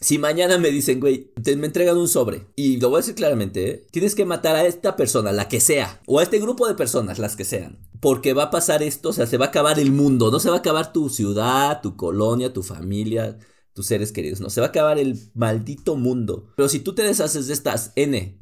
Si 0.03 0.19
mañana 0.19 0.59
me 0.59 0.73
dicen, 0.73 0.99
güey, 0.99 1.33
te, 1.45 1.55
me 1.55 1.69
entregan 1.69 1.97
un 1.97 2.09
sobre, 2.09 2.49
y 2.57 2.79
lo 2.81 2.89
voy 2.89 2.97
a 2.97 3.03
decir 3.03 3.15
claramente, 3.15 3.71
¿eh? 3.71 3.87
tienes 3.93 4.17
que 4.17 4.25
matar 4.25 4.57
a 4.57 4.67
esta 4.67 4.97
persona, 4.97 5.31
la 5.31 5.47
que 5.47 5.61
sea, 5.61 6.03
o 6.07 6.19
a 6.19 6.25
este 6.25 6.41
grupo 6.41 6.67
de 6.67 6.75
personas, 6.75 7.21
las 7.21 7.37
que 7.37 7.45
sean, 7.45 7.79
porque 8.01 8.35
va 8.35 8.45
a 8.45 8.51
pasar 8.51 8.83
esto, 8.83 9.11
o 9.11 9.13
sea, 9.13 9.29
se 9.29 9.37
va 9.39 9.47
a 9.47 9.49
acabar 9.49 9.79
el 9.79 9.93
mundo, 9.93 10.33
no 10.33 10.41
se 10.41 10.49
va 10.49 10.57
a 10.57 10.59
acabar 10.59 10.93
tu 10.93 11.09
ciudad, 11.09 11.81
tu 11.83 11.97
colonia, 11.97 12.53
tu 12.53 12.65
familia, 12.65 13.39
tus 13.75 13.87
seres 13.87 14.11
queridos, 14.11 14.41
no, 14.41 14.51
se 14.51 14.61
va 14.61 14.67
a 14.67 14.71
acabar 14.71 14.99
el 14.99 15.17
maldito 15.35 15.95
mundo. 15.95 16.53
Pero 16.57 16.69
si 16.69 16.81
tú 16.81 16.97
te 16.97 17.05
deshaces 17.05 17.47
de 17.47 17.53
estas 17.53 17.93
N 17.95 18.41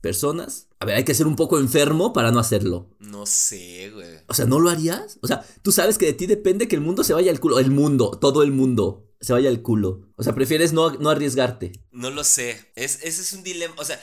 personas, 0.00 0.66
a 0.80 0.84
ver, 0.84 0.96
hay 0.96 1.04
que 1.04 1.14
ser 1.14 1.28
un 1.28 1.36
poco 1.36 1.60
enfermo 1.60 2.12
para 2.12 2.32
no 2.32 2.40
hacerlo. 2.40 2.90
No 2.98 3.24
sé, 3.24 3.92
güey. 3.94 4.18
O 4.26 4.34
sea, 4.34 4.46
¿no 4.46 4.58
lo 4.58 4.68
harías? 4.68 5.20
O 5.22 5.28
sea, 5.28 5.44
tú 5.62 5.70
sabes 5.70 5.96
que 5.96 6.06
de 6.06 6.12
ti 6.12 6.26
depende 6.26 6.66
que 6.66 6.74
el 6.74 6.82
mundo 6.82 7.04
se 7.04 7.14
vaya 7.14 7.30
al 7.30 7.38
culo, 7.38 7.60
el 7.60 7.70
mundo, 7.70 8.18
todo 8.20 8.42
el 8.42 8.50
mundo 8.50 9.07
se 9.20 9.32
vaya 9.32 9.48
al 9.48 9.62
culo. 9.62 10.08
O 10.16 10.22
sea, 10.22 10.34
prefieres 10.34 10.72
no, 10.72 10.90
no 10.90 11.10
arriesgarte. 11.10 11.72
No 11.90 12.10
lo 12.10 12.24
sé. 12.24 12.70
Es, 12.74 13.02
ese 13.02 13.22
es 13.22 13.32
un 13.32 13.42
dilema. 13.42 13.74
O 13.78 13.84
sea, 13.84 14.00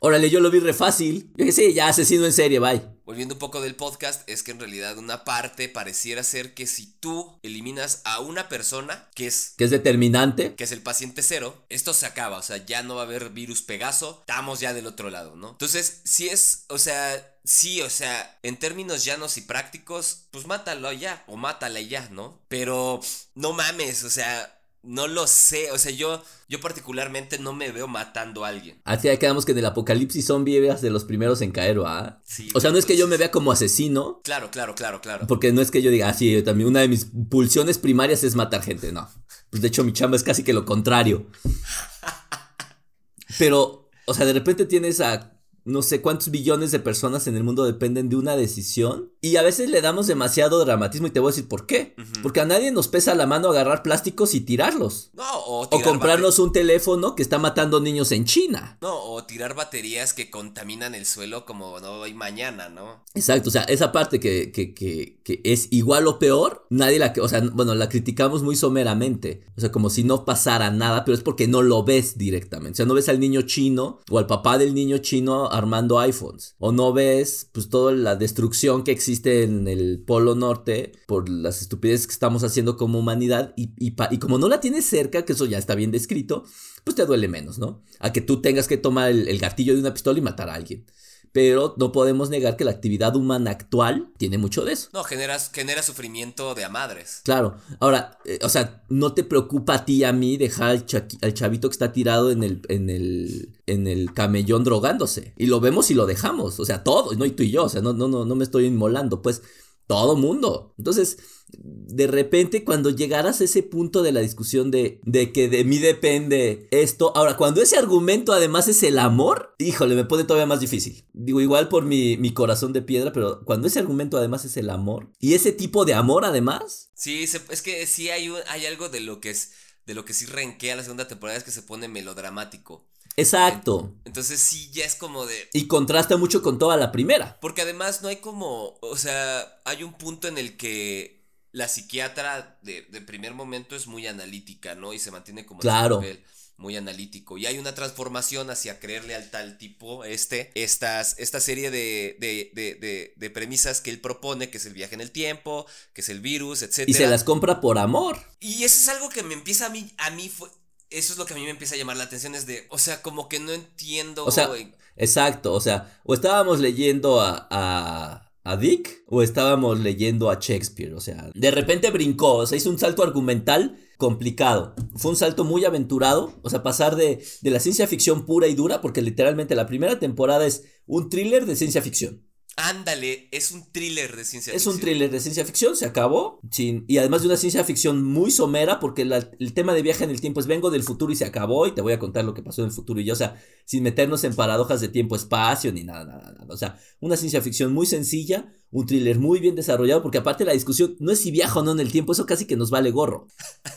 Órale, 0.00 0.30
yo 0.30 0.38
lo 0.38 0.50
vi 0.50 0.60
re 0.60 0.74
fácil. 0.74 1.32
Yo 1.36 1.44
dije, 1.44 1.52
sí, 1.52 1.74
ya 1.74 1.88
asesino 1.88 2.24
en 2.24 2.32
serie, 2.32 2.60
bye. 2.60 2.82
Volviendo 3.04 3.34
un 3.34 3.40
poco 3.40 3.60
del 3.60 3.74
podcast, 3.74 4.28
es 4.28 4.44
que 4.44 4.52
en 4.52 4.60
realidad 4.60 4.96
una 4.96 5.24
parte 5.24 5.68
pareciera 5.68 6.22
ser 6.22 6.54
que 6.54 6.68
si 6.68 6.86
tú 7.00 7.36
eliminas 7.42 8.02
a 8.04 8.20
una 8.20 8.48
persona, 8.48 9.08
que 9.16 9.26
es... 9.26 9.54
Que 9.56 9.64
es 9.64 9.70
determinante. 9.70 10.54
Que 10.54 10.64
es 10.64 10.72
el 10.72 10.82
paciente 10.82 11.22
cero, 11.22 11.64
esto 11.68 11.94
se 11.94 12.06
acaba, 12.06 12.38
o 12.38 12.42
sea, 12.42 12.64
ya 12.64 12.84
no 12.84 12.94
va 12.94 13.02
a 13.02 13.04
haber 13.06 13.30
virus 13.30 13.62
Pegaso, 13.62 14.18
estamos 14.20 14.60
ya 14.60 14.72
del 14.72 14.86
otro 14.86 15.10
lado, 15.10 15.34
¿no? 15.34 15.50
Entonces, 15.50 16.00
si 16.04 16.28
es, 16.28 16.64
o 16.68 16.78
sea, 16.78 17.36
sí, 17.44 17.80
o 17.80 17.90
sea, 17.90 18.38
en 18.44 18.56
términos 18.56 19.04
llanos 19.04 19.36
y 19.36 19.40
prácticos, 19.40 20.26
pues 20.30 20.46
mátalo 20.46 20.92
ya, 20.92 21.24
o 21.26 21.36
mátala 21.36 21.80
ya, 21.80 22.08
¿no? 22.10 22.40
Pero, 22.48 23.00
no 23.34 23.52
mames, 23.52 24.04
o 24.04 24.10
sea, 24.10 24.57
no 24.82 25.06
lo 25.08 25.26
sé, 25.26 25.70
o 25.72 25.78
sea, 25.78 25.90
yo, 25.90 26.22
yo 26.48 26.60
particularmente 26.60 27.38
no 27.38 27.52
me 27.52 27.72
veo 27.72 27.88
matando 27.88 28.44
a 28.44 28.48
alguien. 28.48 28.80
Así 28.84 29.08
ahí 29.08 29.18
quedamos 29.18 29.44
que 29.44 29.52
en 29.52 29.58
el 29.58 29.66
apocalipsis 29.66 30.26
zombie 30.26 30.56
eras 30.56 30.80
de 30.80 30.90
los 30.90 31.04
primeros 31.04 31.40
en 31.42 31.50
caer, 31.50 31.78
¿ah? 31.84 32.20
Sí. 32.24 32.48
O 32.54 32.60
sea, 32.60 32.70
no 32.70 32.78
es 32.78 32.86
que 32.86 32.96
yo 32.96 33.06
me 33.08 33.16
vea 33.16 33.30
como 33.30 33.52
asesino. 33.52 34.20
Claro, 34.22 34.50
claro, 34.50 34.74
claro, 34.74 35.00
claro. 35.00 35.26
Porque 35.26 35.52
no 35.52 35.60
es 35.60 35.70
que 35.70 35.82
yo 35.82 35.90
diga, 35.90 36.08
ah, 36.08 36.14
sí, 36.14 36.42
también 36.42 36.68
una 36.68 36.80
de 36.80 36.88
mis 36.88 37.06
pulsiones 37.30 37.78
primarias 37.78 38.22
es 38.24 38.34
matar 38.34 38.62
gente, 38.62 38.92
no. 38.92 39.08
Pues 39.50 39.62
de 39.62 39.68
hecho 39.68 39.84
mi 39.84 39.92
chamba 39.92 40.16
es 40.16 40.22
casi 40.22 40.42
que 40.42 40.52
lo 40.52 40.64
contrario. 40.64 41.26
Pero, 43.38 43.90
o 44.06 44.14
sea, 44.14 44.26
de 44.26 44.32
repente 44.32 44.64
tienes 44.64 45.00
a 45.00 45.37
no 45.68 45.82
sé 45.82 46.00
cuántos 46.00 46.30
billones 46.30 46.70
de 46.72 46.80
personas 46.80 47.26
en 47.26 47.36
el 47.36 47.44
mundo 47.44 47.64
dependen 47.64 48.08
de 48.08 48.16
una 48.16 48.36
decisión 48.36 49.12
y 49.20 49.36
a 49.36 49.42
veces 49.42 49.68
le 49.68 49.80
damos 49.80 50.06
demasiado 50.06 50.64
dramatismo 50.64 51.06
y 51.06 51.10
te 51.10 51.20
voy 51.20 51.30
a 51.30 51.32
decir 51.32 51.48
por 51.48 51.66
qué. 51.66 51.94
Porque 52.22 52.40
a 52.40 52.44
nadie 52.44 52.70
nos 52.72 52.88
pesa 52.88 53.14
la 53.14 53.26
mano 53.26 53.48
agarrar 53.48 53.82
plásticos 53.82 54.34
y 54.34 54.40
tirarlos. 54.40 55.10
No, 55.14 55.38
o, 55.46 55.62
o 55.62 55.82
comprarnos 55.82 56.38
un 56.38 56.52
teléfono 56.52 57.14
que 57.14 57.22
está 57.22 57.38
matando 57.38 57.80
niños 57.80 58.12
en 58.12 58.24
China. 58.24 58.78
No, 58.80 58.96
o 59.02 59.24
tirar 59.24 59.54
baterías 59.54 60.14
que 60.14 60.30
contaminan 60.30 60.94
el 60.94 61.04
suelo 61.04 61.44
como 61.44 61.80
no 61.80 62.00
hoy 62.00 62.14
mañana, 62.14 62.68
¿no? 62.68 63.04
Exacto, 63.14 63.48
o 63.48 63.52
sea, 63.52 63.62
esa 63.62 63.92
parte 63.92 64.20
que, 64.20 64.52
que, 64.52 64.74
que, 64.74 65.20
que 65.22 65.40
es 65.44 65.68
igual 65.70 66.06
o 66.06 66.18
peor, 66.18 66.66
nadie 66.70 66.98
la, 66.98 67.12
o 67.20 67.28
sea, 67.28 67.42
bueno, 67.52 67.74
la 67.74 67.88
criticamos 67.88 68.42
muy 68.42 68.56
someramente. 68.56 69.42
O 69.56 69.60
sea, 69.60 69.72
como 69.72 69.90
si 69.90 70.04
no 70.04 70.24
pasara 70.24 70.70
nada, 70.70 71.04
pero 71.04 71.16
es 71.16 71.22
porque 71.22 71.48
no 71.48 71.62
lo 71.62 71.82
ves 71.82 72.16
directamente. 72.16 72.72
O 72.72 72.76
sea, 72.76 72.86
no 72.86 72.94
ves 72.94 73.08
al 73.08 73.20
niño 73.20 73.42
chino 73.42 74.00
o 74.10 74.18
al 74.18 74.26
papá 74.26 74.58
del 74.58 74.74
niño 74.74 74.98
chino 74.98 75.50
armando 75.58 75.98
iPhones. 75.98 76.54
O 76.58 76.72
no 76.72 76.92
ves 76.92 77.48
pues 77.52 77.68
toda 77.68 77.92
la 77.92 78.16
destrucción 78.16 78.84
que 78.84 78.92
existe 78.92 79.42
en 79.42 79.68
el 79.68 80.02
Polo 80.06 80.34
Norte 80.34 80.92
por 81.06 81.28
las 81.28 81.62
estupideces 81.62 82.06
que 82.06 82.12
estamos 82.12 82.44
haciendo 82.44 82.76
como 82.76 82.98
humanidad 82.98 83.52
y, 83.56 83.72
y, 83.78 83.94
y 84.10 84.18
como 84.18 84.38
no 84.38 84.48
la 84.48 84.60
tienes 84.60 84.84
cerca, 84.86 85.24
que 85.24 85.32
eso 85.32 85.46
ya 85.46 85.58
está 85.58 85.74
bien 85.74 85.90
descrito, 85.90 86.44
pues 86.84 86.96
te 86.96 87.06
duele 87.06 87.28
menos, 87.28 87.58
¿no? 87.58 87.82
A 87.98 88.12
que 88.12 88.20
tú 88.20 88.40
tengas 88.40 88.68
que 88.68 88.76
tomar 88.76 89.10
el, 89.10 89.28
el 89.28 89.38
gatillo 89.38 89.74
de 89.74 89.80
una 89.80 89.94
pistola 89.94 90.18
y 90.18 90.22
matar 90.22 90.48
a 90.48 90.54
alguien 90.54 90.86
pero 91.32 91.74
no 91.78 91.92
podemos 91.92 92.30
negar 92.30 92.56
que 92.56 92.64
la 92.64 92.70
actividad 92.70 93.16
humana 93.16 93.50
actual 93.50 94.12
tiene 94.16 94.38
mucho 94.38 94.64
de 94.64 94.72
eso. 94.72 94.88
No, 94.92 95.04
generas, 95.04 95.50
genera 95.52 95.82
sufrimiento 95.82 96.54
de 96.54 96.64
a 96.64 96.68
madres. 96.68 97.22
Claro, 97.24 97.56
ahora, 97.80 98.18
eh, 98.24 98.38
o 98.42 98.48
sea, 98.48 98.82
no 98.88 99.14
te 99.14 99.24
preocupa 99.24 99.74
a 99.74 99.84
ti 99.84 99.96
y 99.96 100.04
a 100.04 100.12
mí 100.12 100.36
dejar 100.36 100.70
al, 100.70 100.86
al, 101.22 101.34
chavito 101.34 101.68
que 101.68 101.74
está 101.74 101.92
tirado 101.92 102.30
en 102.30 102.42
el, 102.42 102.62
en 102.68 102.90
el, 102.90 103.58
en 103.66 103.86
el 103.86 104.12
camellón 104.12 104.64
drogándose. 104.64 105.34
Y 105.36 105.46
lo 105.46 105.60
vemos 105.60 105.90
y 105.90 105.94
lo 105.94 106.06
dejamos, 106.06 106.58
o 106.60 106.64
sea, 106.64 106.84
todo, 106.84 107.14
no 107.14 107.24
y 107.24 107.32
tú 107.32 107.42
y 107.42 107.50
yo, 107.50 107.64
o 107.64 107.68
sea, 107.68 107.82
no, 107.82 107.92
no, 107.92 108.08
no, 108.08 108.24
no 108.24 108.34
me 108.34 108.44
estoy 108.44 108.66
inmolando, 108.66 109.22
pues 109.22 109.42
todo 109.86 110.16
mundo. 110.16 110.74
Entonces, 110.78 111.18
de 111.50 112.06
repente 112.06 112.64
cuando 112.64 112.90
llegaras 112.90 113.40
a 113.40 113.44
ese 113.44 113.62
punto 113.62 114.02
de 114.02 114.12
la 114.12 114.20
discusión 114.20 114.70
de, 114.70 115.00
de, 115.04 115.32
que 115.32 115.48
de 115.48 115.64
mí 115.64 115.78
depende 115.78 116.68
esto, 116.70 117.12
ahora 117.16 117.36
cuando 117.36 117.62
ese 117.62 117.76
argumento 117.76 118.32
además 118.32 118.68
es 118.68 118.82
el 118.82 118.98
amor, 118.98 119.54
híjole, 119.58 119.94
me 119.94 120.04
pone 120.04 120.24
todavía 120.24 120.46
más 120.46 120.60
difícil. 120.60 121.04
Digo, 121.12 121.40
igual 121.40 121.68
por 121.68 121.84
mi, 121.84 122.16
mi 122.16 122.32
corazón 122.32 122.72
de 122.72 122.82
piedra, 122.82 123.12
pero 123.12 123.44
cuando 123.44 123.66
ese 123.66 123.78
argumento 123.78 124.18
además 124.18 124.44
es 124.44 124.56
el 124.56 124.70
amor, 124.70 125.10
y 125.18 125.34
ese 125.34 125.52
tipo 125.52 125.84
de 125.84 125.94
amor 125.94 126.24
además. 126.24 126.90
Sí, 126.94 127.24
es 127.24 127.62
que 127.62 127.86
sí 127.86 128.10
hay, 128.10 128.32
hay 128.48 128.66
algo 128.66 128.88
de 128.88 129.00
lo 129.00 129.20
que 129.20 129.30
es, 129.30 129.52
de 129.86 129.94
lo 129.94 130.04
que 130.04 130.14
sí 130.14 130.26
renquea 130.26 130.76
la 130.76 130.82
segunda 130.82 131.08
temporada 131.08 131.38
es 131.38 131.44
que 131.44 131.50
se 131.50 131.62
pone 131.62 131.88
melodramático. 131.88 132.86
Exacto. 133.16 133.96
Entonces 134.04 134.40
sí, 134.40 134.70
ya 134.70 134.84
es 134.84 134.94
como 134.94 135.26
de... 135.26 135.48
Y 135.52 135.66
contrasta 135.66 136.16
mucho 136.16 136.40
con 136.40 136.56
toda 136.58 136.76
la 136.76 136.92
primera. 136.92 137.36
Porque 137.40 137.62
además 137.62 138.00
no 138.00 138.08
hay 138.08 138.16
como, 138.16 138.78
o 138.80 138.96
sea, 138.96 139.60
hay 139.64 139.82
un 139.82 139.94
punto 139.94 140.28
en 140.28 140.38
el 140.38 140.56
que 140.56 141.17
la 141.52 141.68
psiquiatra 141.68 142.58
de, 142.62 142.82
de 142.82 143.00
primer 143.00 143.34
momento 143.34 143.76
es 143.76 143.86
muy 143.86 144.06
analítica, 144.06 144.74
¿no? 144.74 144.92
Y 144.92 144.98
se 144.98 145.10
mantiene 145.10 145.46
como... 145.46 145.60
Claro. 145.60 146.02
En 146.02 146.18
muy 146.58 146.76
analítico. 146.76 147.38
Y 147.38 147.46
hay 147.46 147.56
una 147.58 147.74
transformación 147.74 148.50
hacia 148.50 148.80
creerle 148.80 149.14
al 149.14 149.30
tal 149.30 149.56
tipo, 149.58 150.04
este, 150.04 150.50
estas, 150.54 151.14
esta 151.18 151.40
serie 151.40 151.70
de, 151.70 152.16
de, 152.18 152.50
de, 152.52 153.14
de, 153.16 153.30
premisas 153.30 153.80
que 153.80 153.90
él 153.90 154.00
propone, 154.00 154.50
que 154.50 154.58
es 154.58 154.66
el 154.66 154.74
viaje 154.74 154.96
en 154.96 155.00
el 155.00 155.12
tiempo, 155.12 155.66
que 155.94 156.00
es 156.00 156.08
el 156.08 156.20
virus, 156.20 156.62
etc. 156.62 156.88
Y 156.88 156.94
se 156.94 157.06
las 157.06 157.22
compra 157.22 157.60
por 157.60 157.78
amor. 157.78 158.18
Y 158.40 158.64
eso 158.64 158.78
es 158.80 158.88
algo 158.88 159.08
que 159.08 159.22
me 159.22 159.34
empieza 159.34 159.66
a 159.66 159.70
mí, 159.70 159.88
a 159.98 160.10
mí 160.10 160.28
fue, 160.28 160.48
eso 160.90 161.12
es 161.12 161.18
lo 161.18 161.26
que 161.26 161.34
a 161.34 161.36
mí 161.36 161.44
me 161.44 161.50
empieza 161.50 161.76
a 161.76 161.78
llamar 161.78 161.96
la 161.96 162.04
atención, 162.04 162.34
es 162.34 162.46
de, 162.46 162.66
o 162.70 162.78
sea, 162.78 163.02
como 163.02 163.28
que 163.28 163.38
no 163.38 163.52
entiendo. 163.52 164.24
O 164.24 164.32
sea, 164.32 164.50
exacto, 164.96 165.54
o 165.54 165.60
sea, 165.60 166.00
o 166.02 166.12
estábamos 166.12 166.58
leyendo 166.58 167.20
a, 167.20 167.46
a, 167.50 168.27
a, 168.50 168.56
Dick 168.56 169.04
o 169.06 169.22
estábamos 169.22 169.80
leyendo 169.80 170.30
a 170.30 170.38
Shakespeare, 170.40 170.94
o 170.94 171.00
sea, 171.00 171.30
de 171.34 171.50
repente 171.50 171.90
brincó, 171.90 172.36
o 172.36 172.46
sea, 172.46 172.58
hizo 172.58 172.70
un 172.70 172.78
salto 172.78 173.02
argumental 173.02 173.78
complicado. 173.96 174.74
Fue 174.96 175.10
un 175.10 175.16
salto 175.16 175.44
muy 175.44 175.64
aventurado, 175.64 176.32
o 176.42 176.50
sea, 176.50 176.62
pasar 176.62 176.96
de, 176.96 177.22
de 177.42 177.50
la 177.50 177.60
ciencia 177.60 177.86
ficción 177.86 178.26
pura 178.26 178.46
y 178.46 178.54
dura, 178.54 178.80
porque 178.80 179.02
literalmente 179.02 179.54
la 179.54 179.66
primera 179.66 179.98
temporada 179.98 180.46
es 180.46 180.64
un 180.86 181.10
thriller 181.10 181.46
de 181.46 181.56
ciencia 181.56 181.82
ficción. 181.82 182.27
Ándale, 182.60 183.28
es 183.30 183.52
un 183.52 183.70
thriller 183.70 184.16
de 184.16 184.24
ciencia 184.24 184.52
es 184.52 184.56
ficción. 184.56 184.74
Es 184.74 184.74
un 184.74 184.80
thriller 184.80 185.10
de 185.12 185.20
ciencia 185.20 185.44
ficción, 185.44 185.76
se 185.76 185.86
acabó. 185.86 186.40
Sin, 186.50 186.84
y 186.88 186.98
además 186.98 187.22
de 187.22 187.28
una 187.28 187.36
ciencia 187.36 187.62
ficción 187.62 188.02
muy 188.02 188.32
somera, 188.32 188.80
porque 188.80 189.04
la, 189.04 189.30
el 189.38 189.54
tema 189.54 189.74
de 189.74 189.82
viaje 189.82 190.02
en 190.02 190.10
el 190.10 190.20
tiempo 190.20 190.40
es 190.40 190.48
vengo 190.48 190.68
del 190.68 190.82
futuro 190.82 191.12
y 191.12 191.14
se 191.14 191.24
acabó, 191.24 191.68
y 191.68 191.72
te 191.72 191.82
voy 191.82 191.92
a 191.92 192.00
contar 192.00 192.24
lo 192.24 192.34
que 192.34 192.42
pasó 192.42 192.62
en 192.62 192.66
el 192.66 192.74
futuro 192.74 193.00
y 193.00 193.04
yo, 193.04 193.12
o 193.12 193.16
sea, 193.16 193.40
sin 193.64 193.84
meternos 193.84 194.24
en 194.24 194.34
paradojas 194.34 194.80
de 194.80 194.88
tiempo-espacio 194.88 195.72
ni 195.72 195.84
nada, 195.84 196.04
nada, 196.04 196.32
nada. 196.32 196.52
O 196.52 196.56
sea, 196.56 196.80
una 196.98 197.16
ciencia 197.16 197.40
ficción 197.42 197.72
muy 197.72 197.86
sencilla, 197.86 198.52
un 198.72 198.86
thriller 198.86 199.20
muy 199.20 199.38
bien 199.38 199.54
desarrollado, 199.54 200.02
porque 200.02 200.18
aparte 200.18 200.44
la 200.44 200.52
discusión 200.52 200.96
no 200.98 201.12
es 201.12 201.20
si 201.20 201.30
viaja 201.30 201.60
o 201.60 201.62
no 201.62 201.70
en 201.70 201.78
el 201.78 201.92
tiempo, 201.92 202.10
eso 202.10 202.26
casi 202.26 202.44
que 202.44 202.56
nos 202.56 202.70
vale 202.70 202.90
gorro. 202.90 203.28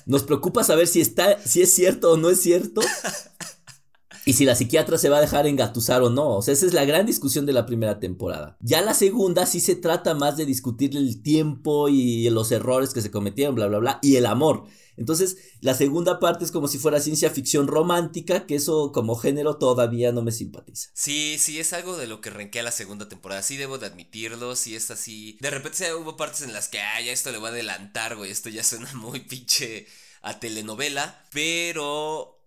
Nos 0.07 0.23
preocupa 0.23 0.63
saber 0.63 0.87
si 0.87 1.01
está, 1.01 1.39
si 1.45 1.61
es 1.61 1.71
cierto 1.71 2.13
o 2.13 2.17
no 2.17 2.31
es 2.31 2.41
cierto. 2.41 2.81
Y 4.25 4.33
si 4.33 4.45
la 4.45 4.55
psiquiatra 4.55 4.97
se 4.97 5.09
va 5.09 5.17
a 5.17 5.21
dejar 5.21 5.47
engatusar 5.47 6.01
o 6.01 6.09
no. 6.09 6.37
O 6.37 6.41
sea, 6.41 6.53
esa 6.53 6.65
es 6.65 6.73
la 6.73 6.85
gran 6.85 7.05
discusión 7.05 7.45
de 7.45 7.53
la 7.53 7.65
primera 7.65 7.99
temporada. 7.99 8.57
Ya 8.61 8.81
la 8.81 8.93
segunda 8.93 9.45
sí 9.45 9.59
se 9.59 9.75
trata 9.75 10.13
más 10.13 10.37
de 10.37 10.45
discutir 10.45 10.95
el 10.95 11.21
tiempo 11.21 11.89
y 11.89 12.29
los 12.29 12.51
errores 12.51 12.93
que 12.93 13.01
se 13.01 13.11
cometieron, 13.11 13.55
bla, 13.55 13.67
bla, 13.67 13.79
bla, 13.79 13.99
y 14.01 14.15
el 14.17 14.25
amor. 14.25 14.65
Entonces, 14.97 15.37
la 15.61 15.73
segunda 15.73 16.19
parte 16.19 16.45
es 16.45 16.51
como 16.51 16.67
si 16.67 16.77
fuera 16.77 16.99
ciencia 16.99 17.31
ficción 17.31 17.67
romántica, 17.67 18.45
que 18.45 18.55
eso 18.55 18.91
como 18.91 19.15
género 19.15 19.57
todavía 19.57 20.11
no 20.11 20.21
me 20.21 20.31
simpatiza. 20.31 20.89
Sí, 20.93 21.37
sí, 21.39 21.59
es 21.59 21.73
algo 21.73 21.97
de 21.97 22.07
lo 22.07 22.21
que 22.21 22.29
renquea 22.29 22.61
la 22.61 22.71
segunda 22.71 23.09
temporada. 23.09 23.41
Sí, 23.41 23.57
debo 23.57 23.77
de 23.77 23.87
admitirlo, 23.87 24.55
sí 24.55 24.75
es 24.75 24.91
así. 24.91 25.37
De 25.39 25.49
repente 25.49 25.93
hubo 25.95 26.17
partes 26.17 26.41
en 26.41 26.53
las 26.53 26.67
que, 26.67 26.79
ay, 26.79 27.05
ya 27.05 27.13
esto 27.13 27.31
le 27.31 27.39
voy 27.39 27.47
a 27.47 27.51
adelantar, 27.51 28.15
güey, 28.15 28.29
esto 28.29 28.49
ya 28.49 28.63
suena 28.63 28.91
muy 28.93 29.21
pinche 29.21 29.87
a 30.21 30.39
telenovela, 30.39 31.25
pero 31.31 32.40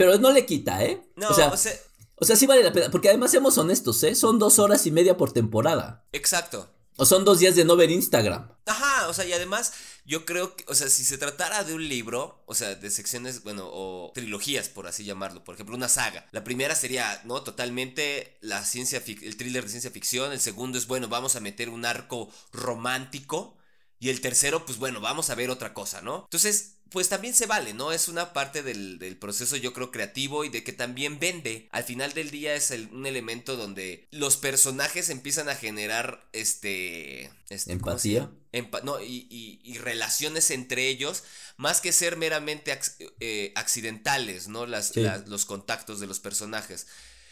pero 0.00 0.16
no 0.16 0.32
le 0.32 0.46
quita, 0.46 0.82
¿eh? 0.82 0.98
No, 1.14 1.28
o 1.28 1.34
sea, 1.34 1.48
o 1.48 1.56
sea, 1.58 1.72
o 2.16 2.24
sea, 2.24 2.34
sí 2.34 2.46
vale 2.46 2.62
la 2.62 2.72
pena. 2.72 2.90
Porque 2.90 3.10
además, 3.10 3.32
seamos 3.32 3.58
honestos, 3.58 4.02
¿eh? 4.04 4.14
Son 4.14 4.38
dos 4.38 4.58
horas 4.58 4.86
y 4.86 4.90
media 4.90 5.18
por 5.18 5.32
temporada. 5.34 6.06
Exacto. 6.12 6.70
O 6.96 7.04
son 7.04 7.26
dos 7.26 7.38
días 7.38 7.54
de 7.54 7.66
no 7.66 7.76
ver 7.76 7.90
Instagram. 7.90 8.50
Ajá, 8.64 9.08
o 9.08 9.12
sea, 9.12 9.26
y 9.26 9.34
además, 9.34 9.74
yo 10.06 10.24
creo 10.24 10.56
que, 10.56 10.64
o 10.68 10.74
sea, 10.74 10.88
si 10.88 11.04
se 11.04 11.18
tratara 11.18 11.64
de 11.64 11.74
un 11.74 11.86
libro, 11.86 12.42
o 12.46 12.54
sea, 12.54 12.74
de 12.76 12.90
secciones, 12.90 13.42
bueno, 13.42 13.68
o 13.70 14.10
trilogías, 14.14 14.70
por 14.70 14.86
así 14.86 15.04
llamarlo, 15.04 15.44
por 15.44 15.54
ejemplo, 15.54 15.76
una 15.76 15.90
saga. 15.90 16.26
La 16.32 16.44
primera 16.44 16.74
sería, 16.74 17.20
¿no? 17.26 17.42
Totalmente 17.42 18.38
la 18.40 18.64
ciencia, 18.64 19.02
el 19.06 19.36
thriller 19.36 19.64
de 19.64 19.68
ciencia 19.68 19.90
ficción. 19.90 20.32
El 20.32 20.40
segundo 20.40 20.78
es, 20.78 20.86
bueno, 20.86 21.08
vamos 21.08 21.36
a 21.36 21.40
meter 21.40 21.68
un 21.68 21.84
arco 21.84 22.30
romántico. 22.52 23.58
Y 23.98 24.08
el 24.08 24.22
tercero, 24.22 24.64
pues 24.64 24.78
bueno, 24.78 25.02
vamos 25.02 25.28
a 25.28 25.34
ver 25.34 25.50
otra 25.50 25.74
cosa, 25.74 26.00
¿no? 26.00 26.22
Entonces, 26.24 26.76
pues 26.90 27.08
también 27.08 27.34
se 27.34 27.46
vale, 27.46 27.72
¿no? 27.72 27.92
Es 27.92 28.08
una 28.08 28.32
parte 28.32 28.62
del, 28.62 28.98
del, 28.98 29.16
proceso, 29.16 29.56
yo 29.56 29.72
creo, 29.72 29.90
creativo 29.90 30.44
y 30.44 30.48
de 30.48 30.64
que 30.64 30.72
también 30.72 31.18
vende. 31.20 31.68
Al 31.70 31.84
final 31.84 32.12
del 32.12 32.30
día 32.30 32.54
es 32.54 32.70
el, 32.70 32.88
un 32.92 33.06
elemento 33.06 33.56
donde 33.56 34.08
los 34.10 34.36
personajes 34.36 35.08
empiezan 35.08 35.48
a 35.48 35.54
generar 35.54 36.28
este. 36.32 37.30
este 37.48 37.72
Empatía. 37.72 38.30
Empa 38.52 38.80
no, 38.80 39.00
y, 39.00 39.28
y, 39.30 39.60
y, 39.62 39.78
relaciones 39.78 40.50
entre 40.50 40.88
ellos, 40.88 41.22
más 41.56 41.80
que 41.80 41.92
ser 41.92 42.16
meramente 42.16 42.76
eh, 43.20 43.52
accidentales, 43.54 44.48
¿no? 44.48 44.66
Las, 44.66 44.88
Sí. 44.88 45.00
las, 45.02 45.28
los 45.28 45.44
contactos 45.44 46.00
de 46.00 46.08
los 46.08 46.18
personajes. 46.18 46.88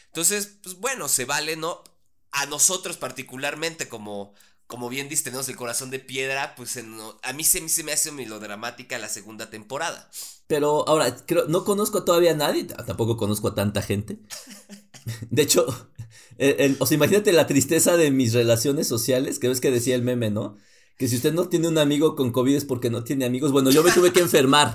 Entonces, 0.07 0.59
pues 0.63 0.77
bueno, 0.77 1.09
se 1.09 1.25
vale, 1.25 1.57
¿no? 1.57 1.83
A 2.31 2.47
nosotros 2.47 2.97
particularmente 2.97 3.89
como 3.89 4.35
como 4.69 4.91
bien 4.91 5.09
dices, 5.09 5.25
tenemos 5.25 5.49
el 5.49 5.57
corazón 5.57 5.91
de 5.91 5.99
piedra, 5.99 6.55
pues 6.55 6.79
a 7.23 7.33
mí 7.33 7.43
se, 7.43 7.67
se 7.71 7.83
me 7.83 7.93
hace 7.93 8.13
melodramática 8.13 8.99
la 8.99 9.09
segunda 9.09 9.49
temporada. 9.49 10.11
Pero 10.47 10.87
ahora, 10.87 11.17
creo, 11.27 11.47
no 11.49 11.65
conozco 11.65 12.05
todavía 12.05 12.33
a 12.33 12.37
nadie, 12.37 12.65
tampoco 12.65 13.17
conozco 13.17 13.49
a 13.49 13.55
tanta 13.55 13.81
gente. 13.81 14.19
De 15.31 15.43
hecho, 15.43 15.67
o 16.79 16.87
sea, 16.87 16.95
imagínate 16.95 17.33
la 17.33 17.47
tristeza 17.47 17.97
de 17.97 18.11
mis 18.11 18.35
relaciones 18.35 18.87
sociales, 18.87 19.39
que 19.39 19.49
ves 19.49 19.63
que 19.63 19.71
decía 19.71 19.95
el 19.95 20.03
meme, 20.03 20.31
¿no? 20.31 20.59
Que 20.99 21.09
si 21.09 21.17
usted 21.17 21.33
no 21.33 21.49
tiene 21.49 21.69
un 21.69 21.79
amigo 21.79 22.15
con 22.15 22.31
COVID 22.31 22.55
es 22.55 22.65
porque 22.67 22.91
no 22.91 23.05
tiene 23.05 23.25
amigos. 23.25 23.53
Bueno, 23.53 23.71
yo 23.71 23.83
me 23.83 23.91
tuve 23.91 24.13
que 24.13 24.21
enfermar. 24.21 24.75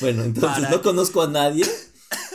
Bueno, 0.00 0.22
entonces 0.24 0.68
no 0.70 0.82
conozco 0.82 1.22
a 1.22 1.28
nadie 1.28 1.64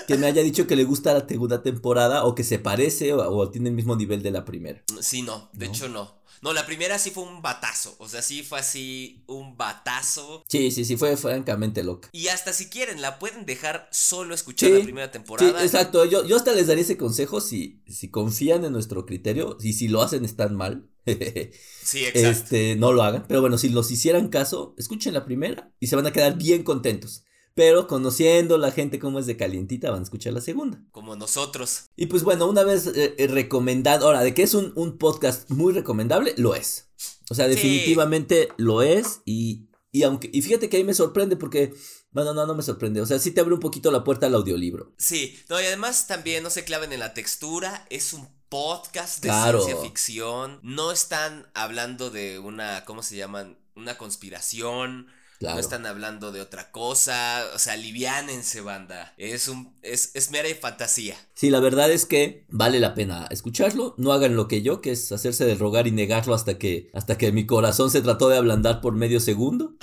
que 0.05 0.17
me 0.17 0.27
haya 0.27 0.41
dicho 0.41 0.67
que 0.67 0.75
le 0.75 0.83
gusta 0.83 1.13
la 1.13 1.27
segunda 1.27 1.63
temporada 1.63 2.23
o 2.25 2.35
que 2.35 2.43
se 2.43 2.59
parece 2.59 3.13
o, 3.13 3.49
tiene 3.49 3.69
el 3.69 3.75
mismo 3.75 3.95
nivel 3.95 4.23
de 4.23 4.31
la 4.31 4.45
primera. 4.45 4.83
Sí, 5.01 5.21
no, 5.21 5.49
de 5.53 5.67
hecho 5.67 5.89
no. 5.89 6.25
No, 6.41 6.53
la 6.53 6.65
primera 6.65 6.99
sí 6.99 7.09
fue 7.09 7.23
un 7.23 7.41
batazo. 7.41 7.95
O 7.97 8.07
sea, 8.07 8.21
sí 8.21 8.43
fue 8.43 8.59
así 8.59 9.23
un 9.25 9.57
batazo. 9.57 10.43
Sí, 10.47 10.69
sí, 10.69 10.85
sí, 10.85 10.95
fue 10.95 11.17
francamente 11.17 11.83
loca. 11.83 12.09
Y 12.11 12.27
hasta 12.27 12.53
si 12.53 12.69
quieren, 12.69 13.01
la 13.01 13.17
pueden 13.17 13.47
dejar 13.47 13.89
solo 13.91 14.35
escuchar 14.35 14.69
la 14.69 14.83
primera 14.83 15.09
temporada. 15.09 15.59
Sí, 15.59 15.65
exacto. 15.65 16.05
Yo, 16.05 16.23
yo 16.25 16.35
hasta 16.35 16.53
les 16.53 16.67
daría 16.67 16.83
ese 16.83 16.97
consejo 16.97 17.41
si, 17.41 17.81
si 17.87 18.09
confían 18.09 18.63
en 18.63 18.73
nuestro 18.73 19.07
criterio. 19.07 19.57
Y 19.59 19.73
si 19.73 19.87
lo 19.87 20.03
hacen 20.03 20.23
están 20.23 20.55
mal. 20.55 20.87
sí, 21.05 22.05
exacto. 22.05 22.29
Este, 22.29 22.75
no 22.75 22.91
lo 22.91 23.01
hagan. 23.01 23.25
Pero 23.27 23.41
bueno, 23.41 23.57
si 23.57 23.69
los 23.69 23.89
hicieran 23.89 24.27
caso, 24.27 24.75
escuchen 24.77 25.15
la 25.15 25.25
primera 25.25 25.71
y 25.79 25.87
se 25.87 25.95
van 25.95 26.05
a 26.05 26.11
quedar 26.11 26.37
bien 26.37 26.61
contentos. 26.61 27.23
Pero 27.55 27.87
conociendo 27.87 28.57
la 28.57 28.71
gente 28.71 28.99
como 28.99 29.17
es 29.17 29.25
de 29.25 29.37
calientita, 29.37 29.89
van 29.89 30.01
a 30.01 30.03
escuchar 30.03 30.33
la 30.33 30.41
segunda. 30.41 30.79
Como 30.91 31.15
nosotros. 31.15 31.85
Y 31.95 32.07
pues 32.07 32.23
bueno, 32.23 32.47
una 32.47 32.63
vez 32.63 32.85
eh, 32.87 33.15
eh, 33.17 33.27
recomendado, 33.27 34.05
ahora, 34.05 34.21
de 34.21 34.33
que 34.33 34.43
es 34.43 34.53
un, 34.53 34.97
podcast 34.97 35.49
muy 35.49 35.73
recomendable, 35.73 36.33
lo 36.37 36.53
es. 36.53 36.89
O 37.29 37.33
sea, 37.33 37.47
definitivamente 37.47 38.49
lo 38.57 38.81
es. 38.81 39.21
Y, 39.25 39.69
y 39.91 40.03
aunque, 40.03 40.29
y 40.31 40.41
fíjate 40.41 40.69
que 40.69 40.77
ahí 40.77 40.83
me 40.83 40.93
sorprende 40.93 41.37
porque 41.37 41.73
bueno, 42.15 42.33
no, 42.33 42.45
no 42.45 42.55
me 42.55 42.63
sorprende. 42.63 43.01
O 43.01 43.05
sea, 43.05 43.19
sí 43.19 43.31
te 43.31 43.41
abre 43.41 43.55
un 43.55 43.59
poquito 43.59 43.91
la 43.91 44.05
puerta 44.05 44.27
al 44.27 44.35
audiolibro. 44.35 44.93
Sí, 44.97 45.37
no, 45.49 45.59
y 45.61 45.65
además 45.65 46.07
también 46.07 46.43
no 46.43 46.49
se 46.49 46.63
claven 46.63 46.93
en 46.93 47.01
la 47.01 47.13
textura. 47.13 47.85
Es 47.89 48.13
un 48.13 48.25
podcast 48.47 49.21
de 49.21 49.29
ciencia 49.29 49.75
ficción. 49.81 50.61
No 50.63 50.93
están 50.93 51.51
hablando 51.53 52.11
de 52.11 52.39
una, 52.39 52.85
¿cómo 52.85 53.03
se 53.03 53.17
llaman? 53.17 53.57
Una 53.75 53.97
conspiración. 53.97 55.07
No 55.41 55.59
están 55.59 55.85
hablando 55.85 56.31
de 56.31 56.41
otra 56.41 56.71
cosa. 56.71 57.45
O 57.53 57.59
sea, 57.59 57.73
aliviánense, 57.73 58.61
banda. 58.61 59.13
Es 59.17 59.47
un. 59.47 59.73
Es, 59.81 60.11
es 60.13 60.31
mera 60.31 60.49
fantasía. 60.59 61.15
Sí, 61.33 61.49
la 61.49 61.59
verdad 61.59 61.91
es 61.91 62.05
que 62.05 62.45
vale 62.49 62.79
la 62.79 62.93
pena 62.93 63.27
escucharlo. 63.29 63.95
No 63.97 64.13
hagan 64.13 64.35
lo 64.35 64.47
que 64.47 64.61
yo, 64.61 64.81
que 64.81 64.91
es 64.91 65.11
hacerse 65.11 65.45
de 65.45 65.55
rogar 65.55 65.87
y 65.87 65.91
negarlo 65.91 66.33
hasta 66.33 66.57
que. 66.57 66.89
hasta 66.93 67.17
que 67.17 67.31
mi 67.31 67.45
corazón 67.45 67.91
se 67.91 68.01
trató 68.01 68.29
de 68.29 68.37
ablandar 68.37 68.81
por 68.81 68.93
medio 68.95 69.19
segundo. 69.19 69.73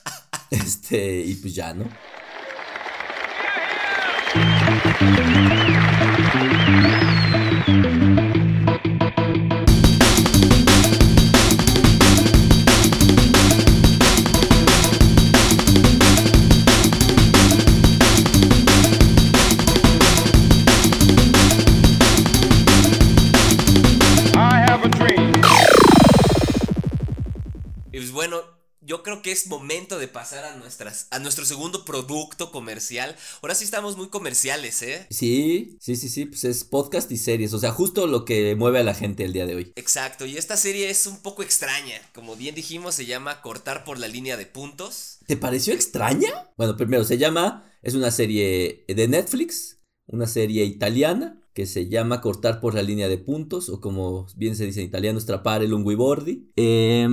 este, 0.50 1.20
y 1.20 1.34
pues 1.34 1.54
ya, 1.54 1.74
¿no? 1.74 1.86
Yo 28.90 29.04
creo 29.04 29.22
que 29.22 29.30
es 29.30 29.46
momento 29.46 30.00
de 30.00 30.08
pasar 30.08 30.44
a 30.44 30.56
nuestras 30.56 31.06
a 31.12 31.20
nuestro 31.20 31.44
segundo 31.44 31.84
producto 31.84 32.50
comercial. 32.50 33.14
Ahora 33.40 33.54
sí 33.54 33.62
estamos 33.62 33.96
muy 33.96 34.08
comerciales, 34.08 34.82
¿eh? 34.82 35.06
Sí, 35.10 35.76
sí, 35.80 35.94
sí, 35.94 36.08
sí, 36.08 36.24
pues 36.24 36.42
es 36.42 36.64
podcast 36.64 37.08
y 37.12 37.16
series, 37.16 37.54
o 37.54 37.60
sea, 37.60 37.70
justo 37.70 38.08
lo 38.08 38.24
que 38.24 38.56
mueve 38.56 38.80
a 38.80 38.82
la 38.82 38.94
gente 38.94 39.24
el 39.24 39.32
día 39.32 39.46
de 39.46 39.54
hoy. 39.54 39.72
Exacto, 39.76 40.26
y 40.26 40.36
esta 40.36 40.56
serie 40.56 40.90
es 40.90 41.06
un 41.06 41.22
poco 41.22 41.44
extraña. 41.44 42.02
Como 42.12 42.34
bien 42.34 42.56
dijimos, 42.56 42.96
se 42.96 43.06
llama 43.06 43.42
Cortar 43.42 43.84
por 43.84 43.96
la 43.96 44.08
línea 44.08 44.36
de 44.36 44.46
puntos. 44.46 45.18
¿Te 45.28 45.36
pareció 45.36 45.72
extraña? 45.72 46.50
Bueno, 46.56 46.76
primero 46.76 47.04
se 47.04 47.16
llama 47.16 47.72
es 47.82 47.94
una 47.94 48.10
serie 48.10 48.86
de 48.88 49.06
Netflix, 49.06 49.78
una 50.08 50.26
serie 50.26 50.64
italiana 50.64 51.39
que 51.52 51.66
se 51.66 51.88
llama 51.88 52.20
Cortar 52.20 52.60
por 52.60 52.74
la 52.74 52.82
línea 52.82 53.08
de 53.08 53.18
puntos, 53.18 53.68
o 53.68 53.80
como 53.80 54.26
bien 54.36 54.56
se 54.56 54.66
dice 54.66 54.80
en 54.80 54.86
italiano, 54.86 55.20
Strapare 55.20 55.66
lunguibordi. 55.68 56.50
Eh, 56.56 57.08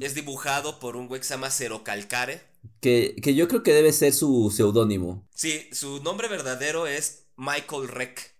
es 0.00 0.14
dibujado 0.14 0.78
por 0.78 0.96
un 0.96 1.08
güey 1.08 1.20
que 1.20 1.26
se 1.26 1.34
llama 1.34 1.50
Cero 1.50 1.82
Calcare. 1.84 2.42
Que, 2.80 3.16
que 3.22 3.34
yo 3.34 3.46
creo 3.48 3.62
que 3.62 3.72
debe 3.72 3.92
ser 3.92 4.14
su 4.14 4.52
seudónimo. 4.54 5.28
Sí, 5.34 5.68
su 5.72 6.02
nombre 6.02 6.28
verdadero 6.28 6.86
es 6.86 7.26
Michael 7.36 7.88
Reck. 7.88 8.34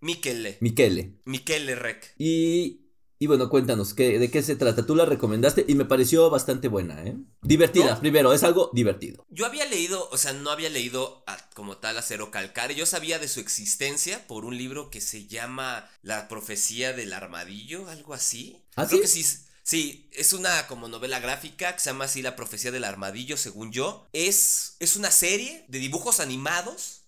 Michele. 0.00 0.58
Michele. 0.60 1.18
Michele 1.24 1.74
Reck. 1.74 2.14
Y 2.18 2.87
y 3.20 3.26
bueno, 3.26 3.48
cuéntanos, 3.48 3.94
¿qué, 3.94 4.18
¿de 4.18 4.30
qué 4.30 4.42
se 4.42 4.54
trata? 4.54 4.86
Tú 4.86 4.94
la 4.94 5.04
recomendaste 5.04 5.64
y 5.66 5.74
me 5.74 5.84
pareció 5.84 6.30
bastante 6.30 6.68
buena, 6.68 7.02
¿eh? 7.04 7.16
Divertida, 7.42 7.98
primero, 7.98 8.32
es 8.32 8.44
algo 8.44 8.70
divertido. 8.72 9.26
Yo 9.28 9.44
había 9.44 9.64
leído, 9.64 10.08
o 10.10 10.16
sea, 10.16 10.32
no 10.32 10.50
había 10.50 10.70
leído 10.70 11.24
como 11.54 11.78
tal 11.78 11.98
Acero 11.98 12.30
Calcare, 12.30 12.76
yo 12.76 12.86
sabía 12.86 13.18
de 13.18 13.26
su 13.26 13.40
existencia 13.40 14.24
por 14.28 14.44
un 14.44 14.56
libro 14.56 14.88
que 14.88 15.00
se 15.00 15.26
llama 15.26 15.90
La 16.02 16.28
profecía 16.28 16.92
del 16.92 17.12
armadillo, 17.12 17.88
algo 17.88 18.14
así. 18.14 18.62
¿Ah, 18.76 18.86
Creo 18.86 19.00
que 19.00 19.08
sí. 19.08 19.24
Sí, 19.64 20.08
es 20.12 20.32
una 20.32 20.66
como 20.66 20.88
novela 20.88 21.18
gráfica 21.20 21.74
que 21.74 21.80
se 21.80 21.90
llama 21.90 22.04
así 22.04 22.22
La 22.22 22.36
profecía 22.36 22.70
del 22.70 22.84
armadillo, 22.84 23.36
según 23.36 23.72
yo. 23.72 24.06
Es, 24.12 24.76
es 24.78 24.96
una 24.96 25.10
serie 25.10 25.64
de 25.68 25.78
dibujos 25.78 26.20
animados 26.20 27.02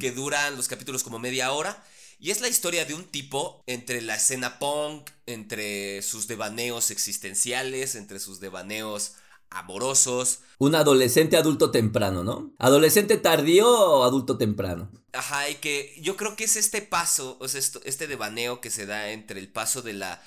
que 0.00 0.12
duran 0.12 0.56
los 0.56 0.66
capítulos 0.66 1.02
como 1.02 1.18
media 1.18 1.52
hora 1.52 1.84
y 2.18 2.30
es 2.30 2.40
la 2.40 2.48
historia 2.48 2.84
de 2.84 2.94
un 2.94 3.04
tipo 3.04 3.62
entre 3.66 4.00
la 4.00 4.16
escena 4.16 4.58
punk, 4.58 5.10
entre 5.26 6.02
sus 6.02 6.26
devaneos 6.26 6.90
existenciales, 6.90 7.94
entre 7.94 8.18
sus 8.18 8.40
devaneos 8.40 9.12
amorosos. 9.50 10.40
Un 10.58 10.74
adolescente 10.74 11.36
adulto 11.36 11.70
temprano, 11.70 12.24
¿no? 12.24 12.52
Adolescente 12.58 13.16
tardío 13.16 13.68
o 13.68 14.04
adulto 14.04 14.36
temprano. 14.36 14.90
Ajá, 15.12 15.48
y 15.48 15.56
que 15.56 15.96
yo 16.00 16.16
creo 16.16 16.36
que 16.36 16.44
es 16.44 16.56
este 16.56 16.82
paso, 16.82 17.36
o 17.40 17.48
sea, 17.48 17.60
este 17.84 18.06
devaneo 18.06 18.60
que 18.60 18.70
se 18.70 18.86
da 18.86 19.10
entre 19.10 19.40
el 19.40 19.48
paso 19.48 19.82
de 19.82 19.94
la 19.94 20.22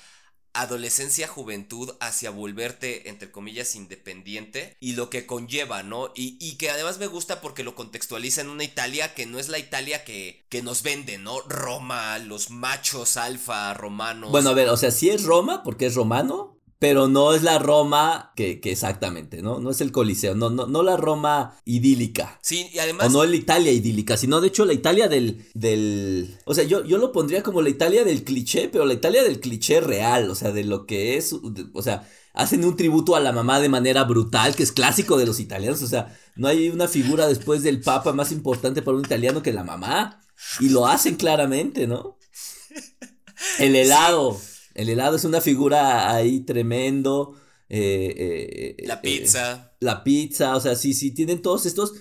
adolescencia, 0.54 1.28
juventud 1.28 1.92
hacia 2.00 2.30
volverte, 2.30 3.08
entre 3.08 3.30
comillas, 3.30 3.74
independiente 3.74 4.76
y 4.80 4.92
lo 4.92 5.10
que 5.10 5.26
conlleva, 5.26 5.82
¿no? 5.82 6.12
Y, 6.14 6.36
y, 6.40 6.56
que 6.56 6.70
además 6.70 6.98
me 6.98 7.06
gusta 7.06 7.40
porque 7.40 7.64
lo 7.64 7.74
contextualiza 7.74 8.42
en 8.42 8.48
una 8.48 8.64
Italia 8.64 9.14
que 9.14 9.26
no 9.26 9.38
es 9.38 9.48
la 9.48 9.58
Italia 9.58 10.04
que, 10.04 10.44
que 10.48 10.62
nos 10.62 10.82
vende, 10.82 11.18
¿no? 11.18 11.40
Roma, 11.42 12.18
los 12.18 12.50
machos 12.50 13.16
alfa 13.16 13.72
romanos. 13.74 14.30
Bueno, 14.30 14.50
a 14.50 14.54
ver, 14.54 14.68
o 14.68 14.76
sea, 14.76 14.90
sí 14.90 15.10
es 15.10 15.24
Roma 15.24 15.62
porque 15.62 15.86
es 15.86 15.94
romano, 15.94 16.58
pero 16.82 17.06
no 17.06 17.32
es 17.32 17.44
la 17.44 17.60
Roma 17.60 18.32
que, 18.34 18.60
que, 18.60 18.72
exactamente, 18.72 19.40
¿no? 19.40 19.60
No 19.60 19.70
es 19.70 19.80
el 19.80 19.92
Coliseo, 19.92 20.34
no, 20.34 20.50
no, 20.50 20.66
no 20.66 20.82
la 20.82 20.96
Roma 20.96 21.56
idílica. 21.64 22.40
Sí, 22.42 22.70
y 22.74 22.80
además... 22.80 23.06
O 23.06 23.10
no 23.10 23.24
la 23.24 23.36
Italia 23.36 23.70
idílica, 23.70 24.16
sino 24.16 24.40
de 24.40 24.48
hecho 24.48 24.64
la 24.64 24.72
Italia 24.72 25.06
del... 25.06 25.46
del 25.54 26.36
o 26.44 26.54
sea, 26.54 26.64
yo, 26.64 26.84
yo 26.84 26.98
lo 26.98 27.12
pondría 27.12 27.44
como 27.44 27.62
la 27.62 27.68
Italia 27.68 28.02
del 28.02 28.24
cliché, 28.24 28.68
pero 28.68 28.84
la 28.84 28.94
Italia 28.94 29.22
del 29.22 29.38
cliché 29.38 29.80
real, 29.80 30.28
o 30.28 30.34
sea, 30.34 30.50
de 30.50 30.64
lo 30.64 30.84
que 30.84 31.16
es, 31.16 31.32
o 31.72 31.82
sea, 31.82 32.10
hacen 32.34 32.64
un 32.64 32.76
tributo 32.76 33.14
a 33.14 33.20
la 33.20 33.30
mamá 33.30 33.60
de 33.60 33.68
manera 33.68 34.02
brutal, 34.02 34.56
que 34.56 34.64
es 34.64 34.72
clásico 34.72 35.16
de 35.16 35.26
los 35.26 35.38
italianos, 35.38 35.82
o 35.82 35.86
sea, 35.86 36.18
no 36.34 36.48
hay 36.48 36.68
una 36.68 36.88
figura 36.88 37.28
después 37.28 37.62
del 37.62 37.80
papa 37.80 38.12
más 38.12 38.32
importante 38.32 38.82
para 38.82 38.96
un 38.96 39.04
italiano 39.04 39.40
que 39.40 39.52
la 39.52 39.62
mamá, 39.62 40.20
y 40.58 40.70
lo 40.70 40.88
hacen 40.88 41.14
claramente, 41.14 41.86
¿no? 41.86 42.18
El 43.60 43.76
helado. 43.76 44.36
El 44.74 44.88
helado 44.88 45.16
es 45.16 45.24
una 45.24 45.40
figura 45.40 46.14
ahí 46.14 46.40
tremendo. 46.40 47.34
Eh, 47.68 48.76
eh, 48.78 48.86
la 48.86 49.00
pizza. 49.00 49.72
la 49.80 50.04
pizza, 50.04 50.56
o 50.56 50.60
sea, 50.60 50.76
sí, 50.76 50.94
sí, 50.94 51.12
tienen 51.12 51.42
todos 51.42 51.66
estos. 51.66 51.94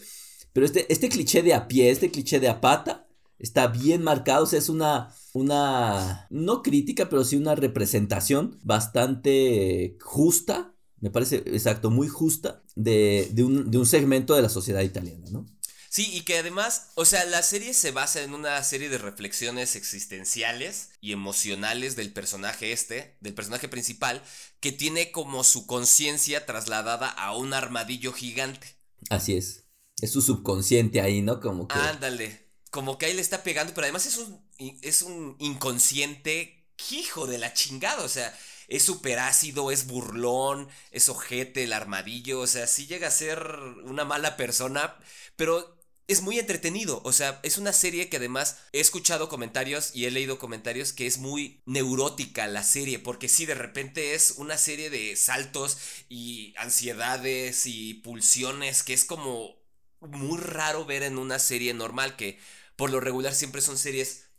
Pero 0.53 0.65
este, 0.65 0.91
este 0.91 1.09
cliché 1.09 1.43
de 1.43 1.53
a 1.53 1.67
pie, 1.67 1.89
este 1.89 2.11
cliché 2.11 2.39
de 2.39 2.49
a 2.49 2.59
pata, 2.59 3.07
está 3.39 3.67
bien 3.67 4.03
marcado. 4.03 4.43
O 4.43 4.47
sea, 4.47 4.59
es 4.59 4.69
una. 4.69 5.13
Una. 5.33 6.27
No 6.29 6.61
crítica, 6.61 7.07
pero 7.09 7.23
sí 7.23 7.37
una 7.37 7.55
representación 7.55 8.59
bastante 8.63 9.97
justa. 10.01 10.73
Me 10.99 11.09
parece, 11.09 11.37
exacto, 11.37 11.89
muy 11.89 12.07
justa. 12.07 12.63
De, 12.75 13.29
de, 13.33 13.43
un, 13.43 13.71
de 13.71 13.77
un 13.77 13.85
segmento 13.85 14.35
de 14.35 14.41
la 14.41 14.49
sociedad 14.49 14.81
italiana, 14.81 15.25
¿no? 15.31 15.45
Sí, 15.91 16.09
y 16.13 16.21
que 16.21 16.37
además, 16.37 16.91
o 16.95 17.03
sea, 17.03 17.25
la 17.25 17.43
serie 17.43 17.73
se 17.73 17.91
basa 17.91 18.21
en 18.21 18.33
una 18.33 18.63
serie 18.63 18.87
de 18.87 18.97
reflexiones 18.97 19.75
existenciales 19.75 20.91
y 21.01 21.11
emocionales 21.11 21.97
del 21.97 22.13
personaje 22.13 22.71
este, 22.71 23.17
del 23.19 23.33
personaje 23.33 23.67
principal, 23.67 24.23
que 24.61 24.71
tiene 24.71 25.11
como 25.11 25.43
su 25.43 25.67
conciencia 25.67 26.45
trasladada 26.45 27.09
a 27.09 27.35
un 27.35 27.53
armadillo 27.53 28.13
gigante. 28.13 28.77
Así 29.09 29.35
es. 29.35 29.65
Es 29.99 30.13
su 30.13 30.21
subconsciente 30.21 31.01
ahí, 31.01 31.21
¿no? 31.21 31.41
Como 31.41 31.67
que. 31.67 31.77
Ándale. 31.77 32.47
Como 32.69 32.97
que 32.97 33.07
ahí 33.07 33.13
le 33.13 33.21
está 33.21 33.43
pegando, 33.43 33.73
pero 33.73 33.83
además 33.83 34.05
es 34.05 34.17
un, 34.17 34.41
es 34.81 35.01
un 35.01 35.35
inconsciente 35.39 36.69
hijo 36.89 37.27
de 37.27 37.37
la 37.37 37.53
chingada, 37.53 38.01
o 38.01 38.09
sea, 38.09 38.33
es 38.69 38.83
súper 38.83 39.19
ácido, 39.19 39.71
es 39.71 39.87
burlón, 39.87 40.69
es 40.91 41.09
ojete, 41.09 41.65
el 41.65 41.73
armadillo, 41.73 42.39
o 42.39 42.47
sea, 42.47 42.65
sí 42.65 42.87
llega 42.87 43.09
a 43.09 43.11
ser 43.11 43.45
una 43.83 44.05
mala 44.05 44.37
persona, 44.37 44.95
pero 45.35 45.80
es 46.11 46.21
muy 46.21 46.39
entretenido. 46.39 47.01
O 47.03 47.11
sea, 47.11 47.39
es 47.43 47.57
una 47.57 47.73
serie 47.73 48.09
que 48.09 48.17
además 48.17 48.57
he 48.73 48.79
escuchado 48.79 49.29
comentarios 49.29 49.91
y 49.95 50.05
he 50.05 50.11
leído 50.11 50.39
comentarios 50.39 50.93
que 50.93 51.07
es 51.07 51.17
muy 51.19 51.61
neurótica 51.65 52.47
la 52.47 52.63
serie. 52.63 52.99
Porque 52.99 53.29
sí, 53.29 53.45
de 53.45 53.55
repente 53.55 54.13
es 54.13 54.31
una 54.37 54.57
serie 54.57 54.89
de 54.89 55.15
saltos 55.15 55.77
y 56.09 56.53
ansiedades 56.57 57.65
y 57.65 57.95
pulsiones 57.95 58.83
que 58.83 58.93
es 58.93 59.05
como 59.05 59.55
muy 60.01 60.39
raro 60.39 60.85
ver 60.85 61.03
en 61.03 61.17
una 61.17 61.39
serie 61.39 61.73
normal. 61.73 62.15
Que 62.15 62.39
por 62.75 62.89
lo 62.91 62.99
regular 62.99 63.33
siempre 63.33 63.61
son 63.61 63.77
series 63.77 64.30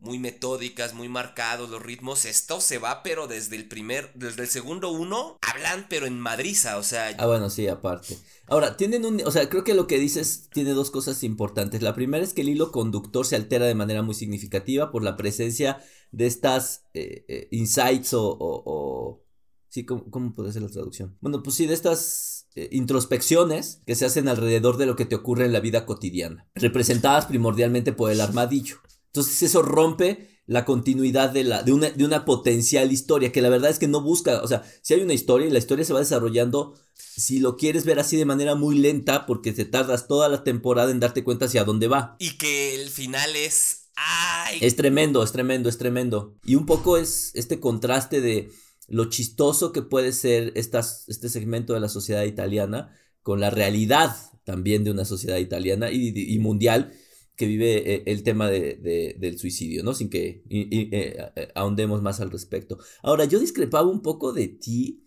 muy 0.00 0.18
metódicas, 0.18 0.94
muy 0.94 1.08
marcados 1.08 1.70
los 1.70 1.82
ritmos. 1.82 2.24
Esto 2.24 2.60
se 2.60 2.78
va, 2.78 3.02
pero 3.02 3.26
desde 3.26 3.56
el 3.56 3.68
primer, 3.68 4.12
desde 4.14 4.42
el 4.42 4.48
segundo 4.48 4.90
uno, 4.90 5.38
hablan, 5.42 5.86
pero 5.88 6.06
en 6.06 6.18
madriza, 6.20 6.78
o 6.78 6.82
sea. 6.82 7.14
Ah, 7.18 7.26
bueno, 7.26 7.50
sí, 7.50 7.66
aparte. 7.66 8.16
Ahora, 8.46 8.76
tienen 8.76 9.04
un, 9.04 9.20
o 9.24 9.30
sea, 9.30 9.48
creo 9.48 9.64
que 9.64 9.74
lo 9.74 9.86
que 9.86 9.98
dices 9.98 10.48
tiene 10.52 10.70
dos 10.70 10.90
cosas 10.90 11.22
importantes. 11.24 11.82
La 11.82 11.94
primera 11.94 12.24
es 12.24 12.32
que 12.32 12.42
el 12.42 12.48
hilo 12.48 12.72
conductor 12.72 13.26
se 13.26 13.36
altera 13.36 13.66
de 13.66 13.74
manera 13.74 14.02
muy 14.02 14.14
significativa 14.14 14.90
por 14.90 15.02
la 15.02 15.16
presencia 15.16 15.82
de 16.12 16.26
estas 16.26 16.86
eh, 16.94 17.24
eh, 17.28 17.48
insights 17.50 18.10
o, 18.14 19.22
sí, 19.68 19.84
¿cómo, 19.84 20.10
¿cómo, 20.10 20.34
puede 20.34 20.52
ser 20.52 20.62
la 20.62 20.68
traducción? 20.68 21.16
Bueno, 21.20 21.42
pues 21.42 21.56
sí, 21.56 21.66
de 21.66 21.74
estas 21.74 22.48
eh, 22.54 22.68
introspecciones 22.72 23.82
que 23.86 23.94
se 23.94 24.06
hacen 24.06 24.28
alrededor 24.28 24.78
de 24.78 24.86
lo 24.86 24.96
que 24.96 25.04
te 25.04 25.14
ocurre 25.14 25.44
en 25.44 25.52
la 25.52 25.60
vida 25.60 25.84
cotidiana, 25.84 26.48
representadas 26.54 27.26
primordialmente 27.26 27.92
por 27.92 28.10
el 28.10 28.20
armadillo. 28.20 28.78
Entonces 29.08 29.42
eso 29.42 29.62
rompe 29.62 30.38
la 30.48 30.64
continuidad 30.64 31.30
de, 31.30 31.44
la, 31.44 31.62
de, 31.62 31.72
una, 31.72 31.90
de 31.90 32.04
una 32.04 32.24
potencial 32.24 32.90
historia, 32.90 33.30
que 33.30 33.42
la 33.42 33.50
verdad 33.50 33.70
es 33.70 33.78
que 33.78 33.86
no 33.86 34.00
busca, 34.00 34.40
o 34.42 34.48
sea, 34.48 34.64
si 34.80 34.94
hay 34.94 35.02
una 35.02 35.12
historia 35.12 35.46
y 35.46 35.50
la 35.50 35.58
historia 35.58 35.84
se 35.84 35.92
va 35.92 35.98
desarrollando, 35.98 36.74
si 36.94 37.38
lo 37.38 37.58
quieres 37.58 37.84
ver 37.84 37.98
así 37.98 38.16
de 38.16 38.24
manera 38.24 38.54
muy 38.54 38.78
lenta, 38.78 39.26
porque 39.26 39.52
te 39.52 39.66
tardas 39.66 40.08
toda 40.08 40.28
la 40.30 40.44
temporada 40.44 40.90
en 40.90 41.00
darte 41.00 41.22
cuenta 41.22 41.44
hacia 41.44 41.64
dónde 41.64 41.86
va. 41.86 42.16
Y 42.18 42.38
que 42.38 42.74
el 42.74 42.88
final 42.88 43.36
es... 43.36 43.90
¡Ay! 43.96 44.58
Es 44.62 44.74
tremendo, 44.74 45.22
es 45.22 45.32
tremendo, 45.32 45.68
es 45.68 45.76
tremendo. 45.76 46.38
Y 46.44 46.54
un 46.54 46.64
poco 46.64 46.96
es 46.96 47.32
este 47.34 47.60
contraste 47.60 48.22
de 48.22 48.50
lo 48.86 49.10
chistoso 49.10 49.72
que 49.72 49.82
puede 49.82 50.12
ser 50.12 50.52
estas, 50.54 51.04
este 51.08 51.28
segmento 51.28 51.74
de 51.74 51.80
la 51.80 51.90
sociedad 51.90 52.24
italiana 52.24 52.96
con 53.22 53.38
la 53.40 53.50
realidad 53.50 54.16
también 54.44 54.82
de 54.82 54.92
una 54.92 55.04
sociedad 55.04 55.36
italiana 55.36 55.90
y, 55.90 56.14
y 56.16 56.38
mundial 56.38 56.94
que 57.38 57.46
vive 57.46 57.94
eh, 57.94 58.02
el 58.06 58.24
tema 58.24 58.50
de, 58.50 59.16
del 59.16 59.38
suicidio, 59.38 59.84
¿no? 59.84 59.94
Sin 59.94 60.10
que 60.10 60.42
eh, 60.50 61.50
ahondemos 61.54 62.02
más 62.02 62.20
al 62.20 62.32
respecto. 62.32 62.78
Ahora, 63.00 63.26
yo 63.26 63.38
discrepaba 63.38 63.88
un 63.88 64.02
poco 64.02 64.32
de 64.32 64.48
ti 64.48 65.04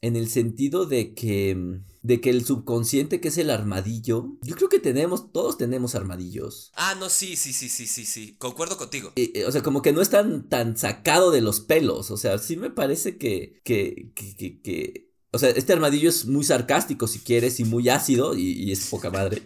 en 0.00 0.16
el 0.16 0.30
sentido 0.30 0.86
de 0.86 1.12
que, 1.12 1.54
mm, 1.54 1.84
de 2.00 2.22
que 2.22 2.30
el 2.30 2.42
subconsciente, 2.46 3.20
que 3.20 3.28
es 3.28 3.36
el 3.36 3.50
armadillo, 3.50 4.38
yo 4.42 4.56
creo 4.56 4.70
que 4.70 4.78
tenemos, 4.78 5.30
todos 5.30 5.58
tenemos 5.58 5.94
armadillos. 5.94 6.72
Ah, 6.74 6.96
no, 6.98 7.10
sí, 7.10 7.36
sí, 7.36 7.52
sí, 7.52 7.68
sí, 7.68 7.86
sí, 7.86 8.06
sí, 8.06 8.34
concuerdo 8.38 8.78
contigo. 8.78 9.12
o 9.46 9.52
sea, 9.52 9.62
como 9.62 9.82
que 9.82 9.92
no 9.92 10.00
es 10.00 10.08
tan, 10.08 10.48
tan 10.48 10.78
sacado 10.78 11.30
de 11.30 11.42
los 11.42 11.60
pelos, 11.60 12.10
o 12.10 12.16
sea, 12.16 12.38
sí 12.38 12.56
me 12.56 12.70
parece 12.70 13.18
que, 13.18 13.60
que, 13.62 14.10
que, 14.14 14.62
que, 14.62 15.12
o 15.32 15.38
sea, 15.38 15.50
este 15.50 15.74
armadillo 15.74 16.08
es 16.08 16.24
muy 16.24 16.44
sarcástico 16.44 17.06
si 17.06 17.18
quieres 17.18 17.60
y 17.60 17.64
muy 17.64 17.90
ácido 17.90 18.34
y, 18.34 18.52
y 18.52 18.72
es 18.72 18.86
poca 18.86 19.10
madre 19.10 19.42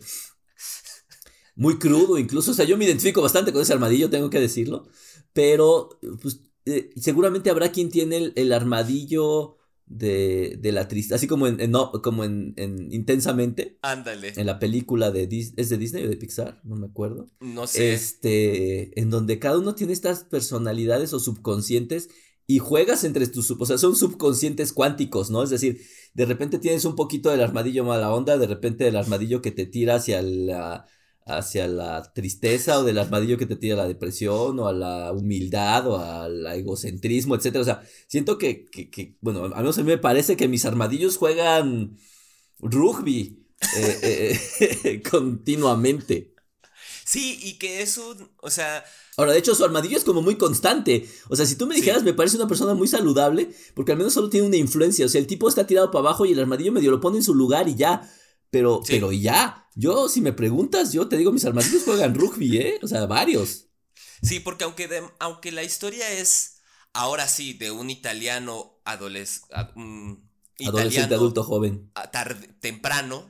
muy 1.59 1.79
crudo 1.79 2.19
incluso. 2.19 2.53
O 2.53 2.55
sea, 2.55 2.65
yo 2.65 2.79
me 2.79 2.85
identifico 2.85 3.21
bastante 3.21 3.53
con 3.53 3.61
ese 3.61 3.73
armadillo, 3.73 4.09
tengo 4.09 4.31
que 4.31 4.41
decirlo. 4.41 4.87
Pero, 5.33 5.99
pues, 6.23 6.41
eh, 6.65 6.91
seguramente 6.97 7.51
habrá 7.51 7.73
quien 7.73 7.91
tiene 7.91 8.33
el, 8.35 8.53
armadillo 8.53 9.57
de, 9.85 10.57
de, 10.61 10.71
la 10.71 10.87
tristeza, 10.87 11.17
así 11.17 11.27
como 11.27 11.49
en, 11.49 11.71
no, 11.71 11.91
como 12.01 12.23
en, 12.23 12.55
Intensamente. 12.93 13.77
Ándale. 13.83 14.35
En 14.37 14.47
la 14.47 14.61
película 14.61 15.11
de 15.11 15.29
¿es 15.57 15.69
de 15.69 15.79
Disney 15.79 16.05
o 16.05 16.09
de 16.09 16.17
Pixar? 16.17 16.61
No 16.63 16.77
me 16.77 16.87
acuerdo. 16.87 17.29
No 17.41 17.67
sé. 17.67 17.93
Este, 17.93 18.99
en 18.99 19.11
donde 19.11 19.41
cada 19.41 19.59
uno 19.59 19.75
tiene 19.75 19.93
estas 19.93 20.23
personalidades 20.23 21.13
o 21.13 21.19
subconscientes 21.19 22.09
y 22.47 22.61
juegas 22.61 23.03
entre 23.03 23.27
tus, 23.27 23.51
o 23.51 23.67
sea, 23.67 23.79
son 23.79 23.97
subconscientes 23.97 24.73
cuánticos, 24.73 25.29
¿no? 25.29 25.43
Es 25.43 25.51
decir, 25.51 25.81
de 26.15 26.25
repente 26.25 26.61
tienes 26.61 26.85
un 26.85 26.95
poquito 26.95 27.31
del 27.31 27.43
armadillo 27.43 27.85
mala 27.85 28.15
onda, 28.15 28.39
de 28.39 28.47
repente 28.47 28.87
el 28.87 28.97
armadillo 28.97 29.43
que 29.43 29.51
te 29.51 29.67
tira 29.67 29.97
hacia 29.97 30.23
la 30.23 30.87
hacia 31.29 31.69
la 31.69 32.13
tristeza 32.15 32.79
o 32.79 32.85
del 32.85 32.99
armadillo 32.99 33.37
que 33.37 33.47
te 33.47 33.57
tira 33.57 33.77
la 33.77 33.87
depresión 33.87 34.59
o 34.59 34.67
a 34.67 34.73
la 34.73 35.13
humildad 35.13 35.87
o 35.87 35.99
al 35.99 36.47
egocentrismo, 36.47 37.35
etcétera. 37.35 37.63
O 37.63 37.65
sea, 37.65 37.83
siento 38.07 38.39
que, 38.39 38.67
que, 38.67 39.17
bueno, 39.21 39.45
a 39.45 39.59
menos 39.59 39.79
a 39.79 39.83
mí 39.83 39.89
me 39.89 39.99
parece 39.99 40.37
que 40.37 40.49
mis 40.49 40.65
armadillos 40.65 41.19
juegan 41.19 41.97
rugby 42.61 43.47
eh, 43.77 44.41
eh, 44.61 45.03
continuamente. 45.11 46.35
Sí, 47.05 47.39
y 47.43 47.55
que 47.55 47.83
es 47.83 47.99
un, 47.99 48.31
o 48.43 48.51
sea... 48.51 48.85
Ahora, 49.17 49.33
de 49.33 49.39
hecho, 49.39 49.55
su 49.55 49.65
armadillo 49.65 49.97
es 49.97 50.05
como 50.05 50.23
muy 50.23 50.37
constante. 50.37 51.09
O 51.29 51.35
sea, 51.35 51.45
si 51.45 51.57
tú 51.57 51.67
me 51.67 51.75
dijeras, 51.75 52.05
me 52.05 52.15
parece 52.15 52.37
una 52.37 52.47
persona 52.47 52.75
muy 52.75 52.87
saludable, 52.87 53.51
porque 53.75 53.93
al 53.93 53.99
menos 53.99 54.13
solo 54.13 54.31
tiene 54.31 54.47
una 54.47 54.57
influencia. 54.57 55.07
O 55.07 55.09
sea, 55.09 55.21
el 55.21 55.27
tipo 55.27 55.49
está 55.49 55.67
tirado 55.67 55.91
para 55.91 56.01
abajo 56.01 56.25
y 56.25 56.33
el 56.33 56.39
armadillo 56.39 56.71
medio 56.71 56.93
lo 56.93 57.01
pone 57.01 57.17
en 57.17 57.25
su 57.25 57.35
lugar 57.35 57.69
y 57.69 57.75
ya. 57.75 58.09
Pero, 58.51 58.83
pero 58.87 59.13
ya, 59.13 59.69
yo, 59.75 60.09
si 60.09 60.21
me 60.21 60.33
preguntas, 60.33 60.93
yo 60.93 61.09
te 61.09 61.17
digo, 61.17 61.33
mis 61.33 61.45
armadillos 61.45 61.85
juegan 61.85 62.15
rugby, 62.15 62.57
¿eh? 62.57 62.79
O 62.83 62.89
sea, 62.89 63.07
varios. 63.07 63.67
Sí, 64.23 64.41
porque 64.41 64.65
aunque, 64.65 64.89
aunque 65.19 65.53
la 65.53 65.63
historia 65.63 66.11
es, 66.11 66.59
ahora 66.93 67.29
sí, 67.29 67.53
de 67.53 67.71
un 67.71 67.91
italiano 67.91 68.81
adolescente, 68.85 69.55
adolescente 70.67 71.15
adulto 71.15 71.45
joven. 71.45 71.93
Tarde, 72.11 72.49
temprano, 72.61 73.29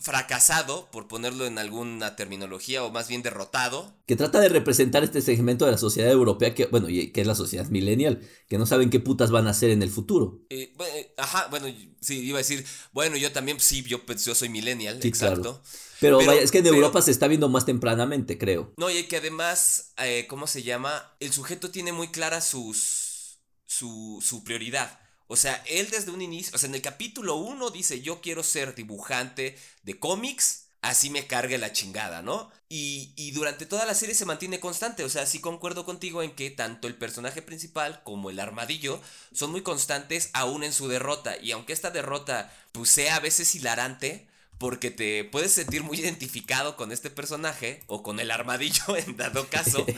fracasado, 0.00 0.88
por 0.90 1.08
ponerlo 1.08 1.46
en 1.46 1.58
alguna 1.58 2.16
terminología, 2.16 2.82
o 2.82 2.90
más 2.90 3.08
bien 3.08 3.22
derrotado. 3.22 3.92
Que 4.06 4.16
trata 4.16 4.40
de 4.40 4.48
representar 4.48 5.04
este 5.04 5.20
segmento 5.20 5.66
de 5.66 5.72
la 5.72 5.78
sociedad 5.78 6.10
europea, 6.10 6.54
que, 6.54 6.66
bueno, 6.66 6.88
y 6.88 7.12
que 7.12 7.20
es 7.20 7.26
la 7.26 7.34
sociedad 7.34 7.68
millennial, 7.68 8.20
que 8.48 8.58
no 8.58 8.66
saben 8.66 8.88
qué 8.88 8.98
putas 8.98 9.30
van 9.30 9.46
a 9.46 9.50
hacer 9.50 9.70
en 9.70 9.82
el 9.82 9.90
futuro. 9.90 10.40
Eh, 10.48 10.74
eh, 10.96 11.14
ajá, 11.18 11.48
bueno, 11.50 11.66
sí, 12.00 12.20
iba 12.20 12.38
a 12.38 12.42
decir, 12.42 12.64
bueno, 12.92 13.16
yo 13.16 13.30
también, 13.30 13.60
sí, 13.60 13.82
yo, 13.82 14.04
pues, 14.06 14.24
yo 14.24 14.34
soy 14.34 14.48
millennial, 14.48 15.00
exacto. 15.02 15.62
Pero, 16.00 16.16
vaya, 16.16 16.40
es 16.40 16.50
que 16.50 16.58
en 16.58 16.66
Europa 16.66 17.02
se 17.02 17.10
está 17.10 17.28
viendo 17.28 17.50
más 17.50 17.66
tempranamente, 17.66 18.38
creo. 18.38 18.72
No, 18.78 18.90
y 18.90 19.02
que 19.02 19.18
además, 19.18 19.92
eh, 19.98 20.26
¿cómo 20.28 20.46
se 20.46 20.62
llama? 20.62 21.14
El 21.20 21.32
sujeto 21.32 21.70
tiene 21.70 21.92
muy 21.92 22.08
clara 22.08 22.40
sus, 22.40 23.38
su, 23.66 24.18
su 24.22 24.42
prioridad. 24.44 24.98
O 25.32 25.36
sea, 25.36 25.62
él 25.68 25.88
desde 25.90 26.10
un 26.10 26.22
inicio, 26.22 26.56
o 26.56 26.58
sea, 26.58 26.68
en 26.68 26.74
el 26.74 26.82
capítulo 26.82 27.36
1 27.36 27.70
dice, 27.70 28.00
yo 28.00 28.20
quiero 28.20 28.42
ser 28.42 28.74
dibujante 28.74 29.56
de 29.84 29.96
cómics, 29.96 30.70
así 30.82 31.08
me 31.08 31.28
cargue 31.28 31.56
la 31.56 31.72
chingada, 31.72 32.20
¿no? 32.20 32.50
Y, 32.68 33.12
y, 33.14 33.30
durante 33.30 33.64
toda 33.64 33.86
la 33.86 33.94
serie 33.94 34.16
se 34.16 34.24
mantiene 34.24 34.58
constante, 34.58 35.04
o 35.04 35.08
sea, 35.08 35.26
sí 35.26 35.40
concuerdo 35.40 35.84
contigo 35.84 36.24
en 36.24 36.34
que 36.34 36.50
tanto 36.50 36.88
el 36.88 36.96
personaje 36.96 37.42
principal 37.42 38.02
como 38.02 38.28
el 38.30 38.40
armadillo 38.40 39.00
son 39.32 39.52
muy 39.52 39.62
constantes 39.62 40.30
aún 40.32 40.64
en 40.64 40.72
su 40.72 40.88
derrota, 40.88 41.36
y 41.40 41.52
aunque 41.52 41.74
esta 41.74 41.92
derrota 41.92 42.52
pues 42.72 42.90
sea 42.90 43.14
a 43.14 43.20
veces 43.20 43.54
hilarante, 43.54 44.26
porque 44.58 44.90
te 44.90 45.22
puedes 45.22 45.52
sentir 45.52 45.84
muy 45.84 46.00
identificado 46.00 46.76
con 46.76 46.90
este 46.90 47.08
personaje 47.08 47.84
o 47.86 48.02
con 48.02 48.18
el 48.18 48.32
armadillo 48.32 48.96
en 48.96 49.16
dado 49.16 49.48
caso. 49.48 49.86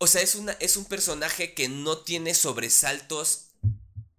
O 0.00 0.06
sea, 0.06 0.22
es, 0.22 0.36
una, 0.36 0.52
es 0.60 0.76
un 0.76 0.84
personaje 0.84 1.54
que 1.54 1.68
no 1.68 1.98
tiene 1.98 2.32
sobresaltos 2.32 3.48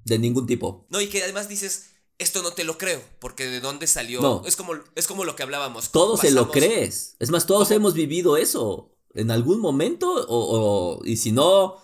de 0.05 0.19
ningún 0.19 0.47
tipo. 0.47 0.85
No, 0.89 1.01
y 1.01 1.07
que 1.07 1.23
además 1.23 1.49
dices, 1.49 1.91
esto 2.19 2.43
no 2.43 2.51
te 2.51 2.65
lo 2.65 2.77
creo, 2.77 3.01
porque 3.19 3.47
de 3.47 3.61
dónde 3.61 3.87
salió. 3.87 4.21
No. 4.21 4.43
Es 4.45 4.55
como, 4.55 4.73
es 4.95 5.07
como 5.07 5.23
lo 5.23 5.35
que 5.35 5.43
hablábamos. 5.43 5.91
Todos 5.91 6.19
se 6.19 6.31
lo 6.31 6.51
crees. 6.51 7.15
Es 7.19 7.29
más, 7.29 7.45
todos 7.47 7.71
hemos 7.71 7.93
vivido 7.93 8.37
eso. 8.37 8.95
En 9.15 9.31
algún 9.31 9.59
momento, 9.59 10.25
o, 10.27 11.01
y 11.05 11.17
si 11.17 11.31
no, 11.31 11.77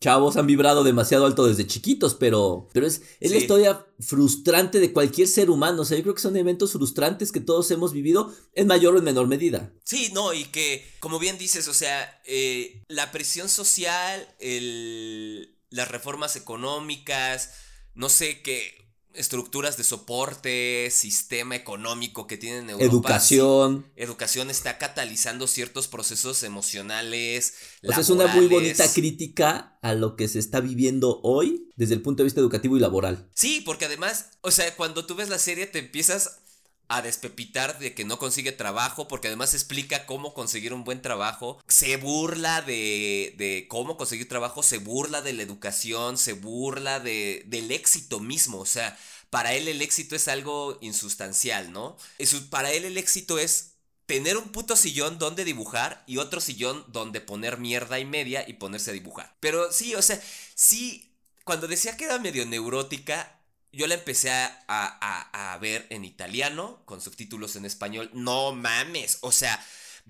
chavos 0.00 0.36
han 0.36 0.46
vibrado 0.46 0.84
demasiado 0.84 1.24
alto 1.24 1.46
desde 1.46 1.66
chiquitos, 1.66 2.14
pero, 2.14 2.68
pero 2.72 2.86
es, 2.86 3.02
es 3.20 3.30
la 3.30 3.36
historia 3.36 3.86
frustrante 4.00 4.80
de 4.80 4.92
cualquier 4.92 5.28
ser 5.28 5.50
humano. 5.50 5.82
O 5.82 5.84
sea, 5.84 5.98
yo 5.98 6.02
creo 6.02 6.14
que 6.14 6.22
son 6.22 6.36
eventos 6.36 6.72
frustrantes 6.72 7.30
que 7.30 7.40
todos 7.40 7.70
hemos 7.70 7.92
vivido 7.92 8.34
en 8.54 8.66
mayor 8.66 8.94
o 8.94 8.98
en 8.98 9.04
menor 9.04 9.28
medida. 9.28 9.72
Sí, 9.84 10.10
no, 10.12 10.32
y 10.32 10.44
que, 10.46 10.84
como 10.98 11.18
bien 11.18 11.38
dices, 11.38 11.68
o 11.68 11.74
sea, 11.74 12.22
eh, 12.24 12.82
la 12.88 13.12
presión 13.12 13.48
social, 13.48 14.26
el, 14.40 15.53
las 15.74 15.88
reformas 15.88 16.36
económicas, 16.36 17.50
no 17.94 18.08
sé 18.08 18.42
qué 18.42 18.84
estructuras 19.14 19.76
de 19.76 19.84
soporte, 19.84 20.88
sistema 20.90 21.54
económico 21.54 22.26
que 22.26 22.36
tienen 22.36 22.68
Europa. 22.68 22.84
Educación. 22.84 23.86
educación 23.96 24.50
está 24.50 24.76
catalizando 24.78 25.46
ciertos 25.46 25.86
procesos 25.88 26.42
emocionales. 26.42 27.54
O 27.84 27.92
sea, 27.92 28.00
es 28.00 28.10
una 28.10 28.26
muy 28.26 28.48
bonita 28.48 28.92
crítica 28.92 29.78
a 29.82 29.94
lo 29.94 30.16
que 30.16 30.26
se 30.26 30.40
está 30.40 30.60
viviendo 30.60 31.20
hoy 31.22 31.70
desde 31.76 31.94
el 31.94 32.02
punto 32.02 32.22
de 32.22 32.24
vista 32.24 32.40
educativo 32.40 32.76
y 32.76 32.80
laboral. 32.80 33.28
Sí, 33.34 33.62
porque 33.64 33.84
además, 33.84 34.30
o 34.40 34.50
sea, 34.50 34.74
cuando 34.76 35.06
tú 35.06 35.14
ves 35.14 35.28
la 35.28 35.38
serie 35.38 35.66
te 35.66 35.78
empiezas 35.78 36.40
a 36.88 37.02
despepitar 37.02 37.78
de 37.78 37.94
que 37.94 38.04
no 38.04 38.18
consigue 38.18 38.52
trabajo, 38.52 39.08
porque 39.08 39.28
además 39.28 39.54
explica 39.54 40.06
cómo 40.06 40.34
conseguir 40.34 40.72
un 40.74 40.84
buen 40.84 41.02
trabajo, 41.02 41.62
se 41.68 41.96
burla 41.96 42.62
de, 42.62 43.34
de 43.38 43.66
cómo 43.68 43.96
conseguir 43.96 44.28
trabajo, 44.28 44.62
se 44.62 44.78
burla 44.78 45.22
de 45.22 45.32
la 45.32 45.42
educación, 45.42 46.18
se 46.18 46.34
burla 46.34 47.00
de, 47.00 47.42
del 47.46 47.70
éxito 47.70 48.20
mismo, 48.20 48.60
o 48.60 48.66
sea, 48.66 48.98
para 49.30 49.54
él 49.54 49.66
el 49.66 49.82
éxito 49.82 50.14
es 50.14 50.28
algo 50.28 50.78
insustancial, 50.80 51.72
¿no? 51.72 51.96
Eso, 52.18 52.38
para 52.50 52.70
él 52.70 52.84
el 52.84 52.96
éxito 52.98 53.38
es 53.38 53.72
tener 54.06 54.36
un 54.36 54.50
puto 54.50 54.76
sillón 54.76 55.18
donde 55.18 55.44
dibujar 55.44 56.04
y 56.06 56.18
otro 56.18 56.40
sillón 56.40 56.84
donde 56.88 57.20
poner 57.20 57.58
mierda 57.58 57.98
y 57.98 58.04
media 58.04 58.44
y 58.46 58.54
ponerse 58.54 58.90
a 58.90 58.94
dibujar. 58.94 59.34
Pero 59.40 59.72
sí, 59.72 59.94
o 59.94 60.02
sea, 60.02 60.20
sí, 60.54 61.16
cuando 61.44 61.66
decía 61.66 61.96
que 61.96 62.04
era 62.04 62.18
medio 62.18 62.46
neurótica, 62.46 63.40
yo 63.74 63.86
la 63.86 63.94
empecé 63.94 64.30
a, 64.30 65.58
ver 65.60 65.86
en 65.90 66.04
italiano, 66.04 66.82
con 66.84 67.00
subtítulos 67.00 67.56
en 67.56 67.64
español. 67.64 68.10
No 68.12 68.52
mames, 68.52 69.18
o 69.20 69.32
sea, 69.32 69.64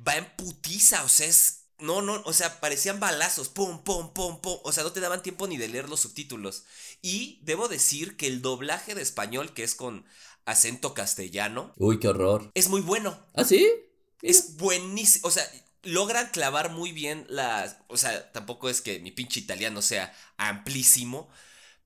va 0.07 0.17
en 0.17 0.27
putiza, 0.37 1.05
o 1.05 1.09
sea, 1.09 1.27
es... 1.27 1.61
No, 1.81 2.03
no, 2.03 2.23
o 2.25 2.33
sea, 2.33 2.61
parecían 2.61 3.01
balazos, 3.01 3.49
pum, 3.49 3.83
pum, 3.83 4.13
pum, 4.15 4.41
pum. 4.41 4.59
O 4.63 4.73
sea, 4.73 4.85
no 4.85 4.93
te 4.93 5.01
daban 5.01 5.23
tiempo 5.23 5.49
ni 5.49 5.57
de 5.57 5.69
leer 5.69 5.89
los 5.89 6.01
subtítulos. 6.01 6.65
Y 7.03 7.41
debo 7.43 7.67
decir 7.67 8.17
que 8.17 8.29
el 8.29 8.43
doblaje 8.43 8.95
de 8.95 9.03
español, 9.03 9.53
que 9.53 9.65
es 9.65 9.75
con 9.75 10.07
acento 10.47 10.95
castellano. 10.95 11.73
Uy, 11.77 11.99
qué 11.99 12.09
horror. 12.09 12.51
Es 12.55 12.69
muy 12.69 12.81
bueno. 12.81 13.19
¿Ah, 13.35 13.45
sí? 13.45 13.69
Es 14.23 14.57
buenísimo. 14.57 15.27
O 15.27 15.31
sea, 15.33 15.45
logran 15.83 16.31
clavar 16.31 16.71
muy 16.71 16.93
bien 16.93 17.27
las. 17.29 17.77
O 17.89 17.97
sea, 17.97 18.33
tampoco 18.33 18.69
es 18.69 18.81
que 18.81 19.01
mi 19.01 19.11
pinche 19.11 19.41
italiano 19.41 19.83
sea 19.83 20.15
amplísimo 20.37 21.29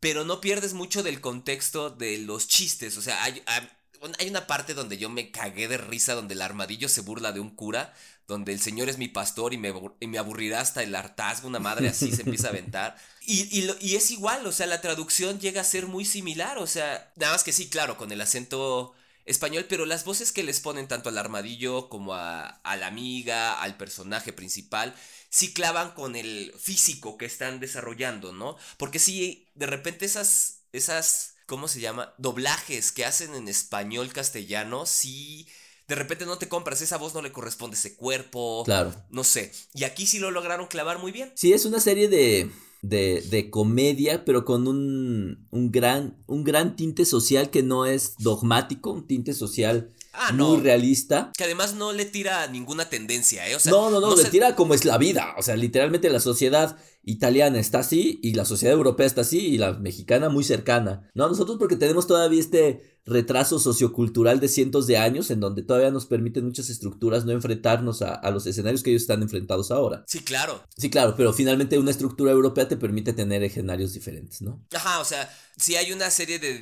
pero 0.00 0.24
no 0.24 0.40
pierdes 0.40 0.74
mucho 0.74 1.02
del 1.02 1.20
contexto 1.20 1.90
de 1.90 2.18
los 2.18 2.46
chistes. 2.48 2.96
O 2.96 3.02
sea, 3.02 3.22
hay, 3.22 3.42
hay, 3.46 4.28
una 4.28 4.46
parte 4.46 4.74
donde 4.74 4.98
yo 4.98 5.10
me 5.10 5.30
cagué 5.30 5.68
de 5.68 5.78
risa, 5.78 6.14
donde 6.14 6.34
el 6.34 6.42
armadillo 6.42 6.88
se 6.88 7.00
burla 7.00 7.32
de 7.32 7.40
un 7.40 7.50
cura, 7.50 7.94
donde 8.28 8.52
el 8.52 8.60
señor 8.60 8.88
es 8.88 8.98
mi 8.98 9.08
pastor 9.08 9.54
y 9.54 9.58
me, 9.58 9.72
me 10.00 10.18
aburrirá 10.18 10.60
hasta 10.60 10.82
el 10.82 10.94
hartazgo, 10.94 11.48
una 11.48 11.58
madre 11.58 11.88
así 11.88 12.12
se 12.12 12.22
empieza 12.22 12.48
a 12.48 12.50
aventar. 12.50 12.96
Y, 13.30 13.60
y, 13.82 13.94
es 13.94 14.10
igual, 14.10 14.46
o 14.46 14.52
sea, 14.52 14.66
la 14.66 14.80
traducción 14.80 15.38
llega 15.38 15.60
a 15.60 15.64
ser 15.64 15.86
muy 15.86 16.06
similar, 16.06 16.56
o 16.56 16.66
sea, 16.66 17.12
nada 17.16 17.32
más 17.32 17.44
que 17.44 17.52
sí, 17.52 17.68
claro, 17.68 17.98
con 17.98 18.10
el 18.10 18.22
acento 18.22 18.94
español, 19.28 19.66
pero 19.68 19.86
las 19.86 20.04
voces 20.04 20.32
que 20.32 20.42
les 20.42 20.60
ponen 20.60 20.88
tanto 20.88 21.08
al 21.08 21.18
armadillo 21.18 21.88
como 21.88 22.14
a, 22.14 22.46
a 22.46 22.76
la 22.76 22.88
amiga, 22.88 23.60
al 23.60 23.76
personaje 23.76 24.32
principal, 24.32 24.94
sí 25.28 25.52
clavan 25.52 25.92
con 25.92 26.16
el 26.16 26.52
físico 26.58 27.16
que 27.16 27.26
están 27.26 27.60
desarrollando, 27.60 28.32
¿no? 28.32 28.56
Porque 28.76 28.98
si 28.98 29.46
de 29.54 29.66
repente 29.66 30.06
esas, 30.06 30.62
esas, 30.72 31.34
¿cómo 31.46 31.68
se 31.68 31.80
llama? 31.80 32.14
Doblajes 32.18 32.92
que 32.92 33.04
hacen 33.04 33.34
en 33.34 33.48
español 33.48 34.12
castellano, 34.12 34.86
sí 34.86 35.46
de 35.88 35.94
repente 35.94 36.26
no 36.26 36.36
te 36.36 36.48
compras, 36.48 36.82
esa 36.82 36.98
voz 36.98 37.14
no 37.14 37.22
le 37.22 37.32
corresponde 37.32 37.74
ese 37.74 37.96
cuerpo. 37.96 38.62
Claro. 38.66 38.94
No 39.08 39.24
sé. 39.24 39.52
Y 39.72 39.84
aquí 39.84 40.06
sí 40.06 40.18
lo 40.18 40.30
lograron 40.30 40.66
clavar 40.66 40.98
muy 40.98 41.12
bien. 41.12 41.32
Sí, 41.34 41.54
es 41.54 41.64
una 41.64 41.80
serie 41.80 42.08
de, 42.08 42.50
de, 42.82 43.22
de 43.30 43.50
comedia, 43.50 44.24
pero 44.24 44.44
con 44.44 44.68
un, 44.68 45.46
un, 45.50 45.70
gran, 45.70 46.22
un 46.26 46.44
gran 46.44 46.76
tinte 46.76 47.04
social 47.04 47.50
que 47.50 47.62
no 47.62 47.86
es 47.86 48.14
dogmático, 48.18 48.92
un 48.92 49.06
tinte 49.06 49.32
social 49.34 49.92
Ah, 50.20 50.32
muy 50.32 50.60
realista. 50.60 51.32
Que 51.36 51.44
además 51.44 51.74
no 51.74 51.92
le 51.92 52.04
tira 52.04 52.46
ninguna 52.48 52.88
tendencia, 52.88 53.48
¿eh? 53.48 53.54
O 53.54 53.60
sea, 53.60 53.70
no, 53.70 53.88
no, 53.88 54.00
no, 54.00 54.16
le 54.16 54.24
tira 54.24 54.56
como 54.56 54.74
es 54.74 54.84
la 54.84 54.98
vida. 54.98 55.34
O 55.38 55.42
sea, 55.42 55.54
literalmente 55.56 56.10
la 56.10 56.18
sociedad 56.18 56.76
italiana 57.04 57.60
está 57.60 57.80
así 57.80 58.18
y 58.22 58.34
la 58.34 58.44
sociedad 58.44 58.74
europea 58.74 59.06
está 59.06 59.20
así 59.20 59.38
y 59.38 59.58
la 59.58 59.74
mexicana 59.74 60.28
muy 60.28 60.42
cercana. 60.42 61.08
No, 61.14 61.28
nosotros 61.28 61.58
porque 61.58 61.76
tenemos 61.76 62.08
todavía 62.08 62.40
este 62.40 62.97
retraso 63.08 63.58
sociocultural 63.58 64.40
de 64.40 64.48
cientos 64.48 64.86
de 64.86 64.98
años 64.98 65.30
en 65.30 65.40
donde 65.40 65.62
todavía 65.62 65.90
nos 65.90 66.06
permiten 66.06 66.44
muchas 66.44 66.68
estructuras 66.70 67.24
no 67.24 67.32
enfrentarnos 67.32 68.02
a, 68.02 68.28
los 68.30 68.46
escenarios 68.46 68.82
que 68.82 68.90
ellos 68.90 69.02
están 69.02 69.22
enfrentados 69.22 69.70
ahora. 69.70 70.04
Sí, 70.06 70.20
claro. 70.20 70.62
Sí, 70.76 70.90
claro, 70.90 71.14
pero 71.16 71.32
finalmente 71.32 71.78
una 71.78 71.90
estructura 71.90 72.32
europea 72.32 72.68
te 72.68 72.76
permite 72.76 73.12
tener 73.12 73.42
escenarios 73.42 73.92
diferentes, 73.94 74.42
¿no? 74.42 74.64
Ajá, 74.74 75.00
o 75.00 75.04
sea, 75.04 75.30
sí 75.56 75.76
hay 75.76 75.92
una 75.92 76.10
serie 76.10 76.38
de, 76.38 76.58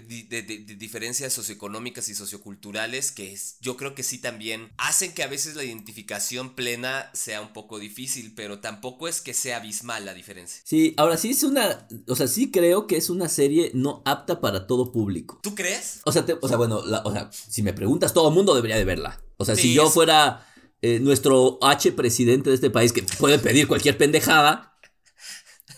diferencias 0.78 1.32
socioeconómicas 1.32 2.08
y 2.08 2.14
socioculturales 2.14 3.12
que 3.12 3.36
yo 3.60 3.76
creo 3.76 3.94
que 3.94 4.02
sí 4.02 4.18
también 4.18 4.70
hacen 4.78 5.12
que 5.12 5.22
a 5.22 5.26
veces 5.26 5.56
la 5.56 5.64
identificación 5.64 6.54
plena 6.54 7.10
sea 7.12 7.40
un 7.40 7.52
poco 7.52 7.78
difícil, 7.78 8.34
pero 8.34 8.60
tampoco 8.60 9.08
es 9.08 9.20
que 9.20 9.34
sea 9.34 9.58
abismal 9.58 10.04
la 10.04 10.14
diferencia. 10.14 10.62
Sí, 10.64 10.94
ahora 10.96 11.16
sí 11.16 11.30
es 11.30 11.42
una, 11.42 11.86
o 12.06 12.16
sea, 12.16 12.26
sí 12.26 12.50
creo 12.50 12.86
que 12.86 12.96
es 12.96 13.10
una 13.10 13.28
serie 13.28 13.70
no 13.74 14.02
apta 14.04 14.40
para 14.40 14.66
todo 14.66 14.92
público. 14.92 15.40
¿Tú 15.42 15.54
crees? 15.54 16.00
O 16.04 16.12
sea, 16.12 16.24
o 16.40 16.48
sea, 16.48 16.56
bueno, 16.56 16.78
o 16.78 17.12
sea, 17.12 17.30
si 17.32 17.62
me 17.62 17.72
preguntas, 17.72 18.14
todo 18.14 18.28
el 18.28 18.34
mundo 18.34 18.54
debería 18.54 18.76
de 18.76 18.84
verla. 18.84 19.20
O 19.36 19.44
sea, 19.44 19.54
si 19.54 19.74
yo 19.74 19.90
fuera 19.90 20.46
eh, 20.82 21.00
nuestro 21.00 21.58
H 21.62 21.92
presidente 21.92 22.50
de 22.50 22.54
este 22.54 22.70
país 22.70 22.92
que 22.92 23.02
puede 23.18 23.38
pedir 23.38 23.66
cualquier 23.68 23.96
pendejada, 23.96 24.76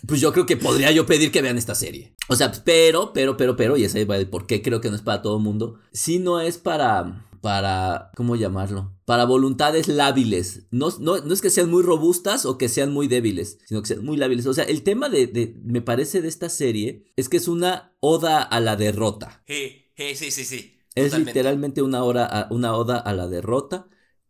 pues 0.07 0.21
yo 0.21 0.33
creo 0.33 0.47
que 0.47 0.57
podría 0.57 0.91
yo 0.93 1.07
pedir 1.07 1.31
que 1.31 1.43
vean 1.43 1.59
esta 1.59 1.75
serie. 1.75 2.15
O 2.29 2.37
sea, 2.37 2.53
pero, 2.65 3.13
pero, 3.13 3.37
pero, 3.37 3.57
pero, 3.57 3.77
y 3.77 3.85
ese 3.85 4.05
de 4.05 4.27
por 4.27 4.47
qué 4.47 4.63
creo 4.63 4.81
que 4.81 4.91
no 4.91 4.97
es 4.97 5.03
para 5.03 5.23
todo 5.23 5.37
el 5.37 5.43
mundo. 5.43 5.79
Si 5.93 6.19
no 6.19 6.41
es 6.41 6.59
para, 6.59 7.29
para, 7.41 8.11
¿cómo 8.17 8.37
llamarlo? 8.37 8.93
Para 9.05 9.25
voluntades 9.25 9.89
lábiles. 9.89 10.67
No, 10.71 10.89
no, 11.01 11.19
no, 11.19 11.33
es 11.33 11.41
que 11.41 11.51
sean 11.51 11.71
muy 11.71 11.83
robustas 11.83 12.45
o 12.45 12.59
que 12.59 12.69
sean 12.69 12.93
muy 12.93 13.09
débiles, 13.09 13.59
sino 13.67 13.81
que 13.83 13.89
sean 13.89 14.05
muy 14.05 14.17
lábiles. 14.17 14.47
O 14.47 14.55
sea, 14.55 14.65
el 14.65 14.83
tema 14.83 15.09
de, 15.09 15.27
de 15.27 15.57
me 15.65 15.81
parece, 15.81 16.21
de 16.21 16.29
esta 16.29 16.49
serie 16.49 17.05
es 17.17 17.29
que 17.29 17.39
es 17.39 17.49
una 17.49 17.95
oda 18.01 18.43
a 18.43 18.61
la 18.61 18.77
derrota. 18.77 19.43
Sí. 19.47 19.85
Sí, 19.99 20.31
sí, 20.31 20.45
sí, 20.45 20.79
Es 20.95 21.19
literalmente 21.19 21.83
una, 21.83 22.05
hora 22.05 22.47
una 22.51 22.77
oda 22.77 22.99
a 22.99 23.13
la 23.13 23.27
derrota. 23.27 23.89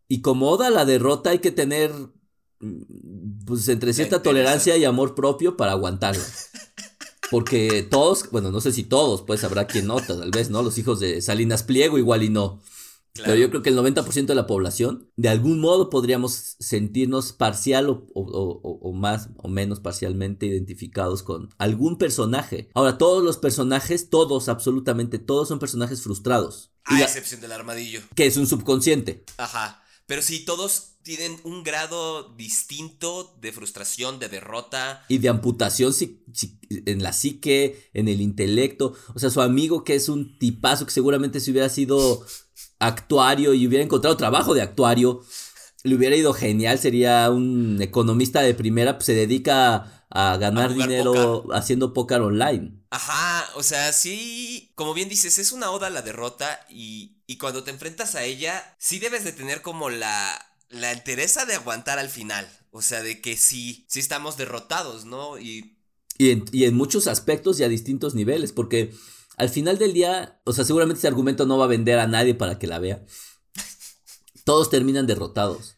Y 0.09 0.23
como 0.23 0.49
oda 0.49 0.69
a 0.69 0.71
la 0.71 0.87
derrota 0.87 1.29
hay 1.29 1.41
que 1.41 1.51
tener 1.51 1.93
mm, 2.61 3.45
pues 3.45 3.69
entre 3.69 3.93
cierta 3.93 4.23
tolerancia 4.23 4.79
y 4.79 4.87
amor 4.87 5.15
propio 5.15 5.59
para 5.59 5.73
aguantarla. 5.73 6.25
Porque 7.31 7.83
todos, 7.83 8.31
bueno, 8.31 8.51
no 8.51 8.63
sé 8.63 8.73
si 8.73 8.85
todos, 8.85 9.21
pues 9.21 9.45
habrá 9.45 9.67
quien 9.67 9.87
nota, 9.87 10.19
tal 10.19 10.31
vez, 10.31 10.49
¿no? 10.49 10.63
Los 10.63 10.79
hijos 10.79 11.01
de 11.01 11.21
Salinas 11.21 11.63
Pliego 11.63 11.99
igual 11.99 12.23
y 12.23 12.31
no. 12.31 12.63
Pero 13.15 13.35
yo 13.35 13.51
creo 13.51 13.63
que 13.63 13.71
el 13.71 13.77
90% 13.77 14.27
de 14.27 14.35
la 14.35 14.47
población, 14.47 15.11
de 15.17 15.29
algún 15.29 15.61
modo 15.61 15.91
podríamos 15.91 16.57
sentirnos 16.61 17.33
parcial 17.33 18.05
o, 18.15 18.93
más 18.95 19.31
o 19.37 19.49
menos 19.49 19.81
parcialmente 19.81 20.47
identificados 20.47 21.23
con 21.23 21.49
algún 21.59 21.99
personaje. 21.99 22.71
Ahora, 22.75 22.99
todos 22.99 23.25
los 23.25 23.37
personajes, 23.37 24.11
todos, 24.11 24.49
absolutamente 24.49 25.19
todos 25.19 25.49
son 25.49 25.59
personajes 25.59 26.03
frustrados. 26.03 26.73
A 26.85 27.01
excepción 27.03 27.41
del 27.41 27.53
armadillo. 27.53 28.01
Que 28.15 28.27
es 28.27 28.37
un 28.37 28.47
subconsciente. 28.47 29.25
Ajá. 29.37 29.83
Pero 30.07 30.23
sí, 30.23 30.45
todos 30.47 30.95
tienen 31.03 31.39
un 31.45 31.63
grado 31.65 32.35
distinto 32.35 33.37
de 33.41 33.53
frustración, 33.53 34.19
de 34.19 34.29
derrota. 34.29 35.05
Y 35.09 35.19
de 35.19 35.29
amputación 35.29 35.95
en 36.71 37.03
la 37.03 37.13
psique, 37.13 37.91
en 37.93 38.09
el 38.09 38.23
intelecto. 38.23 38.95
O 39.15 39.19
sea, 39.19 39.29
su 39.29 39.43
amigo 39.43 39.85
que 39.85 39.95
es 39.95 40.09
un 40.09 40.39
tipazo 40.39 40.87
que 40.87 40.93
seguramente 40.93 41.41
si 41.41 41.51
hubiera 41.51 41.69
sido 41.69 42.25
actuario 42.79 43.55
y 43.55 43.67
hubiera 43.67 43.85
encontrado 43.85 44.17
trabajo 44.17 44.55
de 44.55 44.63
actuario, 44.63 45.25
le 45.83 45.95
hubiera 45.95 46.17
ido 46.17 46.33
genial, 46.33 46.79
sería 46.79 47.31
un 47.31 47.81
economista 47.81 48.41
de 48.43 48.55
primera, 48.55 48.95
pues 48.95 49.07
se 49.07 49.15
dedica 49.15 50.05
a 50.11 50.37
ganar 50.39 50.75
dinero 50.75 51.47
haciendo 51.53 51.93
póker 51.93 52.21
online. 52.21 52.73
Ajá, 52.91 53.47
o 53.55 53.63
sea, 53.63 53.93
sí, 53.93 54.73
como 54.75 54.95
bien 54.95 55.09
dices, 55.09 55.39
es 55.39 55.53
una 55.53 55.71
oda 55.71 55.89
a 55.89 55.91
la 55.91 56.03
derrota 56.03 56.61
y, 56.71 57.19
y 57.27 57.37
cuando 57.37 57.63
te 57.63 57.71
enfrentas 57.71 58.15
a 58.15 58.25
ella, 58.25 58.75
sí 58.79 58.99
debes 58.99 59.25
de 59.25 59.33
tener 59.33 59.61
como 59.61 59.91
la, 59.91 60.47
la 60.71 60.93
entereza 60.93 61.45
de 61.45 61.55
aguantar 61.55 61.99
al 61.99 62.09
final. 62.09 62.49
O 62.71 62.83
sea, 62.83 63.03
de 63.03 63.21
que 63.21 63.37
sí, 63.37 63.85
sí 63.89 64.01
estamos 64.01 64.37
derrotados, 64.37 65.05
¿no? 65.05 65.39
Y... 65.39 65.77
Y 66.17 66.31
en, 66.31 66.45
y 66.53 66.65
en 66.65 66.75
muchos 66.75 67.07
aspectos 67.07 67.61
y 67.61 67.65
a 67.65 67.69
distintos 67.69 68.15
niveles, 68.15 68.53
porque 68.53 68.93
al 69.39 69.49
final 69.49 69.79
del 69.79 69.93
día, 69.93 70.41
o 70.45 70.53
sea, 70.53 70.65
seguramente 70.65 70.99
ese 70.99 71.09
argumento 71.09 71.47
no 71.47 71.59
va 71.59 71.65
a 71.65 71.69
vender 71.69 71.99
a 71.99 72.09
nadie 72.09 72.35
para 72.35 72.59
que 72.59 72.67
la 72.67 72.81
vea. 72.81 73.05
Todos 74.45 74.69
terminan 74.69 75.07
derrotados. 75.07 75.77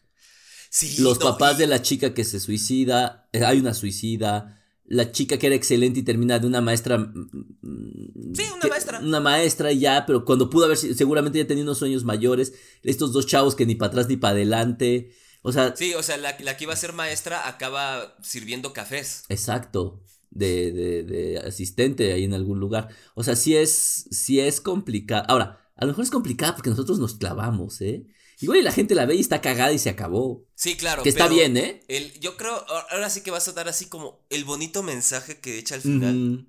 Sí, 0.69 1.01
Los 1.01 1.19
papás 1.19 1.57
de 1.57 1.67
la 1.67 1.81
chica 1.81 2.13
que 2.13 2.23
se 2.23 2.39
suicida, 2.39 3.29
eh, 3.33 3.43
hay 3.43 3.59
una 3.59 3.73
suicida. 3.73 4.57
La 4.85 5.11
chica 5.11 5.37
que 5.37 5.47
era 5.47 5.55
excelente 5.55 5.99
y 5.99 6.03
termina 6.03 6.39
de 6.39 6.47
una 6.47 6.59
maestra. 6.59 6.97
Mm, 6.97 7.29
mm, 7.61 8.35
sí, 8.35 8.43
una 8.55 8.67
maestra. 8.67 8.99
Una 8.99 9.19
maestra 9.19 9.71
ya, 9.73 10.05
pero 10.05 10.25
cuando 10.25 10.49
pudo 10.49 10.65
haber, 10.65 10.77
seguramente 10.77 11.37
ya 11.37 11.47
tenía 11.47 11.63
unos 11.63 11.77
sueños 11.77 12.03
mayores. 12.03 12.53
Estos 12.83 13.13
dos 13.13 13.27
chavos 13.27 13.55
que 13.55 13.65
ni 13.65 13.75
para 13.75 13.89
atrás 13.89 14.07
ni 14.07 14.17
para 14.17 14.33
adelante. 14.33 15.11
O 15.43 15.51
sea. 15.51 15.75
Sí, 15.75 15.93
o 15.93 16.03
sea, 16.03 16.17
la, 16.17 16.35
la 16.39 16.57
que 16.57 16.63
iba 16.63 16.73
a 16.73 16.77
ser 16.77 16.93
maestra 16.93 17.47
acaba 17.47 18.17
sirviendo 18.21 18.73
cafés. 18.73 19.25
Exacto 19.29 20.01
de, 20.31 20.71
de, 20.71 21.03
de, 21.03 21.37
asistente 21.39 22.11
ahí 22.13 22.23
en 22.23 22.33
algún 22.33 22.59
lugar. 22.59 22.89
O 23.13 23.23
sea, 23.23 23.35
sí 23.35 23.55
es, 23.55 24.07
sí 24.09 24.39
es 24.39 24.59
complicado. 24.59 25.25
Ahora, 25.27 25.69
a 25.75 25.85
lo 25.85 25.89
mejor 25.89 26.03
es 26.03 26.11
complicado 26.11 26.55
porque 26.55 26.69
nosotros 26.69 26.99
nos 26.99 27.15
clavamos, 27.15 27.81
¿eh? 27.81 28.07
Igual 28.39 28.59
y 28.59 28.63
la 28.63 28.71
gente 28.71 28.95
la 28.95 29.05
ve 29.05 29.15
y 29.15 29.19
está 29.19 29.39
cagada 29.39 29.71
y 29.71 29.77
se 29.77 29.89
acabó. 29.89 30.47
Sí, 30.55 30.75
claro. 30.75 31.03
Que 31.03 31.09
está 31.09 31.27
bien, 31.27 31.57
¿eh? 31.57 31.83
El, 31.87 32.19
yo 32.19 32.37
creo, 32.37 32.65
ahora 32.89 33.09
sí 33.11 33.21
que 33.21 33.29
vas 33.29 33.47
a 33.47 33.51
dar 33.51 33.67
así 33.69 33.85
como 33.85 34.25
el 34.31 34.45
bonito 34.45 34.81
mensaje 34.81 35.39
que 35.39 35.59
echa 35.59 35.75
al 35.75 35.81
final. 35.81 36.47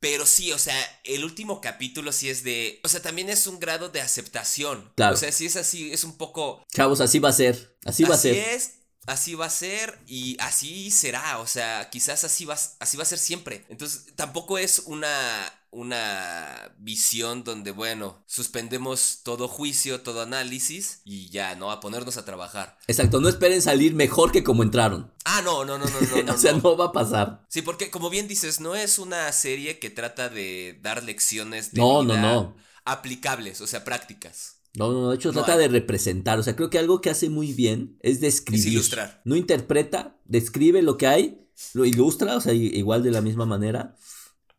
Pero 0.00 0.26
sí, 0.26 0.50
o 0.50 0.58
sea, 0.58 0.74
el 1.04 1.24
último 1.24 1.60
capítulo 1.60 2.10
sí 2.10 2.30
es 2.30 2.42
de. 2.42 2.80
O 2.82 2.88
sea, 2.88 3.00
también 3.00 3.28
es 3.28 3.46
un 3.46 3.60
grado 3.60 3.90
de 3.90 4.00
aceptación. 4.00 4.92
Claro. 4.96 5.14
O 5.14 5.16
sea, 5.16 5.30
sí 5.30 5.46
es 5.46 5.56
así, 5.56 5.92
es 5.92 6.04
un 6.04 6.16
poco. 6.16 6.64
Chavos, 6.72 7.00
así 7.00 7.18
va 7.18 7.28
a 7.28 7.32
ser. 7.32 7.76
Así 7.84 8.02
va 8.04 8.14
a 8.14 8.18
ser. 8.18 8.32
Así 8.32 8.50
es. 8.56 8.79
Así 9.06 9.34
va 9.34 9.46
a 9.46 9.50
ser 9.50 9.98
y 10.06 10.36
así 10.40 10.90
será, 10.90 11.38
o 11.38 11.46
sea, 11.46 11.88
quizás 11.90 12.22
así 12.24 12.44
va, 12.44 12.54
así 12.54 12.96
va 12.96 13.02
a 13.02 13.06
ser 13.06 13.18
siempre. 13.18 13.64
Entonces, 13.68 14.12
tampoco 14.14 14.58
es 14.58 14.80
una, 14.86 15.50
una 15.70 16.72
visión 16.78 17.42
donde, 17.42 17.70
bueno, 17.70 18.22
suspendemos 18.26 19.20
todo 19.22 19.48
juicio, 19.48 20.02
todo 20.02 20.20
análisis 20.20 21.00
y 21.04 21.30
ya, 21.30 21.54
¿no? 21.54 21.70
A 21.70 21.80
ponernos 21.80 22.18
a 22.18 22.24
trabajar. 22.24 22.78
Exacto, 22.88 23.20
no 23.20 23.28
esperen 23.28 23.62
salir 23.62 23.94
mejor 23.94 24.32
que 24.32 24.44
como 24.44 24.62
entraron. 24.62 25.10
Ah, 25.24 25.40
no, 25.42 25.64
no, 25.64 25.78
no, 25.78 25.86
no, 25.86 26.00
no. 26.00 26.22
no 26.24 26.34
o 26.34 26.38
sea, 26.38 26.52
no. 26.52 26.76
va 26.76 26.86
a 26.86 26.92
pasar. 26.92 27.46
Sí, 27.48 27.62
porque 27.62 27.90
como 27.90 28.10
bien 28.10 28.28
dices, 28.28 28.60
no 28.60 28.74
es 28.74 28.98
una 28.98 29.32
serie 29.32 29.78
que 29.78 29.90
trata 29.90 30.28
de 30.28 30.78
dar 30.82 31.02
lecciones 31.04 31.72
de 31.72 31.80
no, 31.80 32.02
no, 32.02 32.16
no. 32.16 32.56
aplicables, 32.84 33.60
o 33.60 33.66
sea, 33.66 33.82
prácticas. 33.82 34.59
No, 34.76 34.92
no, 34.92 35.10
de 35.10 35.16
hecho 35.16 35.32
trata 35.32 35.56
de 35.56 35.68
representar. 35.68 36.38
O 36.38 36.42
sea, 36.42 36.54
creo 36.54 36.70
que 36.70 36.78
algo 36.78 37.00
que 37.00 37.10
hace 37.10 37.28
muy 37.28 37.52
bien 37.52 37.96
es 38.00 38.20
describir. 38.20 38.66
Es 38.66 38.72
ilustrar. 38.72 39.20
No 39.24 39.36
interpreta, 39.36 40.20
describe 40.24 40.82
lo 40.82 40.96
que 40.96 41.06
hay, 41.06 41.48
lo 41.74 41.84
ilustra, 41.84 42.36
o 42.36 42.40
sea, 42.40 42.52
igual 42.52 43.02
de 43.02 43.10
la 43.10 43.20
misma 43.20 43.46
manera. 43.46 43.96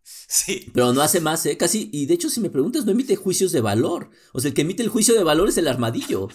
Sí. 0.04 0.72
Pero 0.74 0.94
no 0.94 1.02
hace 1.02 1.20
más, 1.20 1.46
¿eh? 1.46 1.58
Casi. 1.58 1.90
Y 1.92 2.06
de 2.06 2.14
hecho, 2.14 2.30
si 2.30 2.40
me 2.40 2.50
preguntas, 2.50 2.86
no 2.86 2.92
emite 2.92 3.18
juicios 3.18 3.52
de 3.52 3.60
valor. 3.60 4.12
O 4.32 4.40
sea, 4.40 4.50
el 4.50 4.54
que 4.54 4.62
emite 4.62 4.82
el 4.82 4.90
juicio 4.90 5.14
de 5.14 5.26
valor 5.26 5.50
es 5.50 5.58
el 5.58 5.68
armadillo. 5.68 6.30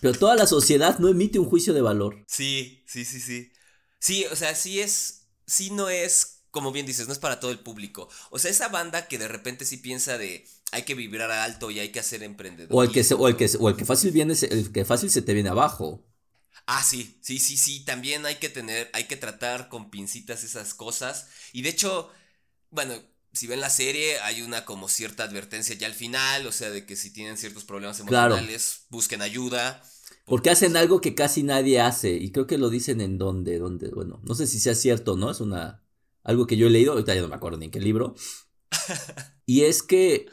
Pero 0.00 0.16
toda 0.16 0.36
la 0.36 0.46
sociedad 0.46 0.98
no 1.00 1.08
emite 1.08 1.40
un 1.40 1.46
juicio 1.46 1.74
de 1.74 1.82
valor. 1.82 2.24
Sí, 2.28 2.84
sí, 2.86 3.04
sí, 3.04 3.20
sí. 3.20 3.50
Sí, 3.98 4.24
o 4.30 4.36
sea, 4.36 4.54
sí 4.54 4.80
es. 4.80 5.28
Sí 5.44 5.70
no 5.70 5.88
es. 5.88 6.31
Como 6.52 6.70
bien 6.70 6.86
dices, 6.86 7.08
no 7.08 7.12
es 7.12 7.18
para 7.18 7.40
todo 7.40 7.50
el 7.50 7.58
público. 7.58 8.08
O 8.30 8.38
sea, 8.38 8.52
esa 8.52 8.68
banda 8.68 9.08
que 9.08 9.18
de 9.18 9.26
repente 9.26 9.64
sí 9.64 9.78
piensa 9.78 10.16
de 10.18 10.46
hay 10.70 10.84
que 10.84 10.94
vibrar 10.94 11.30
alto 11.32 11.70
y 11.72 11.80
hay 11.80 11.88
que 11.88 11.98
hacer 11.98 12.22
emprendedor. 12.22 12.70
O 12.70 12.84
el 12.84 12.92
que, 12.92 13.02
o 13.14 13.26
el 13.26 13.36
que, 13.36 13.50
o 13.58 13.68
el 13.68 13.76
que 13.76 13.84
fácil 13.84 14.12
viene, 14.12 14.34
el 14.50 14.70
que 14.70 14.84
fácil 14.84 15.10
se 15.10 15.22
te 15.22 15.34
viene 15.34 15.48
abajo. 15.48 16.06
Ah, 16.66 16.82
sí, 16.84 17.18
sí, 17.22 17.38
sí, 17.38 17.56
sí. 17.56 17.84
También 17.84 18.24
hay 18.26 18.36
que 18.36 18.48
tener, 18.48 18.88
hay 18.92 19.04
que 19.04 19.16
tratar 19.16 19.68
con 19.68 19.90
pincitas 19.90 20.44
esas 20.44 20.74
cosas. 20.74 21.26
Y 21.52 21.62
de 21.62 21.70
hecho, 21.70 22.10
bueno, 22.70 22.94
si 23.32 23.46
ven 23.46 23.60
la 23.60 23.70
serie, 23.70 24.20
hay 24.20 24.42
una 24.42 24.64
como 24.64 24.88
cierta 24.88 25.24
advertencia 25.24 25.74
ya 25.74 25.86
al 25.86 25.94
final, 25.94 26.46
o 26.46 26.52
sea, 26.52 26.70
de 26.70 26.86
que 26.86 26.96
si 26.96 27.10
tienen 27.12 27.36
ciertos 27.38 27.64
problemas 27.64 27.98
emocionales, 27.98 28.84
busquen 28.90 29.22
ayuda. 29.22 29.82
Porque 30.26 30.50
hacen 30.50 30.76
algo 30.76 31.00
que 31.00 31.14
casi 31.14 31.42
nadie 31.42 31.80
hace. 31.80 32.12
Y 32.12 32.30
creo 32.30 32.46
que 32.46 32.58
lo 32.58 32.70
dicen 32.70 33.00
en 33.00 33.18
donde, 33.18 33.58
donde, 33.58 33.88
bueno, 33.88 34.20
no 34.22 34.34
sé 34.34 34.46
si 34.46 34.60
sea 34.60 34.74
cierto, 34.74 35.16
¿no? 35.16 35.30
Es 35.30 35.40
una. 35.40 35.81
Algo 36.24 36.46
que 36.46 36.56
yo 36.56 36.66
he 36.66 36.70
leído, 36.70 36.92
ahorita 36.92 37.14
ya 37.14 37.22
no 37.22 37.28
me 37.28 37.34
acuerdo 37.34 37.58
ni 37.58 37.66
en 37.66 37.70
qué 37.70 37.80
libro. 37.80 38.14
y 39.46 39.62
es 39.62 39.82
que 39.82 40.26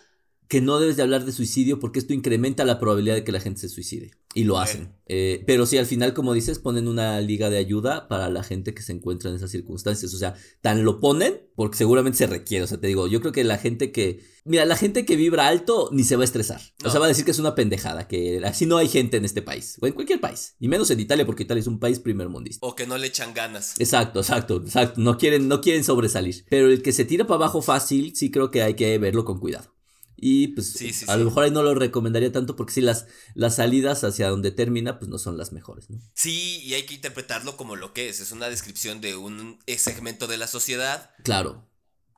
que 0.50 0.62
no 0.62 0.80
debes 0.80 0.98
de 0.98 1.04
hablar 1.04 1.26
de 1.26 1.32
suicidio 1.32 1.80
porque 1.80 2.00
esto 2.00 2.14
incrementa 2.14 2.66
la 2.66 2.80
probabilidad 2.80 3.16
de 3.16 3.24
que 3.24 3.32
la 3.32 3.40
gente 3.40 3.62
se 3.62 3.70
suicide. 3.70 4.12
Y 4.36 4.44
lo 4.44 4.60
hacen. 4.60 4.94
Eh, 5.08 5.44
pero 5.48 5.66
sí, 5.66 5.80
al 5.80 5.88
final, 5.88 6.14
como 6.14 6.34
dices, 6.34 6.60
ponen 6.60 6.88
una 6.88 7.20
liga 7.20 7.50
de 7.50 7.58
ayuda 7.58 8.08
para 8.08 8.30
la 8.30 8.44
gente 8.44 8.76
que 8.76 8.84
se 8.84 8.92
encuentra 8.92 9.32
en 9.32 9.36
esas 9.36 9.50
circunstancias. 9.50 10.14
O 10.14 10.18
sea, 10.20 10.36
tan 10.62 10.86
lo 10.86 11.00
ponen 11.00 11.42
porque 11.56 11.78
seguramente 11.78 12.20
se 12.20 12.28
requiere. 12.28 12.64
O 12.64 12.68
sea, 12.68 12.80
te 12.80 12.86
digo, 12.86 13.08
yo 13.08 13.22
creo 13.22 13.32
que 13.32 13.44
la 13.44 13.58
gente 13.58 13.92
que... 13.92 14.24
Mira, 14.46 14.66
la 14.66 14.76
gente 14.76 15.04
que 15.04 15.16
vibra 15.16 15.48
alto 15.48 15.90
ni 15.92 16.04
se 16.04 16.16
va 16.16 16.22
a 16.22 16.26
estresar. 16.26 16.62
O 16.86 16.92
sea, 16.92 17.00
va 17.00 17.08
a 17.08 17.10
decir 17.10 17.26
que 17.26 17.32
es 17.32 17.40
una 17.40 17.56
pendejada, 17.56 18.08
que 18.08 18.40
así 18.46 18.68
no 18.68 18.78
hay 18.78 18.88
gente 18.88 19.18
en 19.18 19.26
este 19.26 19.42
país. 19.42 19.78
O 19.82 19.88
en 19.88 19.94
cualquier 19.94 20.22
país. 20.22 20.56
Y 20.60 20.68
menos 20.68 20.92
en 20.92 21.00
Italia 21.00 21.26
porque 21.26 21.44
Italia 21.44 21.62
es 21.62 21.68
un 21.68 21.80
país 21.80 22.00
primer 22.00 22.30
mundista. 22.30 22.66
O 22.66 22.76
que 22.76 22.86
no 22.86 22.98
le 23.00 23.08
echan 23.08 23.34
ganas. 23.34 23.80
Exacto, 23.80 24.20
exacto, 24.20 24.58
exacto. 24.58 25.02
No 25.02 25.18
quieren, 25.18 25.48
no 25.48 25.60
quieren 25.60 25.84
sobresalir. 25.84 26.46
Pero 26.50 26.68
el 26.68 26.84
que 26.84 26.92
se 26.92 27.06
tira 27.06 27.26
para 27.26 27.38
abajo 27.38 27.64
fácil, 27.64 28.16
sí 28.16 28.30
creo 28.30 28.52
que 28.52 28.62
hay 28.62 28.76
que 28.76 28.98
verlo 29.00 29.26
con 29.26 29.40
cuidado. 29.40 29.79
Y 30.22 30.50
pues 30.50 31.08
a 31.08 31.18
lo 31.18 31.26
mejor 31.26 31.44
ahí 31.44 31.52
no 31.52 31.64
lo 31.64 31.74
recomendaría 31.76 32.32
tanto 32.32 32.56
porque 32.56 32.74
sí 32.74 32.82
las, 32.82 33.08
las 33.36 33.56
salidas 33.56 34.04
hacia 34.04 34.30
donde 34.30 34.52
termina 34.52 35.00
pues 35.00 35.10
no 35.10 35.18
son 35.18 35.38
las 35.38 35.52
mejores, 35.52 35.90
¿no? 35.90 36.00
Sí, 36.14 36.62
y 36.64 36.74
hay 36.74 36.84
que 36.84 36.96
interpretarlo 36.96 37.56
como 37.58 37.76
lo 37.76 37.94
que 37.94 38.10
es, 38.10 38.20
es 38.20 38.32
una 38.32 38.50
descripción 38.50 39.02
de 39.02 39.16
un 39.16 39.60
segmento 39.78 40.28
de 40.28 40.38
la 40.38 40.48
sociedad. 40.48 41.12
Claro. 41.24 41.70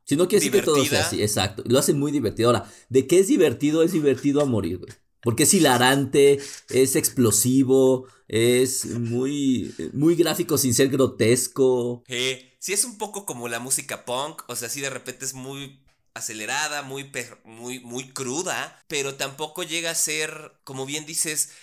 Si 0.06 0.16
no 0.16 0.28
quiere 0.28 0.43
decir 0.43 0.52
que 0.52 0.66
todo 0.66 0.84
sea 0.84 1.06
así, 1.06 1.22
exacto. 1.22 1.64
Lo 1.66 1.80
hacen 1.80 1.97
muy 1.97 2.12
divertido. 2.12 2.49
Ahora, 2.49 2.70
¿de 2.89 3.08
qué 3.08 3.20
es 3.20 3.28
divertido? 3.28 3.84
Es 3.84 3.93
divertido 3.93 4.41
a 4.41 4.45
morir, 4.45 4.80
güey. 4.80 4.91
Porque 5.22 5.43
es 5.43 5.54
hilarante, 5.54 6.39
es 6.70 6.95
explosivo, 6.95 8.08
es 8.28 8.86
muy, 8.86 9.74
muy 9.93 10.16
gráfico 10.16 10.58
sin 10.58 10.74
ser 10.74 10.89
grotesco. 10.89 12.04
Eh, 12.08 12.56
sí, 12.60 12.74
es 12.74 12.84
un 12.86 12.97
poco 12.97 13.26
como 13.26 13.47
la 13.47 13.60
música 13.60 14.04
punk, 14.04 14.43
o 14.47 14.56
sea, 14.56 14.68
sí 14.68 14.82
de 14.82 14.89
repente 14.89 15.26
es 15.26 15.34
muy 15.34 15.80
acelerada, 16.14 16.82
muy, 16.84 17.12
muy, 17.43 17.80
muy 17.80 18.09
cruda, 18.14 18.84
pero 18.88 19.16
tampoco 19.16 19.64
llega 19.64 19.91
a 19.91 19.95
ser, 19.95 20.53
como 20.64 20.86
bien 20.86 21.05
dices, 21.05 21.53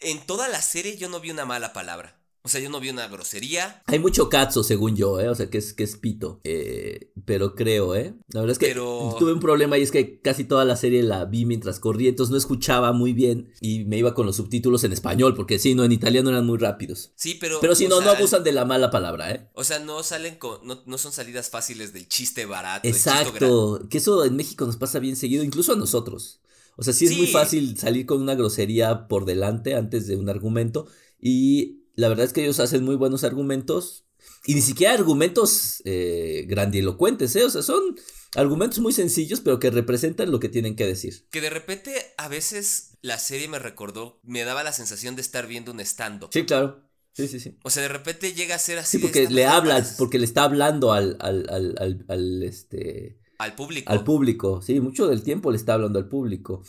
en 0.00 0.24
toda 0.26 0.48
la 0.48 0.62
serie 0.62 0.96
yo 0.96 1.08
no 1.08 1.20
vi 1.20 1.30
una 1.30 1.44
mala 1.46 1.72
palabra. 1.72 2.17
O 2.42 2.48
sea, 2.48 2.60
yo 2.60 2.70
no 2.70 2.80
vi 2.80 2.88
una 2.88 3.08
grosería. 3.08 3.82
Hay 3.86 3.98
mucho 3.98 4.28
cazzo, 4.28 4.62
según 4.62 4.96
yo, 4.96 5.20
¿eh? 5.20 5.28
O 5.28 5.34
sea, 5.34 5.50
que 5.50 5.58
es, 5.58 5.74
que 5.74 5.82
es 5.84 5.96
pito. 5.96 6.40
Eh, 6.44 7.10
pero 7.24 7.54
creo, 7.54 7.94
¿eh? 7.94 8.14
La 8.28 8.40
verdad 8.40 8.52
es 8.52 8.58
que 8.58 8.74
tuve 8.74 9.32
un 9.32 9.40
problema 9.40 9.76
y 9.76 9.82
es 9.82 9.90
que 9.90 10.20
casi 10.20 10.44
toda 10.44 10.64
la 10.64 10.76
serie 10.76 11.02
la 11.02 11.24
vi 11.24 11.44
mientras 11.44 11.80
corría, 11.80 12.08
entonces 12.08 12.30
no 12.30 12.38
escuchaba 12.38 12.92
muy 12.92 13.12
bien 13.12 13.52
y 13.60 13.84
me 13.84 13.98
iba 13.98 14.14
con 14.14 14.24
los 14.24 14.36
subtítulos 14.36 14.84
en 14.84 14.92
español, 14.92 15.34
porque 15.34 15.58
sí, 15.58 15.74
no, 15.74 15.84
en 15.84 15.92
italiano 15.92 16.30
eran 16.30 16.46
muy 16.46 16.58
rápidos. 16.58 17.12
Sí, 17.16 17.36
pero... 17.38 17.60
Pero 17.60 17.74
si 17.74 17.88
no, 17.88 18.00
no 18.00 18.10
abusan 18.10 18.44
de 18.44 18.52
la 18.52 18.64
mala 18.64 18.90
palabra, 18.90 19.32
¿eh? 19.32 19.48
O 19.54 19.64
sea, 19.64 19.78
no 19.80 20.02
salen 20.02 20.36
con... 20.36 20.60
No, 20.64 20.98
son 20.98 21.12
salidas 21.12 21.50
fáciles 21.50 21.92
del 21.92 22.08
chiste 22.08 22.46
barato. 22.46 22.88
Exacto. 22.88 23.86
Que 23.90 23.98
eso 23.98 24.24
en 24.24 24.36
México 24.36 24.64
nos 24.64 24.76
pasa 24.76 25.00
bien 25.00 25.16
seguido, 25.16 25.44
incluso 25.44 25.72
a 25.72 25.76
nosotros. 25.76 26.40
O 26.76 26.82
sea, 26.84 26.92
sí 26.92 27.06
es 27.06 27.16
muy 27.16 27.26
fácil 27.26 27.76
salir 27.76 28.06
con 28.06 28.22
una 28.22 28.36
grosería 28.36 29.08
por 29.08 29.24
delante 29.24 29.74
antes 29.74 30.06
de 30.06 30.16
un 30.16 30.28
argumento 30.28 30.86
y 31.20 31.82
la 31.98 32.08
verdad 32.08 32.26
es 32.26 32.32
que 32.32 32.42
ellos 32.42 32.60
hacen 32.60 32.84
muy 32.84 32.94
buenos 32.94 33.24
argumentos. 33.24 34.04
Y 34.46 34.54
ni 34.54 34.62
siquiera 34.62 34.94
argumentos 34.94 35.82
eh, 35.84 36.44
grandilocuentes, 36.46 37.34
¿eh? 37.34 37.44
O 37.44 37.50
sea, 37.50 37.62
son 37.62 37.98
argumentos 38.36 38.78
muy 38.78 38.92
sencillos, 38.92 39.40
pero 39.40 39.58
que 39.58 39.68
representan 39.70 40.30
lo 40.30 40.38
que 40.38 40.48
tienen 40.48 40.76
que 40.76 40.86
decir. 40.86 41.26
Que 41.30 41.40
de 41.40 41.50
repente, 41.50 42.14
a 42.16 42.28
veces, 42.28 42.96
la 43.02 43.18
serie 43.18 43.48
me 43.48 43.58
recordó, 43.58 44.20
me 44.22 44.44
daba 44.44 44.62
la 44.62 44.72
sensación 44.72 45.16
de 45.16 45.22
estar 45.22 45.48
viendo 45.48 45.72
un 45.72 45.80
stand-up. 45.80 46.30
Sí, 46.32 46.46
claro. 46.46 46.88
Sí, 47.14 47.26
sí, 47.26 47.40
sí. 47.40 47.58
O 47.64 47.70
sea, 47.70 47.82
de 47.82 47.88
repente 47.88 48.32
llega 48.32 48.54
a 48.54 48.60
ser 48.60 48.78
así. 48.78 48.98
Sí, 48.98 49.02
porque 49.02 49.28
le 49.28 49.46
habla, 49.46 49.84
porque 49.98 50.20
le 50.20 50.24
está 50.24 50.44
hablando 50.44 50.92
al, 50.92 51.16
al, 51.18 51.46
al, 51.50 52.04
al, 52.08 52.42
este... 52.44 53.18
Al 53.38 53.56
público. 53.56 53.90
Al 53.90 54.04
público, 54.04 54.62
sí, 54.62 54.80
mucho 54.80 55.08
del 55.08 55.24
tiempo 55.24 55.50
le 55.50 55.56
está 55.56 55.74
hablando 55.74 55.98
al 55.98 56.08
público. 56.08 56.62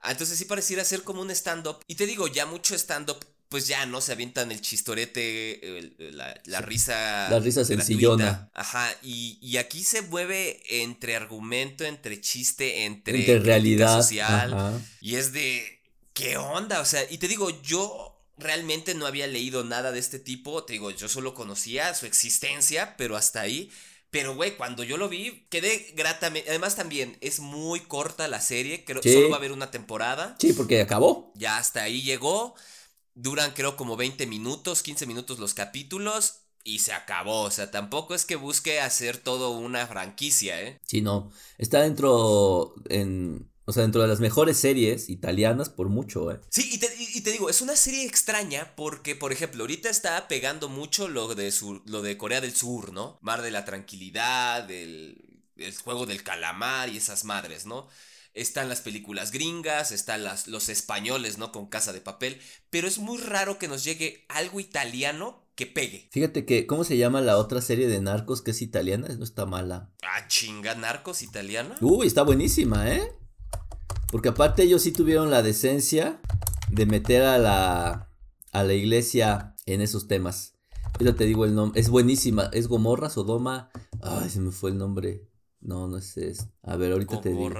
Ah, 0.00 0.12
entonces 0.12 0.36
sí 0.36 0.44
pareciera 0.44 0.84
ser 0.84 1.04
como 1.04 1.22
un 1.22 1.30
stand-up. 1.30 1.78
Y 1.86 1.94
te 1.94 2.04
digo, 2.04 2.28
ya 2.28 2.44
mucho 2.44 2.74
stand-up 2.74 3.18
pues 3.48 3.66
ya, 3.66 3.86
¿no? 3.86 4.00
Se 4.00 4.12
avientan 4.12 4.52
el 4.52 4.60
chistorete, 4.60 5.92
la, 6.44 6.60
risa. 6.60 7.28
La 7.30 7.38
risa 7.38 7.64
sencillona. 7.64 8.50
Ajá, 8.52 8.94
y, 9.02 9.56
aquí 9.56 9.82
se 9.82 10.02
mueve 10.02 10.60
entre 10.82 11.16
argumento, 11.16 11.84
entre 11.84 12.20
chiste, 12.20 12.84
entre, 12.84 13.20
entre 13.20 13.38
realidad 13.38 13.96
social. 13.96 14.82
Y 15.00 15.16
es 15.16 15.32
de, 15.32 15.80
¿qué 16.12 16.36
onda? 16.36 16.80
O 16.80 16.84
sea, 16.84 17.00
y 17.10 17.18
te 17.18 17.26
digo, 17.26 17.62
yo 17.62 18.18
realmente 18.36 18.94
no 18.94 19.06
había 19.06 19.26
leído 19.26 19.64
nada 19.64 19.92
de 19.92 19.98
este 19.98 20.18
tipo. 20.18 20.64
Te 20.64 20.74
digo, 20.74 20.90
yo 20.90 21.08
solo 21.08 21.32
conocía 21.32 21.94
su 21.94 22.04
existencia, 22.04 22.96
pero 22.98 23.16
hasta 23.16 23.40
ahí. 23.40 23.70
Pero, 24.10 24.34
güey, 24.34 24.56
cuando 24.56 24.84
yo 24.84 24.96
lo 24.96 25.08
vi, 25.08 25.46
quedé 25.50 25.92
gratamente. 25.94 26.48
Además, 26.48 26.76
también 26.76 27.16
es 27.20 27.40
muy 27.40 27.80
corta 27.80 28.26
la 28.28 28.40
serie. 28.40 28.84
Creo 28.84 29.00
que 29.00 29.12
solo 29.12 29.28
va 29.30 29.36
a 29.36 29.38
haber 29.38 29.52
una 29.52 29.70
temporada. 29.70 30.36
Sí, 30.38 30.52
porque 30.52 30.80
acabó. 30.80 31.32
Ya 31.34 31.58
hasta 31.58 31.82
ahí 31.82 32.02
llegó. 32.02 32.54
Duran 33.20 33.52
creo 33.52 33.76
como 33.76 33.96
20 33.96 34.28
minutos, 34.28 34.84
15 34.84 35.06
minutos 35.06 35.40
los 35.40 35.52
capítulos 35.52 36.42
y 36.62 36.78
se 36.78 36.92
acabó. 36.92 37.42
O 37.42 37.50
sea, 37.50 37.72
tampoco 37.72 38.14
es 38.14 38.24
que 38.24 38.36
busque 38.36 38.80
hacer 38.80 39.16
todo 39.16 39.50
una 39.50 39.86
franquicia, 39.88 40.62
¿eh? 40.62 40.78
Sí, 40.84 41.00
no. 41.00 41.32
Está 41.58 41.82
dentro 41.82 42.74
en... 42.88 43.50
O 43.64 43.72
sea, 43.72 43.82
dentro 43.82 44.00
de 44.00 44.08
las 44.08 44.20
mejores 44.20 44.56
series 44.56 45.10
italianas 45.10 45.68
por 45.68 45.88
mucho, 45.88 46.30
¿eh? 46.30 46.40
Sí, 46.48 46.70
y 46.72 46.78
te, 46.78 46.88
y 46.96 47.20
te, 47.20 47.32
digo, 47.32 47.50
es 47.50 47.60
una 47.60 47.76
serie 47.76 48.06
extraña 48.06 48.74
porque, 48.76 49.14
por 49.14 49.30
ejemplo, 49.30 49.64
ahorita 49.64 49.90
está 49.90 50.26
pegando 50.26 50.70
mucho 50.70 51.06
lo 51.08 51.34
de, 51.34 51.52
lo 51.84 52.00
de 52.00 52.16
Corea 52.16 52.40
del 52.40 52.54
Sur, 52.54 52.92
¿no? 52.92 53.18
Mar 53.20 53.42
de 53.42 53.50
la 53.50 53.66
Tranquilidad, 53.66 54.70
el, 54.70 55.42
el 55.56 55.76
juego 55.76 56.06
del 56.06 56.22
calamar 56.22 56.88
y 56.88 56.96
esas 56.96 57.24
madres, 57.24 57.66
¿no? 57.66 57.88
Están 58.40 58.68
las 58.68 58.80
películas 58.80 59.32
gringas, 59.32 59.92
están 59.92 60.24
las, 60.24 60.48
los 60.48 60.68
españoles, 60.68 61.38
¿no? 61.38 61.52
Con 61.52 61.66
Casa 61.66 61.92
de 61.92 62.00
Papel, 62.00 62.40
pero 62.70 62.88
es 62.88 62.98
muy 62.98 63.18
raro 63.18 63.58
que 63.58 63.68
nos 63.68 63.84
llegue 63.84 64.24
algo 64.28 64.60
italiano 64.60 65.44
que 65.54 65.66
pegue. 65.66 66.08
Fíjate 66.12 66.46
que, 66.46 66.66
¿cómo 66.66 66.84
se 66.84 66.96
llama 66.96 67.20
la 67.20 67.36
otra 67.36 67.60
serie 67.60 67.88
de 67.88 68.00
narcos 68.00 68.42
que 68.42 68.52
es 68.52 68.62
italiana? 68.62 69.08
No 69.08 69.24
está 69.24 69.44
mala. 69.44 69.90
Ah, 70.02 70.28
chinga, 70.28 70.74
narcos 70.76 71.22
italiana. 71.22 71.76
Uy, 71.80 72.06
está 72.06 72.22
buenísima, 72.22 72.92
¿eh? 72.92 73.12
Porque 74.12 74.28
aparte 74.28 74.62
ellos 74.62 74.82
sí 74.82 74.92
tuvieron 74.92 75.30
la 75.30 75.42
decencia 75.42 76.20
de 76.70 76.86
meter 76.86 77.22
a 77.22 77.38
la, 77.38 78.10
a 78.52 78.62
la 78.62 78.72
iglesia 78.72 79.56
en 79.66 79.80
esos 79.80 80.06
temas. 80.06 80.54
Ya 81.00 81.14
te 81.14 81.24
digo 81.24 81.44
el 81.44 81.54
nombre, 81.54 81.80
es 81.80 81.90
buenísima, 81.90 82.50
es 82.52 82.68
Gomorra, 82.68 83.10
Sodoma, 83.10 83.70
ay, 84.00 84.30
se 84.30 84.40
me 84.40 84.50
fue 84.50 84.70
el 84.70 84.78
nombre. 84.78 85.28
No, 85.60 85.88
no 85.88 85.98
es 85.98 86.16
esto. 86.16 86.52
A 86.62 86.76
ver, 86.76 86.92
ahorita 86.92 87.20
te 87.20 87.30
digo. 87.30 87.50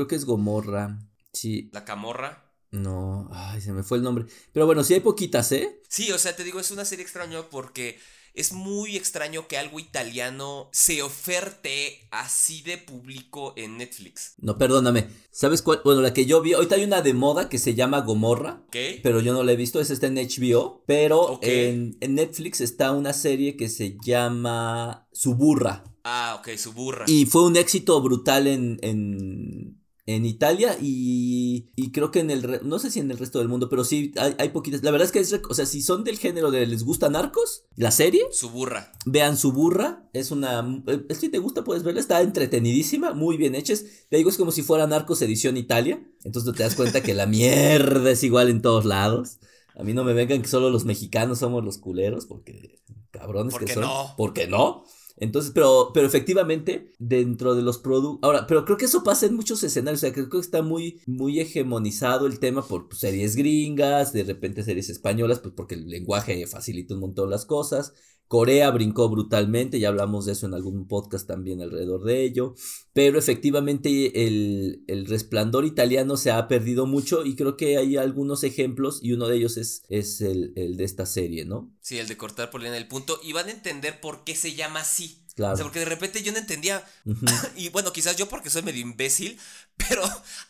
Creo 0.00 0.08
que 0.08 0.16
es 0.16 0.24
Gomorra. 0.24 0.98
Sí. 1.30 1.68
La 1.74 1.84
Camorra. 1.84 2.50
No, 2.70 3.28
ay, 3.34 3.60
se 3.60 3.70
me 3.70 3.82
fue 3.82 3.98
el 3.98 4.02
nombre. 4.02 4.24
Pero 4.50 4.64
bueno, 4.64 4.82
sí 4.82 4.94
hay 4.94 5.00
poquitas, 5.00 5.52
¿eh? 5.52 5.82
Sí, 5.90 6.10
o 6.10 6.16
sea, 6.16 6.34
te 6.34 6.42
digo, 6.42 6.58
es 6.58 6.70
una 6.70 6.86
serie 6.86 7.02
extraña 7.02 7.42
porque 7.50 7.98
es 8.32 8.54
muy 8.54 8.96
extraño 8.96 9.46
que 9.46 9.58
algo 9.58 9.78
italiano 9.78 10.70
se 10.72 11.02
oferte 11.02 12.08
así 12.12 12.62
de 12.62 12.78
público 12.78 13.52
en 13.58 13.76
Netflix. 13.76 14.36
No, 14.38 14.56
perdóname. 14.56 15.06
¿Sabes 15.30 15.60
cuál? 15.60 15.82
Bueno, 15.84 16.00
la 16.00 16.14
que 16.14 16.24
yo 16.24 16.40
vi, 16.40 16.54
ahorita 16.54 16.76
hay 16.76 16.84
una 16.84 17.02
de 17.02 17.12
moda 17.12 17.50
que 17.50 17.58
se 17.58 17.74
llama 17.74 18.00
Gomorra. 18.00 18.62
Ok. 18.68 18.76
Pero 19.02 19.20
yo 19.20 19.34
no 19.34 19.42
la 19.42 19.52
he 19.52 19.56
visto, 19.56 19.82
esa 19.82 19.92
está 19.92 20.06
en 20.06 20.14
HBO. 20.14 20.82
Pero 20.86 21.40
en, 21.42 21.98
en, 22.00 22.14
Netflix 22.14 22.62
está 22.62 22.92
una 22.92 23.12
serie 23.12 23.54
que 23.54 23.68
se 23.68 23.98
llama 24.02 25.08
Suburra. 25.12 25.84
Ah, 26.04 26.38
ok, 26.40 26.56
Suburra. 26.56 27.04
Y 27.06 27.26
fue 27.26 27.44
un 27.44 27.58
éxito 27.58 28.00
brutal 28.00 28.46
en, 28.46 28.78
en 28.80 29.79
en 30.06 30.26
Italia 30.26 30.76
y, 30.80 31.70
y, 31.76 31.92
creo 31.92 32.10
que 32.10 32.20
en 32.20 32.30
el, 32.30 32.60
no 32.62 32.78
sé 32.78 32.90
si 32.90 33.00
en 33.00 33.10
el 33.10 33.18
resto 33.18 33.38
del 33.38 33.48
mundo, 33.48 33.68
pero 33.68 33.84
sí 33.84 34.12
hay, 34.16 34.34
hay 34.38 34.48
poquitas. 34.48 34.82
La 34.82 34.90
verdad 34.90 35.06
es 35.06 35.12
que, 35.12 35.20
es, 35.20 35.40
o 35.48 35.54
sea, 35.54 35.66
si 35.66 35.82
son 35.82 36.04
del 36.04 36.18
género 36.18 36.50
de 36.50 36.66
les 36.66 36.84
gusta 36.84 37.08
Narcos, 37.08 37.64
la 37.76 37.90
serie. 37.90 38.22
Su 38.32 38.50
burra. 38.50 38.92
Vean 39.06 39.36
su 39.36 39.52
burra, 39.52 40.08
es 40.12 40.30
una, 40.30 40.82
eh, 40.86 41.14
si 41.14 41.28
te 41.28 41.38
gusta 41.38 41.64
puedes 41.64 41.82
verla, 41.82 42.00
está 42.00 42.20
entretenidísima, 42.22 43.12
muy 43.12 43.36
bien 43.36 43.54
hecha. 43.54 43.74
Te 44.08 44.16
digo, 44.16 44.30
es 44.30 44.36
como 44.36 44.52
si 44.52 44.62
fuera 44.62 44.86
Narcos 44.86 45.22
edición 45.22 45.56
Italia, 45.56 46.02
entonces 46.24 46.54
te 46.54 46.62
das 46.62 46.74
cuenta 46.74 47.02
que 47.02 47.14
la 47.14 47.26
mierda 47.26 48.10
es 48.10 48.22
igual 48.22 48.48
en 48.48 48.62
todos 48.62 48.84
lados. 48.84 49.38
A 49.76 49.82
mí 49.82 49.94
no 49.94 50.04
me 50.04 50.12
vengan 50.12 50.42
que 50.42 50.48
solo 50.48 50.70
los 50.70 50.84
mexicanos 50.84 51.38
somos 51.38 51.64
los 51.64 51.78
culeros, 51.78 52.26
porque 52.26 52.80
cabrones 53.10 53.54
que 53.54 53.72
son. 53.72 53.84
No? 53.84 54.14
Porque 54.16 54.46
no. 54.46 54.84
Entonces, 55.20 55.52
pero, 55.54 55.90
pero 55.92 56.06
efectivamente, 56.06 56.92
dentro 56.98 57.54
de 57.54 57.62
los 57.62 57.78
productos. 57.78 58.26
Ahora, 58.26 58.46
pero 58.46 58.64
creo 58.64 58.78
que 58.78 58.86
eso 58.86 59.04
pasa 59.04 59.26
en 59.26 59.36
muchos 59.36 59.62
escenarios. 59.62 60.00
O 60.00 60.06
sea, 60.06 60.12
creo 60.12 60.30
que 60.30 60.38
está 60.38 60.62
muy, 60.62 61.00
muy 61.06 61.40
hegemonizado 61.40 62.26
el 62.26 62.40
tema 62.40 62.66
por 62.66 62.88
pues, 62.88 63.00
series 63.00 63.36
gringas, 63.36 64.12
de 64.12 64.24
repente 64.24 64.62
series 64.62 64.88
españolas, 64.88 65.38
pues 65.40 65.54
porque 65.54 65.74
el 65.74 65.88
lenguaje 65.88 66.46
facilita 66.46 66.94
un 66.94 67.00
montón 67.00 67.30
las 67.30 67.44
cosas. 67.44 67.92
Corea 68.30 68.70
brincó 68.70 69.08
brutalmente, 69.08 69.80
ya 69.80 69.88
hablamos 69.88 70.24
de 70.24 70.34
eso 70.34 70.46
en 70.46 70.54
algún 70.54 70.86
podcast 70.86 71.26
también 71.26 71.60
alrededor 71.62 72.04
de 72.04 72.22
ello, 72.22 72.54
pero 72.92 73.18
efectivamente 73.18 74.24
el, 74.24 74.84
el, 74.86 75.06
resplandor 75.06 75.64
italiano 75.64 76.16
se 76.16 76.30
ha 76.30 76.46
perdido 76.46 76.86
mucho 76.86 77.26
y 77.26 77.34
creo 77.34 77.56
que 77.56 77.76
hay 77.76 77.96
algunos 77.96 78.44
ejemplos 78.44 79.00
y 79.02 79.14
uno 79.14 79.26
de 79.26 79.36
ellos 79.36 79.56
es, 79.56 79.82
es 79.88 80.20
el, 80.20 80.52
el 80.54 80.76
de 80.76 80.84
esta 80.84 81.06
serie, 81.06 81.44
¿no? 81.44 81.74
Sí, 81.80 81.98
el 81.98 82.06
de 82.06 82.16
cortar 82.16 82.50
por 82.50 82.60
línea 82.60 82.74
del 82.74 82.86
punto 82.86 83.18
y 83.20 83.32
van 83.32 83.48
a 83.48 83.50
entender 83.50 84.00
por 84.00 84.22
qué 84.22 84.36
se 84.36 84.54
llama 84.54 84.82
así. 84.82 85.19
O 85.38 85.56
sea, 85.56 85.64
porque 85.64 85.78
de 85.78 85.84
repente 85.84 86.22
yo 86.22 86.32
no 86.32 86.38
entendía. 86.38 86.84
Y 87.56 87.68
bueno, 87.70 87.92
quizás 87.92 88.16
yo 88.16 88.28
porque 88.28 88.50
soy 88.50 88.62
medio 88.62 88.80
imbécil, 88.80 89.38
pero 89.76 90.02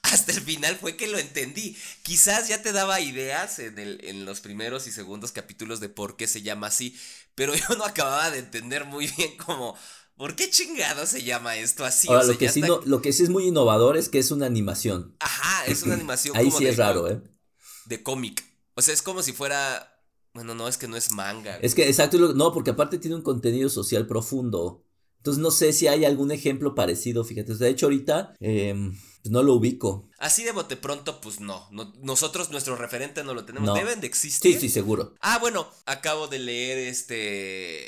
hasta 0.03 0.33
el 0.33 0.41
final 0.41 0.76
fue 0.76 0.97
que 0.97 1.09
lo 1.09 1.18
entendí. 1.18 1.76
Quizás 2.03 2.49
ya 2.49 2.62
te 2.62 2.72
daba 2.72 3.01
ideas 3.01 3.59
en, 3.59 3.78
el, 3.78 4.01
en 4.05 4.24
los 4.24 4.41
primeros 4.41 4.87
y 4.87 4.93
segundos 4.93 5.33
capítulos 5.33 5.81
de 5.81 5.89
por 5.89 6.16
qué 6.16 6.26
se 6.26 6.43
llama 6.43 6.68
así, 6.68 6.97
pero 7.35 7.55
yo 7.57 7.76
no 7.76 7.85
acababa 7.85 8.31
de 8.31 8.39
entender 8.39 8.85
muy 8.85 9.07
bien 9.16 9.37
cómo. 9.37 9.76
¿Por 10.16 10.37
qué 10.37 10.51
chingado 10.51 11.07
se 11.07 11.22
llama 11.22 11.57
esto 11.57 11.85
así? 11.85 12.09
Ahora, 12.09 12.24
lo, 12.24 12.37
que 12.37 12.51
sí 12.51 12.61
lo 12.61 13.01
que 13.01 13.12
sí 13.12 13.22
es 13.22 13.31
muy 13.31 13.47
innovador 13.47 13.97
es 13.97 14.11
que 14.11 14.18
es 14.18 14.31
una 14.31 14.45
animación. 14.45 15.16
Ajá, 15.18 15.64
es 15.66 15.83
una 15.83 15.95
animación. 16.01 16.37
Ahí 16.37 16.51
sí 16.51 16.66
es 16.66 16.76
raro, 16.76 17.09
¿eh? 17.09 17.22
De 17.87 18.03
cómic. 18.03 18.45
O 18.74 18.83
sea, 18.83 18.93
es 18.93 19.01
como 19.01 19.22
si 19.22 19.33
fuera 19.33 20.00
bueno, 20.33 20.55
no, 20.55 20.68
es 20.68 20.78
que 20.78 20.89
no 20.89 20.97
es 20.97 21.11
manga. 21.11 21.57
Es 21.57 21.74
que, 21.74 21.89
exacto, 21.89 22.18
no, 22.35 22.53
porque 22.53 22.70
aparte 22.70 22.99
tiene 22.99 23.16
un 23.16 23.22
contenido 23.22 23.68
social 23.68 24.07
profundo. 24.07 24.85
Entonces 25.18 25.43
no 25.43 25.51
sé 25.51 25.72
si 25.72 25.87
hay 25.87 26.05
algún 26.05 26.33
ejemplo 26.33 26.74
parecido, 26.74 27.24
fíjate. 27.24 27.55
De 27.55 27.68
hecho, 27.68 27.87
ahorita 27.87 28.35
em, 28.41 28.97
pues 29.22 29.31
no 29.31 29.43
lo 29.43 29.55
ubico. 29.55 30.09
Así 30.18 30.45
de 30.45 30.53
bote 30.53 30.76
pronto, 30.76 31.20
pues 31.20 31.41
no. 31.41 31.68
nosotros, 32.01 32.51
nuestro 32.51 32.76
referente 32.76 33.22
no 33.22 33.35
lo 33.35 33.45
tenemos. 33.45 33.74
Deben 33.74 34.01
de 34.01 34.07
existir. 34.07 34.55
Sí, 34.55 34.61
sí, 34.61 34.68
seguro. 34.70 35.14
Ah, 35.20 35.39
bueno, 35.39 35.68
acabo 35.85 36.28
de 36.28 36.39
leer 36.39 36.78
este. 36.78 37.85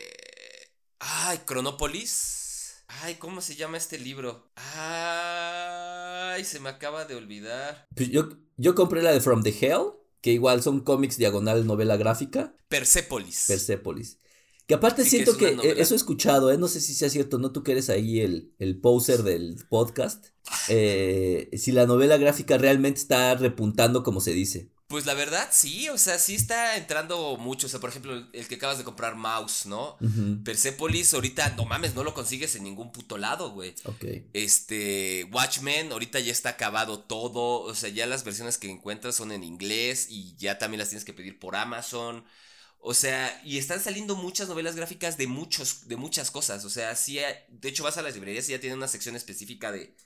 Ay, 0.99 1.39
Cronópolis. 1.47 2.85
Ay, 3.01 3.15
¿cómo 3.15 3.41
se 3.41 3.57
llama 3.57 3.79
este 3.79 3.99
libro? 3.99 4.53
Ay, 4.75 6.45
se 6.45 6.61
me 6.61 6.69
acaba 6.69 7.07
de 7.07 7.15
olvidar. 7.15 7.89
Pues 7.97 8.11
yo, 8.11 8.29
yo 8.59 8.75
compré 8.75 9.01
la 9.01 9.13
de 9.13 9.21
From 9.21 9.43
the 9.43 9.57
Hell 9.59 10.02
que 10.23 10.33
igual 10.33 10.63
son 10.63 10.81
cómics 10.81 11.19
diagonal 11.19 11.67
novela 11.67 11.99
gráfica. 11.99 12.57
Persepolis. 12.69 13.45
Persepolis. 13.49 14.19
Que 14.67 14.75
aparte 14.75 15.05
siento 15.05 15.37
que, 15.37 15.59
eso 15.77 15.95
he 15.95 15.97
escuchado, 15.97 16.53
¿eh? 16.53 16.57
no 16.57 16.69
sé 16.69 16.81
si 16.81 16.95
sea 16.95 17.11
cierto, 17.11 17.39
no 17.39 17.51
tú 17.51 17.63
que 17.65 17.73
eres 17.73 17.91
ahí 17.91 18.21
el, 18.21 18.55
el 18.59 18.81
poser 18.81 19.25
del 19.25 19.57
podcast, 19.69 20.29
eh, 20.69 21.51
si 21.55 21.73
la 21.73 21.85
novela 21.85 22.17
gráfica 22.17 22.57
realmente 22.57 23.01
está 23.01 23.35
repuntando 23.35 24.05
como 24.05 24.21
se 24.21 24.33
dice. 24.33 24.71
Pues 24.93 25.07
la 25.07 25.15
verdad, 25.15 25.49
sí, 25.51 25.89
o 25.89 25.97
sea, 25.97 26.19
sí 26.19 26.35
está 26.35 26.77
entrando 26.77 27.39
mucho. 27.39 27.67
O 27.67 27.71
sea, 27.71 27.81
por 27.81 27.89
ejemplo, 27.89 28.13
el, 28.13 28.47
que 28.47 28.57
acabas 28.57 28.77
de 28.77 28.85
comprar 28.85 29.17
Mouse, 29.17 29.65
¿no? 29.65 29.97
Persepolis, 30.45 31.15
ahorita, 31.15 31.55
no 31.57 31.65
mames, 31.65 31.95
no 31.95 32.05
lo 32.05 32.13
consigues 32.13 32.57
en 32.57 32.65
ningún 32.65 32.93
puto 32.93 33.17
lado, 33.17 33.53
güey. 33.53 33.75
Ok. 33.87 34.05
Este, 34.35 35.27
Watchmen, 35.33 35.93
ahorita 35.93 36.21
ya 36.21 36.31
está 36.31 36.51
acabado 36.51 37.01
todo. 37.01 37.63
O 37.63 37.75
sea, 37.75 37.89
ya 37.89 38.05
las 38.05 38.23
versiones 38.23 38.59
que 38.59 38.71
encuentras 38.71 39.17
son 39.17 39.33
en 39.33 39.45
inglés 39.45 40.09
y 40.11 40.37
ya 40.37 40.59
también 40.59 40.81
las 40.81 40.91
tienes 40.91 41.07
que 41.07 41.15
pedir 41.15 41.39
por 41.39 41.57
Amazon. 41.57 42.27
O 42.79 42.93
sea, 42.93 43.41
y 43.47 43.57
están 43.57 43.81
saliendo 43.81 44.15
muchas 44.15 44.47
novelas 44.51 44.77
gráficas 44.77 45.17
de 45.17 45.27
muchos, 45.27 45.89
de 45.89 45.97
muchas 45.97 46.31
cosas. 46.31 46.67
O 46.67 46.71
sea, 46.71 46.95
sí, 46.97 47.19
de 47.49 47.69
hecho 47.71 47.83
vas 47.83 47.97
a 47.97 48.03
las 48.03 48.13
librerías 48.13 48.47
y 48.47 48.53
ya 48.53 48.61
tienen 48.61 48.77
una 48.77 48.89
sección 48.89 49.17
específica 49.17 49.73
de 49.73 49.97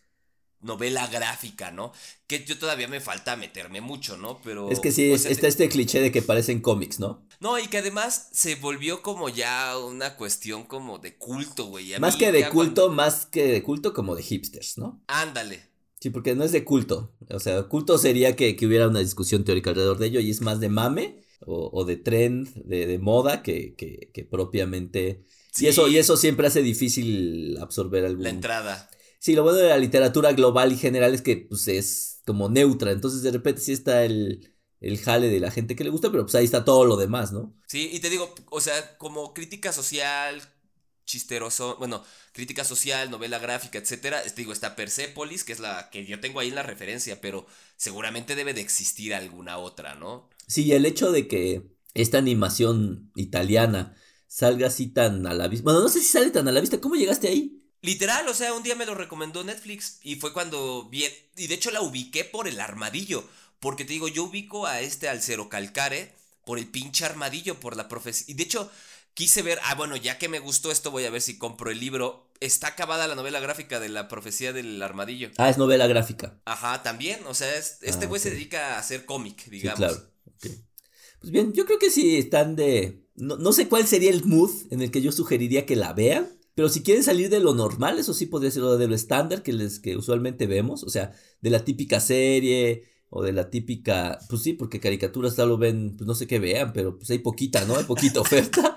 novela 0.61 1.07
gráfica, 1.07 1.71
¿no? 1.71 1.93
Que 2.27 2.45
yo 2.45 2.59
todavía 2.59 2.89
me 2.89 3.01
falta 3.01 3.37
meterme 3.37 3.81
mucho, 3.81 4.17
¿no? 4.17 4.41
Pero... 4.43 4.71
Es 4.71 4.81
que 4.81 4.93
sí, 4.93 5.13
está 5.13 5.47
este 5.47 5.69
cliché 5.69 6.01
de 6.01 6.13
que 6.13 6.23
parecen 6.23 6.61
cómics, 6.61 6.99
¿no? 6.99 7.27
No, 7.41 7.59
y 7.59 7.69
que 7.69 7.79
además 7.79 8.29
se 8.33 8.55
volvió 8.57 9.03
como 9.03 9.29
ya 9.29 9.79
una 9.79 10.17
cuestión 10.17 10.65
como 10.65 10.99
de 10.99 11.17
culto, 11.17 11.67
güey. 11.67 11.99
Más 11.99 12.17
que 12.17 12.33
de 12.33 12.49
culto, 12.49 12.91
más 12.91 13.27
que 13.27 13.47
de 13.47 13.63
culto, 13.63 13.93
como 13.93 14.17
de 14.17 14.23
hipsters, 14.23 14.79
¿no? 14.79 15.03
Ándale. 15.07 15.63
Sí, 16.01 16.11
porque 16.11 16.35
no 16.35 16.45
es 16.45 16.53
de 16.53 16.65
culto. 16.65 17.15
O 17.31 17.41
sea, 17.41 17.63
culto 17.65 17.99
sería 17.99 18.37
que, 18.37 18.57
hubiera 18.67 18.89
una 18.89 19.01
discusión 19.01 19.45
teórica 19.45 19.71
alrededor 19.71 19.99
de 19.99 20.07
ello 20.07 20.21
y 20.21 20.31
es 20.31 20.41
más 20.41 20.61
de 20.61 20.69
mame 20.69 21.23
o, 21.41 21.85
de 21.85 21.97
trend, 21.97 22.55
de, 22.65 22.99
moda, 22.99 23.43
que, 23.43 23.75
que, 23.77 24.25
propiamente... 24.25 25.25
Y, 25.59 25.67
eso, 25.67 25.89
y 25.89 25.97
eso 25.97 26.17
siempre 26.17 26.47
hace 26.47 26.63
difícil 26.63 27.57
absorber 27.61 28.05
algún... 28.05 28.25
La 28.25 28.31
entrada. 28.31 28.91
Sí, 29.19 29.35
lo 29.35 29.43
bueno 29.43 29.59
de 29.59 29.69
la 29.69 29.79
literatura 29.79 30.33
global 30.33 30.73
y 30.73 30.77
general 30.77 31.15
es 31.15 31.23
que 31.23 31.37
pues, 31.49 31.69
es 31.69 32.21
como 32.27 32.49
neutra, 32.49 32.93
entonces 32.93 33.23
de 33.23 33.33
repente 33.33 33.61
sí 33.61 33.73
está 33.73 34.05
el, 34.05 34.55
el 34.81 34.99
jale 34.99 35.29
de 35.29 35.41
la 35.41 35.51
gente 35.51 35.77
que 35.77 35.85
le 35.85 35.91
gusta, 35.91 36.11
pero 36.11 36.25
pues 36.25 36.35
ahí 36.35 36.45
está 36.45 36.65
todo 36.65 36.85
lo 36.85 36.97
demás, 36.97 37.33
¿no? 37.33 37.55
Sí, 37.67 37.91
y 37.93 38.01
te 38.01 38.11
digo, 38.11 38.35
o 38.51 38.61
sea, 38.61 38.97
como 38.99 39.33
crítica 39.35 39.73
social, 39.73 40.43
chisteroso, 41.05 41.77
bueno, 41.79 42.05
crítica 42.33 42.65
social, 42.65 43.11
novela 43.11 43.39
gráfica, 43.39 43.79
etcétera, 43.79 44.23
te 44.23 44.35
digo, 44.35 44.53
está 44.53 44.77
Persepolis, 44.77 45.45
que 45.45 45.53
es 45.53 45.61
la 45.61 45.89
que 45.91 46.05
yo 46.05 46.21
tengo 46.21 46.41
ahí 46.41 46.49
en 46.49 46.57
la 46.57 46.63
referencia, 46.63 47.21
pero 47.21 47.47
seguramente 47.77 48.35
debe 48.35 48.55
de 48.55 48.61
existir 48.61 49.15
alguna 49.15 49.59
otra, 49.59 49.95
¿no? 49.95 50.29
Sí, 50.47 50.73
el 50.73 50.85
hecho 50.85 51.13
de 51.13 51.29
que 51.29 51.63
esta 51.95 52.19
animación 52.19 53.11
italiana 53.15 53.97
salga 54.27 54.67
así 54.67 54.89
tan 54.89 55.27
a 55.27 55.33
la 55.33 55.49
vista, 55.49 55.65
bueno, 55.65 55.81
no 55.81 55.89
sé 55.89 56.01
si 56.01 56.07
sale 56.07 56.31
tan 56.31 56.47
a 56.49 56.53
la 56.53 56.61
vista, 56.61 56.81
¿cómo 56.81 56.97
llegaste 56.97 57.29
ahí? 57.29 57.63
Literal, 57.87 58.27
o 58.27 58.35
sea, 58.35 58.53
un 58.53 58.65
día 58.65 58.75
me 58.75 58.85
lo 58.85 58.97
recomendó 58.97 59.45
Netflix 59.45 60.01
y 60.03 60.17
fue 60.17 60.33
cuando 60.33 60.89
vi, 60.91 61.05
y 61.37 61.47
de 61.47 61.55
hecho 61.55 61.71
la 61.71 61.83
ubiqué 61.83 62.25
por 62.25 62.49
el 62.49 62.59
armadillo, 62.59 63.23
porque 63.61 63.85
te 63.85 63.93
digo, 63.93 64.09
yo 64.09 64.25
ubico 64.25 64.67
a 64.67 64.81
este 64.81 65.09
al 65.09 65.23
cero 65.23 65.49
calcare 65.49 66.13
por 66.45 66.59
el 66.59 66.67
pinche 66.67 67.05
armadillo, 67.05 67.61
por 67.61 67.77
la 67.77 67.87
profecía, 67.87 68.27
y 68.29 68.35
de 68.35 68.43
hecho 68.43 68.69
quise 69.15 69.43
ver, 69.43 69.61
ah, 69.63 69.77
bueno, 69.77 69.95
ya 69.95 70.19
que 70.19 70.29
me 70.29 70.41
gustó 70.41 70.73
esto, 70.73 70.91
voy 70.91 71.05
a 71.05 71.11
ver 71.11 71.23
si 71.23 71.39
compro 71.39 71.71
el 71.71 71.79
libro. 71.79 72.29
Está 72.41 72.67
acabada 72.67 73.07
la 73.07 73.15
novela 73.15 73.39
gráfica 73.39 73.79
de 73.79 73.89
la 73.89 74.09
profecía 74.09 74.53
del 74.53 74.83
armadillo. 74.83 75.31
Ah, 75.39 75.49
es 75.49 75.57
novela 75.57 75.87
gráfica. 75.87 76.41
Ajá, 76.45 76.83
también, 76.83 77.21
o 77.29 77.35
sea, 77.35 77.57
este 77.57 77.89
ah, 77.89 78.07
güey 78.09 78.21
se 78.21 78.31
dedica 78.31 78.75
a 78.75 78.79
hacer 78.81 79.05
cómic, 79.05 79.47
digamos. 79.47 79.79
Sí, 79.79 79.97
claro. 80.41 80.61
Pues 81.21 81.31
bien, 81.31 81.53
yo 81.53 81.65
creo 81.65 81.79
que 81.79 81.91
sí 81.91 82.19
están 82.19 82.57
de... 82.57 83.07
No, 83.15 83.37
no 83.37 83.53
sé 83.53 83.69
cuál 83.69 83.87
sería 83.87 84.11
el 84.11 84.25
mood 84.25 84.51
en 84.71 84.83
el 84.83 84.91
que 84.91 85.01
yo 85.01 85.13
sugeriría 85.13 85.65
que 85.67 85.77
la 85.77 85.93
vean. 85.93 86.36
Pero 86.57 86.71
si 86.71 86.83
quieren 86.83 87.05
salir 87.05 87.29
de 87.29 87.39
lo 87.39 87.53
normal, 87.53 87.99
eso 87.99 88.15
sí 88.15 88.25
podría 88.25 88.51
ser 88.51 88.63
de 88.63 88.89
lo 88.89 88.95
estándar 88.95 89.43
que, 89.43 89.53
les, 89.53 89.79
que 89.79 89.95
usualmente 89.95 90.47
vemos, 90.47 90.85
o 90.85 90.89
sea, 90.89 91.13
de 91.43 91.51
la 91.51 91.63
típica 91.67 92.01
serie 92.01 92.85
o 93.11 93.23
de 93.23 93.35
la 93.35 93.51
típica, 93.51 94.19
pues 94.31 94.41
sí, 94.41 94.55
porque 94.55 94.81
caricaturas 94.81 95.37
tal 95.37 95.51
lo 95.51 95.59
ven, 95.59 95.95
pues 95.99 96.09
no 96.09 96.15
sé 96.15 96.27
qué 96.27 96.39
vean, 96.39 96.73
pero 96.73 96.97
pues 96.97 97.11
hay 97.11 97.19
poquita, 97.19 97.67
¿no? 97.67 97.77
Hay 97.77 97.85
poquita 97.85 98.21
oferta. 98.23 98.75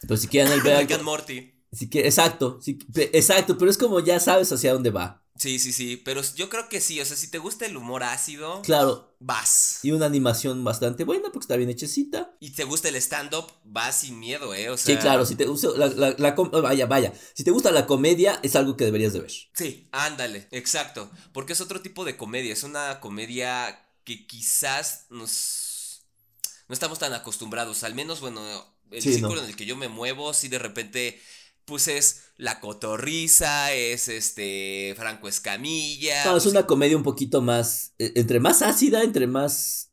Pero 0.00 0.16
si 0.16 0.28
quieren 0.28 0.62
ver 0.64 1.02
Morty. 1.02 1.52
Sí 1.70 1.90
que, 1.90 2.06
exacto, 2.06 2.58
sí, 2.62 2.78
exacto, 3.12 3.58
pero 3.58 3.70
es 3.70 3.76
como 3.76 4.00
ya 4.00 4.18
sabes 4.18 4.50
hacia 4.50 4.72
dónde 4.72 4.88
va. 4.88 5.23
Sí, 5.36 5.58
sí, 5.58 5.72
sí, 5.72 5.96
pero 5.96 6.22
yo 6.36 6.48
creo 6.48 6.68
que 6.68 6.80
sí, 6.80 7.00
o 7.00 7.04
sea, 7.04 7.16
si 7.16 7.28
te 7.28 7.38
gusta 7.38 7.66
el 7.66 7.76
humor 7.76 8.04
ácido, 8.04 8.62
claro, 8.62 9.16
vas. 9.18 9.80
Y 9.82 9.90
una 9.90 10.06
animación 10.06 10.62
bastante 10.62 11.02
buena 11.02 11.24
porque 11.32 11.40
está 11.44 11.56
bien 11.56 11.70
hechecita. 11.70 12.36
Y 12.38 12.50
te 12.50 12.62
gusta 12.62 12.88
el 12.88 12.94
stand-up, 12.96 13.50
vas 13.64 14.00
sin 14.00 14.20
miedo, 14.20 14.54
¿eh? 14.54 14.70
O 14.70 14.76
sea... 14.76 14.94
Sí, 14.94 15.00
claro, 15.00 15.26
si 15.26 15.34
te 15.34 15.46
gusta 15.46 15.70
la, 15.76 16.14
la, 16.16 16.30
vaya, 16.62 16.86
vaya, 16.86 17.12
si 17.34 17.42
te 17.42 17.50
gusta 17.50 17.72
la 17.72 17.86
comedia 17.86 18.38
es 18.44 18.54
algo 18.54 18.76
que 18.76 18.84
deberías 18.84 19.12
de 19.12 19.20
ver. 19.20 19.32
Sí, 19.54 19.88
ándale, 19.90 20.46
exacto, 20.52 21.10
porque 21.32 21.54
es 21.54 21.60
otro 21.60 21.80
tipo 21.80 22.04
de 22.04 22.16
comedia, 22.16 22.52
es 22.52 22.62
una 22.62 23.00
comedia 23.00 23.88
que 24.04 24.28
quizás 24.28 25.06
nos... 25.10 26.04
no 26.68 26.74
estamos 26.74 27.00
tan 27.00 27.12
acostumbrados, 27.12 27.82
al 27.82 27.96
menos, 27.96 28.20
bueno, 28.20 28.40
el 28.92 29.02
círculo 29.02 29.42
en 29.42 29.48
el 29.48 29.56
que 29.56 29.66
yo 29.66 29.74
me 29.74 29.88
muevo, 29.88 30.32
si 30.32 30.46
de 30.46 30.60
repente 30.60 31.20
pues 31.64 31.88
es 31.88 32.22
La 32.36 32.60
Cotorriza, 32.60 33.72
es 33.72 34.08
este 34.08 34.94
Franco 34.96 35.28
Escamilla. 35.28 36.24
No, 36.24 36.36
es 36.36 36.46
una 36.46 36.66
comedia 36.66 36.96
un 36.96 37.02
poquito 37.02 37.40
más, 37.42 37.94
e, 37.98 38.12
entre 38.16 38.40
más 38.40 38.62
ácida, 38.62 39.02
entre 39.02 39.26
más 39.26 39.90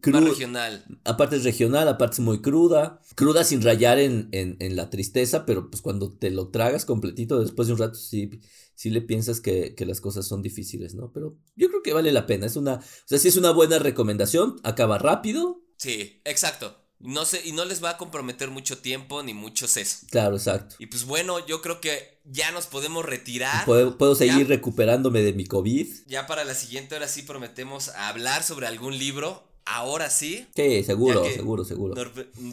cruda. 0.00 0.20
Más 0.20 0.30
regional. 0.30 0.84
Aparte 1.04 1.36
es 1.36 1.44
regional, 1.44 1.88
aparte 1.88 2.14
es 2.14 2.20
muy 2.20 2.40
cruda. 2.40 3.00
Cruda 3.14 3.44
sin 3.44 3.62
rayar 3.62 3.98
en, 3.98 4.28
en, 4.32 4.76
la 4.76 4.90
tristeza, 4.90 5.46
pero 5.46 5.70
pues 5.70 5.82
cuando 5.82 6.12
te 6.12 6.30
lo 6.30 6.48
tragas 6.48 6.84
completito, 6.84 7.40
después 7.40 7.68
de 7.68 7.74
un 7.74 7.80
rato 7.80 7.94
sí, 7.94 8.30
sí 8.74 8.90
le 8.90 9.02
piensas 9.02 9.40
que, 9.40 9.74
que, 9.74 9.86
las 9.86 10.00
cosas 10.00 10.26
son 10.26 10.42
difíciles, 10.42 10.94
¿no? 10.94 11.12
Pero 11.12 11.36
yo 11.56 11.68
creo 11.68 11.82
que 11.82 11.92
vale 11.92 12.12
la 12.12 12.26
pena. 12.26 12.46
Es 12.46 12.56
una, 12.56 12.74
o 12.74 12.82
sea, 13.06 13.18
sí 13.18 13.28
es 13.28 13.36
una 13.36 13.50
buena 13.50 13.78
recomendación, 13.78 14.56
acaba 14.62 14.98
rápido. 14.98 15.62
Sí, 15.76 16.20
exacto. 16.24 16.79
No 17.00 17.24
sé, 17.24 17.40
y 17.44 17.52
no 17.52 17.64
les 17.64 17.82
va 17.82 17.90
a 17.90 17.96
comprometer 17.96 18.50
mucho 18.50 18.78
tiempo 18.78 19.22
ni 19.22 19.32
mucho 19.32 19.66
seso. 19.66 20.06
Claro, 20.10 20.36
exacto. 20.36 20.76
Y 20.78 20.86
pues 20.86 21.06
bueno, 21.06 21.44
yo 21.46 21.62
creo 21.62 21.80
que 21.80 22.20
ya 22.24 22.52
nos 22.52 22.66
podemos 22.66 23.04
retirar. 23.04 23.64
Puedo, 23.64 24.14
seguir 24.14 24.48
recuperándome 24.48 25.22
de 25.22 25.32
mi 25.32 25.46
COVID. 25.46 25.88
Ya 26.06 26.26
para 26.26 26.44
la 26.44 26.54
siguiente 26.54 26.94
hora 26.94 27.08
sí 27.08 27.22
prometemos 27.22 27.88
hablar 27.88 28.42
sobre 28.42 28.66
algún 28.66 28.98
libro. 28.98 29.48
Ahora 29.64 30.10
sí. 30.10 30.46
Sí, 30.56 30.82
seguro, 30.84 31.24
seguro, 31.32 31.64
seguro. 31.64 31.94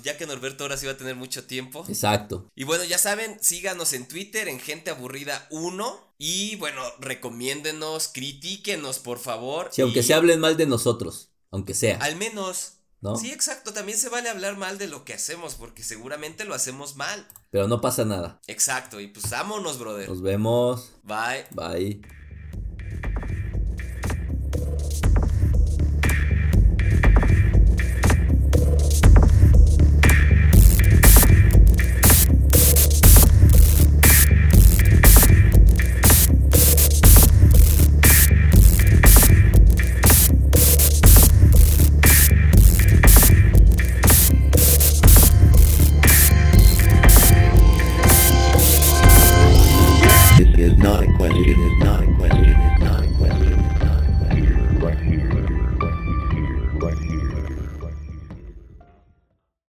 ya 0.03 0.17
que 0.17 0.27
Norberto 0.27 0.63
ahora 0.63 0.77
sí 0.77 0.85
va 0.85 0.91
a 0.91 0.97
tener 0.97 1.15
mucho 1.15 1.45
tiempo. 1.45 1.83
Exacto. 1.89 2.49
Y 2.55 2.63
bueno, 2.63 2.83
ya 2.83 2.97
saben, 2.97 3.37
síganos 3.41 3.93
en 3.93 4.07
Twitter 4.07 4.47
en 4.47 4.59
Gente 4.59 4.91
Aburrida 4.91 5.47
1. 5.49 6.13
Y 6.19 6.55
bueno, 6.57 6.81
recomiéndenos, 6.99 8.09
critíquenos, 8.09 8.99
por 8.99 9.19
favor. 9.19 9.69
Sí, 9.71 9.81
aunque 9.81 10.03
se 10.03 10.13
hablen 10.13 10.39
mal 10.39 10.57
de 10.57 10.67
nosotros. 10.67 11.31
Aunque 11.49 11.73
sea. 11.73 11.97
Al 11.97 12.17
menos 12.17 12.76
Sí, 13.19 13.31
exacto. 13.31 13.73
También 13.73 13.97
se 13.97 14.09
vale 14.09 14.29
hablar 14.29 14.57
mal 14.57 14.77
de 14.77 14.87
lo 14.87 15.05
que 15.05 15.13
hacemos, 15.13 15.55
porque 15.55 15.83
seguramente 15.83 16.45
lo 16.45 16.53
hacemos 16.53 16.95
mal. 16.95 17.27
Pero 17.51 17.67
no 17.67 17.79
pasa 17.79 18.05
nada. 18.05 18.39
Exacto. 18.47 18.99
Y 18.99 19.07
pues 19.07 19.29
vámonos, 19.29 19.79
brother. 19.79 20.09
Nos 20.09 20.21
vemos. 20.21 20.93
Bye. 21.03 21.45
Bye. 21.51 22.01